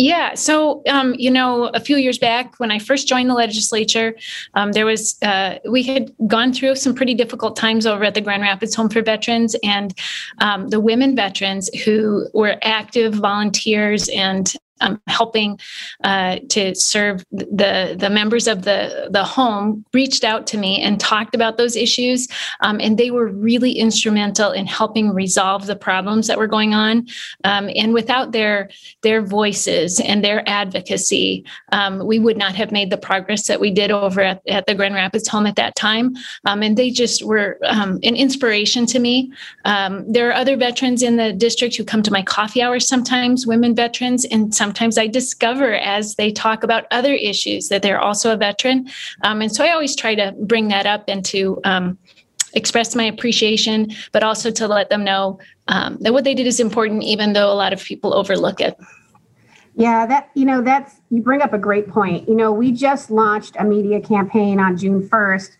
yeah. 0.00 0.34
So, 0.34 0.82
um, 0.88 1.14
you 1.18 1.30
know, 1.30 1.64
a 1.74 1.80
few 1.80 1.96
years 1.96 2.18
back 2.18 2.54
when 2.58 2.70
I 2.70 2.78
first 2.78 3.06
joined 3.06 3.28
the 3.28 3.34
legislature, 3.34 4.16
um, 4.54 4.72
there 4.72 4.86
was, 4.86 5.20
uh, 5.22 5.58
we 5.68 5.82
had 5.82 6.10
gone 6.26 6.52
through 6.52 6.76
some 6.76 6.94
pretty 6.94 7.14
difficult 7.14 7.56
times 7.56 7.86
over 7.86 8.04
at 8.04 8.14
the 8.14 8.20
Grand 8.20 8.42
Rapids 8.42 8.74
Home 8.74 8.88
for 8.88 9.02
Veterans. 9.02 9.54
And 9.62 9.94
um, 10.38 10.68
the 10.68 10.80
women 10.80 11.14
veterans 11.14 11.68
who 11.84 12.26
were 12.32 12.56
active 12.62 13.14
volunteers 13.14 14.08
and 14.08 14.52
um, 14.80 15.00
helping 15.06 15.58
uh, 16.04 16.38
to 16.48 16.74
serve 16.74 17.24
the 17.30 17.96
the 17.98 18.10
members 18.10 18.46
of 18.46 18.62
the 18.62 19.08
the 19.10 19.24
home 19.24 19.84
reached 19.92 20.24
out 20.24 20.46
to 20.48 20.58
me 20.58 20.80
and 20.80 20.98
talked 20.98 21.34
about 21.34 21.56
those 21.56 21.76
issues, 21.76 22.28
um, 22.60 22.80
and 22.80 22.98
they 22.98 23.10
were 23.10 23.28
really 23.28 23.72
instrumental 23.72 24.50
in 24.52 24.66
helping 24.66 25.10
resolve 25.10 25.66
the 25.66 25.76
problems 25.76 26.26
that 26.26 26.38
were 26.38 26.46
going 26.46 26.74
on. 26.74 27.06
Um, 27.44 27.70
and 27.74 27.92
without 27.92 28.32
their 28.32 28.70
their 29.02 29.22
voices 29.22 30.00
and 30.00 30.24
their 30.24 30.48
advocacy, 30.48 31.44
um, 31.72 32.06
we 32.06 32.18
would 32.18 32.36
not 32.36 32.54
have 32.54 32.72
made 32.72 32.90
the 32.90 32.98
progress 32.98 33.46
that 33.46 33.60
we 33.60 33.70
did 33.70 33.90
over 33.90 34.20
at, 34.20 34.42
at 34.48 34.66
the 34.66 34.74
Grand 34.74 34.94
Rapids 34.94 35.28
home 35.28 35.46
at 35.46 35.56
that 35.56 35.76
time. 35.76 36.14
Um, 36.44 36.62
and 36.62 36.76
they 36.76 36.90
just 36.90 37.24
were 37.24 37.58
um, 37.64 37.98
an 38.02 38.16
inspiration 38.16 38.86
to 38.86 38.98
me. 38.98 39.32
there 39.64 40.28
are 40.28 40.34
other 40.34 40.56
veterans 40.56 41.02
in 41.02 41.16
the 41.16 41.32
district 41.32 41.76
who 41.76 41.84
come 41.84 42.02
to 42.02 42.10
my 42.10 42.22
coffee 42.22 42.62
hours 42.62 42.86
sometimes, 42.86 43.46
women 43.46 43.74
veterans, 43.74 44.24
and 44.24 44.54
some 44.54 44.69
sometimes 44.70 44.98
I 44.98 45.08
discover 45.08 45.74
as 45.74 46.14
they 46.14 46.30
talk 46.30 46.62
about 46.62 46.84
other 46.92 47.12
issues 47.12 47.70
that 47.70 47.82
they're 47.82 47.98
also 47.98 48.32
a 48.32 48.36
veteran. 48.36 48.88
Um, 49.24 49.42
and 49.42 49.52
so 49.52 49.64
I 49.64 49.70
always 49.72 49.96
try 49.96 50.14
to 50.14 50.32
bring 50.42 50.68
that 50.68 50.86
up 50.86 51.02
and 51.08 51.24
to 51.24 51.60
um, 51.64 51.98
express 52.52 52.94
my 52.94 53.02
appreciation, 53.02 53.90
but 54.12 54.22
also 54.22 54.52
to 54.52 54.68
let 54.68 54.88
them 54.88 55.02
know 55.02 55.40
um, 55.66 55.98
that 56.02 56.12
what 56.12 56.22
they 56.22 56.34
did 56.36 56.46
is 56.46 56.60
important, 56.60 57.02
even 57.02 57.32
though 57.32 57.52
a 57.52 57.54
lot 57.54 57.72
of 57.72 57.82
people 57.82 58.14
overlook 58.14 58.60
it. 58.60 58.78
Yeah, 59.74 60.06
that 60.06 60.30
you 60.34 60.44
know 60.44 60.62
that's 60.62 61.00
you 61.10 61.20
bring 61.20 61.42
up 61.42 61.52
a 61.52 61.58
great 61.58 61.88
point. 61.88 62.28
You 62.28 62.36
know, 62.36 62.52
we 62.52 62.70
just 62.70 63.10
launched 63.10 63.56
a 63.58 63.64
media 63.64 64.00
campaign 64.00 64.60
on 64.60 64.76
June 64.76 65.08
1st 65.08 65.50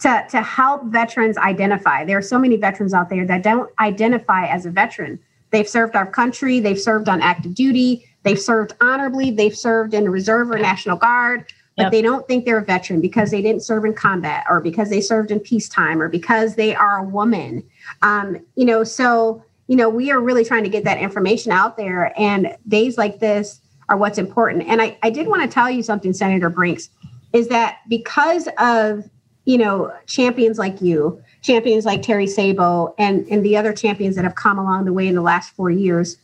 to 0.00 0.26
to 0.30 0.42
help 0.42 0.84
veterans 0.84 1.36
identify. 1.38 2.04
There 2.04 2.18
are 2.18 2.22
so 2.22 2.38
many 2.38 2.56
veterans 2.56 2.94
out 2.94 3.08
there 3.10 3.26
that 3.26 3.42
don't 3.42 3.68
identify 3.80 4.46
as 4.46 4.64
a 4.64 4.70
veteran. 4.70 5.18
They've 5.50 5.68
served 5.68 5.96
our 5.96 6.06
country, 6.06 6.60
they've 6.60 6.78
served 6.78 7.08
on 7.08 7.20
active 7.20 7.54
duty, 7.54 8.06
they've 8.22 8.40
served 8.40 8.74
honorably, 8.80 9.30
they've 9.30 9.56
served 9.56 9.94
in 9.94 10.04
the 10.04 10.10
reserve 10.10 10.50
or 10.50 10.58
National 10.58 10.96
Guard, 10.96 11.52
but 11.76 11.84
yep. 11.84 11.92
they 11.92 12.02
don't 12.02 12.26
think 12.26 12.44
they're 12.44 12.58
a 12.58 12.64
veteran 12.64 13.00
because 13.00 13.30
they 13.30 13.42
didn't 13.42 13.62
serve 13.62 13.84
in 13.84 13.94
combat 13.94 14.44
or 14.50 14.60
because 14.60 14.90
they 14.90 15.00
served 15.00 15.30
in 15.30 15.40
peacetime 15.40 16.02
or 16.02 16.08
because 16.08 16.56
they 16.56 16.74
are 16.74 16.98
a 16.98 17.04
woman. 17.04 17.64
Um, 18.02 18.38
you 18.56 18.64
know, 18.64 18.84
so 18.84 19.44
you 19.70 19.76
know, 19.76 19.88
we 19.88 20.10
are 20.10 20.18
really 20.18 20.44
trying 20.44 20.64
to 20.64 20.68
get 20.68 20.82
that 20.82 20.98
information 20.98 21.52
out 21.52 21.76
there. 21.76 22.12
And 22.18 22.56
days 22.66 22.98
like 22.98 23.20
this 23.20 23.60
are 23.88 23.96
what's 23.96 24.18
important. 24.18 24.66
And 24.66 24.82
I, 24.82 24.98
I 25.04 25.10
did 25.10 25.28
want 25.28 25.42
to 25.42 25.48
tell 25.48 25.70
you 25.70 25.84
something, 25.84 26.12
Senator 26.12 26.50
Brinks, 26.50 26.90
is 27.32 27.46
that 27.50 27.78
because 27.88 28.48
of, 28.58 29.08
you 29.44 29.56
know, 29.56 29.94
champions 30.06 30.58
like 30.58 30.82
you, 30.82 31.22
champions 31.42 31.86
like 31.86 32.02
Terry 32.02 32.26
Sabo, 32.26 32.96
and, 32.98 33.24
and 33.28 33.44
the 33.44 33.56
other 33.56 33.72
champions 33.72 34.16
that 34.16 34.24
have 34.24 34.34
come 34.34 34.58
along 34.58 34.86
the 34.86 34.92
way 34.92 35.06
in 35.06 35.14
the 35.14 35.22
last 35.22 35.54
four 35.54 35.70
years, 35.70 36.16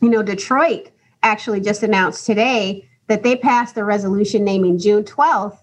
you 0.00 0.08
know, 0.08 0.22
Detroit 0.22 0.88
actually 1.22 1.60
just 1.60 1.82
announced 1.82 2.26
today 2.26 2.88
that 3.08 3.22
they 3.22 3.36
passed 3.36 3.76
a 3.76 3.84
resolution 3.84 4.44
naming 4.44 4.78
June 4.78 5.04
12th 5.04 5.58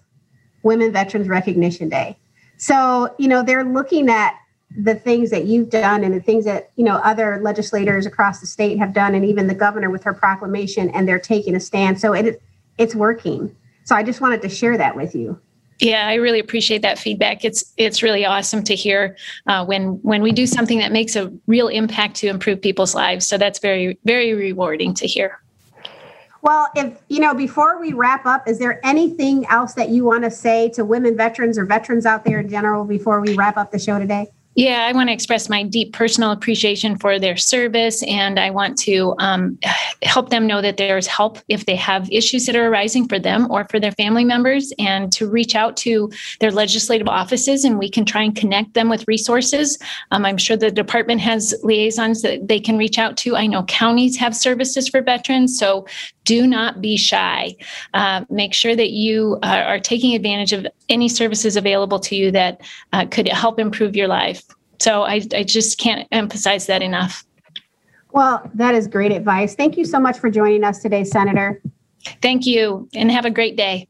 Women 0.64 0.92
Veterans 0.92 1.28
Recognition 1.28 1.90
Day. 1.90 2.18
So, 2.58 3.14
you 3.18 3.28
know, 3.28 3.44
they're 3.44 3.64
looking 3.64 4.10
at 4.10 4.36
the 4.76 4.96
things 4.96 5.30
that 5.30 5.46
you've 5.46 5.70
done 5.70 6.04
and 6.04 6.14
the 6.14 6.20
things 6.20 6.46
that 6.46 6.72
you 6.76 6.84
know 6.84 6.96
other 6.98 7.40
legislators 7.42 8.06
across 8.06 8.42
the 8.42 8.48
state 8.48 8.78
have 8.78 8.94
done 8.94 9.16
and 9.16 9.24
even 9.24 9.48
the 9.48 9.56
governor 9.56 9.90
with 9.90 10.04
her 10.04 10.14
proclamation 10.14 10.90
and 10.90 11.08
they're 11.08 11.20
taking 11.20 11.56
a 11.56 11.60
stand. 11.60 12.00
So 12.00 12.14
it 12.14 12.42
it's 12.78 12.94
working. 12.94 13.56
So 13.86 13.96
i 13.96 14.04
just 14.04 14.20
wanted 14.20 14.42
to 14.42 14.50
share 14.50 14.78
that 14.78 14.96
with 14.96 15.16
you. 15.16 15.40
Yeah 15.80 16.08
i 16.08 16.16
really 16.16 16.40
appreciate 16.40 16.82
that 16.82 17.00
feedback. 17.00 17.46
It's 17.46 17.74
it's 17.78 18.04
really 18.04 18.26
awesome 18.26 18.64
to 18.66 18.76
hear 18.76 19.16
uh, 19.48 19.66
when 19.66 20.00
when 20.04 20.22
we 20.22 20.32
do 20.32 20.46
something 20.46 20.80
that 20.80 20.92
makes 20.92 21.16
a 21.16 21.32
real 21.48 21.70
impact 21.70 22.18
to 22.18 22.28
improve 22.28 22.62
people's 22.62 22.94
lives. 22.94 23.26
So 23.26 23.38
that's 23.38 23.60
very 23.60 23.98
very 24.04 24.34
rewarding 24.34 24.94
to 24.96 25.08
hear 25.08 25.40
well, 26.42 26.70
if 26.76 27.02
you 27.10 27.20
know, 27.20 27.34
before 27.34 27.80
we 27.80 27.94
wrap 27.94 28.26
up, 28.26 28.48
is 28.48 28.60
there 28.60 28.86
anything 28.86 29.46
else 29.48 29.74
that 29.74 29.90
you 29.90 30.04
want 30.04 30.24
to 30.24 30.32
say 30.32 30.70
to 30.70 30.86
women 30.86 31.18
veterans 31.18 31.58
or 31.58 31.66
veterans 31.66 32.06
out 32.06 32.24
there 32.26 32.40
in 32.40 32.50
general 32.50 32.86
before 32.86 33.22
we 33.22 33.36
wrap 33.36 33.58
up 33.58 33.72
the 33.72 33.80
show 33.80 34.00
today? 34.00 34.28
Yeah, 34.58 34.88
I 34.88 34.92
want 34.92 35.10
to 35.10 35.14
express 35.14 35.50
my 35.50 35.62
deep 35.62 35.94
personal 35.94 36.32
appreciation 36.32 36.98
for 36.98 37.20
their 37.20 37.38
service, 37.38 38.02
and 38.02 38.40
I 38.40 38.50
want 38.50 38.76
to 38.80 39.14
um, 39.20 39.60
help 40.02 40.32
them 40.32 40.48
know 40.48 40.64
that 40.64 40.78
there's 40.78 41.06
help 41.06 41.38
if 41.48 41.68
they 41.68 41.76
have 41.76 42.10
issues 42.12 42.48
that 42.48 42.56
are 42.56 42.68
arising 42.68 43.08
for 43.08 43.20
them 43.20 43.52
or 43.52 43.68
for 43.70 43.80
their 43.80 43.92
family 43.92 44.26
members, 44.26 44.74
and 44.80 45.14
to 45.14 45.30
reach 45.30 45.54
out 45.54 45.78
to 45.78 46.12
their 46.40 46.50
legislative 46.50 47.08
offices, 47.08 47.66
and 47.66 47.78
we 47.78 47.88
can 47.88 48.04
try 48.04 48.24
and 48.24 48.36
connect 48.36 48.74
them 48.74 48.90
with 48.90 49.08
resources. 49.08 49.78
Um, 50.10 50.26
I'm 50.26 50.38
sure 50.38 50.58
the 50.58 50.72
department 50.72 51.22
has 51.22 51.54
liaisons 51.62 52.24
that 52.24 52.48
they 52.48 52.60
can 52.60 52.80
reach 52.80 52.98
out 52.98 53.16
to. 53.18 53.36
I 53.36 53.46
know 53.46 53.62
counties 53.66 54.18
have 54.18 54.36
services 54.36 54.90
for 54.90 55.04
veterans, 55.04 55.56
so 55.56 55.86
do 56.24 56.48
not 56.48 56.82
be 56.82 56.98
shy. 56.98 57.56
Uh, 57.94 58.26
make 58.30 58.54
sure 58.54 58.76
that 58.76 58.90
you 58.90 59.40
are, 59.44 59.64
are, 59.64 59.80
taking 59.80 60.14
advantage 60.14 60.52
of 60.52 60.68
any 60.90 61.08
services 61.08 61.56
available 61.56 62.00
to 62.00 62.18
you 62.18 62.32
that 62.32 62.60
uh, 62.92 63.06
could 63.06 63.30
help 63.30 63.60
improve 63.60 63.96
your 63.96 64.10
life. 64.10 64.47
So 64.80 65.04
I, 65.04 65.22
I 65.34 65.44
just 65.44 65.78
can't 65.78 66.08
emphasize 66.12 66.68
that 66.68 66.82
enough. 66.82 67.26
Well, 68.12 68.50
that 68.56 68.74
is 68.74 68.88
great 68.88 69.12
advice. 69.12 69.56
Thank 69.56 69.78
you 69.78 69.86
so 69.86 70.00
much 70.00 70.18
for 70.20 70.30
joining 70.30 70.64
us 70.64 70.82
today, 70.82 71.04
Senator. 71.04 71.62
Thank 72.22 72.46
you, 72.46 72.88
and 72.94 73.12
have 73.12 73.26
a 73.26 73.30
great 73.30 73.58
day. 73.58 73.88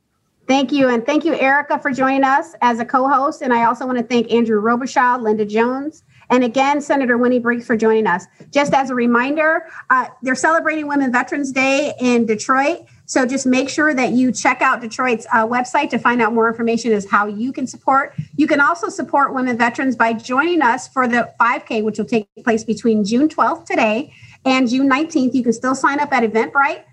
Thank 0.48 0.72
you. 0.72 0.88
And 0.88 1.06
thank 1.06 1.26
you, 1.26 1.36
Erica, 1.36 1.78
for 1.78 1.92
joining 1.92 2.24
us 2.24 2.56
as 2.62 2.80
a 2.80 2.86
co 2.86 3.08
host. 3.08 3.42
And 3.42 3.54
I 3.54 3.66
also 3.66 3.86
want 3.86 3.98
to 3.98 4.04
thank 4.04 4.32
Andrew 4.32 4.62
Robichaud, 4.62 5.22
Linda 5.22 5.46
Jones, 5.46 6.04
and 6.30 6.44
again, 6.44 6.82
Senator 6.82 7.18
Winnie 7.18 7.40
Brinks 7.40 7.66
for 7.66 7.76
joining 7.76 8.08
us. 8.08 8.26
Just 8.52 8.74
as 8.74 8.90
a 8.90 8.96
reminder, 8.96 9.68
uh, 9.90 10.08
they're 10.22 10.36
celebrating 10.36 10.88
Women 10.88 11.12
Veterans 11.12 11.52
Day 11.52 11.94
in 12.00 12.26
Detroit. 12.26 12.86
So 13.08 13.26
just 13.26 13.45
make 13.45 13.70
sure 13.70 13.93
that 13.93 14.12
you 14.12 14.34
check 14.34 14.62
out 14.62 14.82
Detroit's 14.82 15.26
uh, 15.32 15.47
website 15.47 15.89
to 15.91 15.97
find 15.97 16.22
out 16.22 16.34
more 16.34 16.49
information 16.49 16.91
as 16.91 17.10
how 17.10 17.26
you 17.26 17.53
can 17.53 17.66
support. 17.66 18.14
You 18.36 18.47
can 18.47 18.60
also 18.60 18.89
support 18.89 19.34
women 19.34 19.58
veterans 19.58 19.95
by 19.95 20.12
joining 20.12 20.62
us 20.62 20.89
for 20.89 21.08
the 21.08 21.34
5K, 21.39 21.84
which 21.84 21.97
will 21.97 22.05
take 22.05 22.28
place 22.43 22.66
between 22.66 23.05
June 23.05 23.30
12th 23.30 23.66
today 23.66 24.14
and 24.43 24.70
June 24.70 24.89
19th. 24.89 25.34
You 25.34 25.41
can 25.41 25.53
still 25.53 25.74
sign 25.74 26.01
up 26.01 26.12
at 26.12 26.30
Eventbrite 26.30 26.84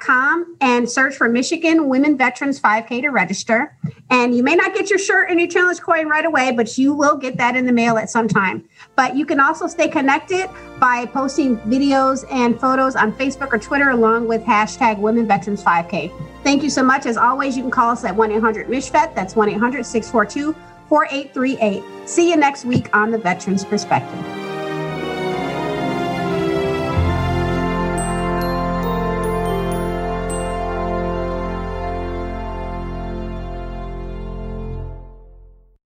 com 0.00 0.56
and 0.60 0.88
search 0.88 1.16
for 1.16 1.28
Michigan 1.28 1.88
Women 1.88 2.16
Veterans 2.16 2.60
5K 2.60 3.02
to 3.02 3.08
register. 3.08 3.76
And 4.10 4.34
you 4.34 4.42
may 4.42 4.54
not 4.54 4.74
get 4.74 4.90
your 4.90 4.98
shirt 4.98 5.30
and 5.30 5.40
your 5.40 5.48
challenge 5.48 5.80
coin 5.80 6.08
right 6.08 6.24
away, 6.24 6.52
but 6.52 6.76
you 6.76 6.92
will 6.92 7.16
get 7.16 7.36
that 7.38 7.56
in 7.56 7.64
the 7.64 7.72
mail 7.72 7.96
at 7.96 8.10
some 8.10 8.28
time. 8.28 8.68
But 8.96 9.16
you 9.16 9.24
can 9.24 9.40
also 9.40 9.66
stay 9.66 9.88
connected 9.88 10.50
by 10.78 11.06
posting 11.06 11.56
videos 11.58 12.24
and 12.30 12.60
photos 12.60 12.96
on 12.96 13.12
Facebook 13.12 13.52
or 13.52 13.58
Twitter 13.58 13.90
along 13.90 14.28
with 14.28 14.42
hashtag 14.42 14.98
Women 14.98 15.26
Veterans 15.26 15.62
5K. 15.62 16.12
Thank 16.42 16.62
you 16.62 16.70
so 16.70 16.82
much. 16.82 17.06
As 17.06 17.16
always, 17.16 17.56
you 17.56 17.62
can 17.62 17.70
call 17.70 17.90
us 17.90 18.04
at 18.04 18.14
1 18.14 18.32
800 18.32 18.68
MICHVET. 18.68 19.14
That's 19.14 19.36
1 19.36 19.48
800 19.48 19.84
642 19.84 20.54
4838. 20.88 22.08
See 22.08 22.30
you 22.30 22.36
next 22.36 22.64
week 22.64 22.94
on 22.94 23.10
The 23.10 23.18
Veterans 23.18 23.64
Perspective. 23.64 24.39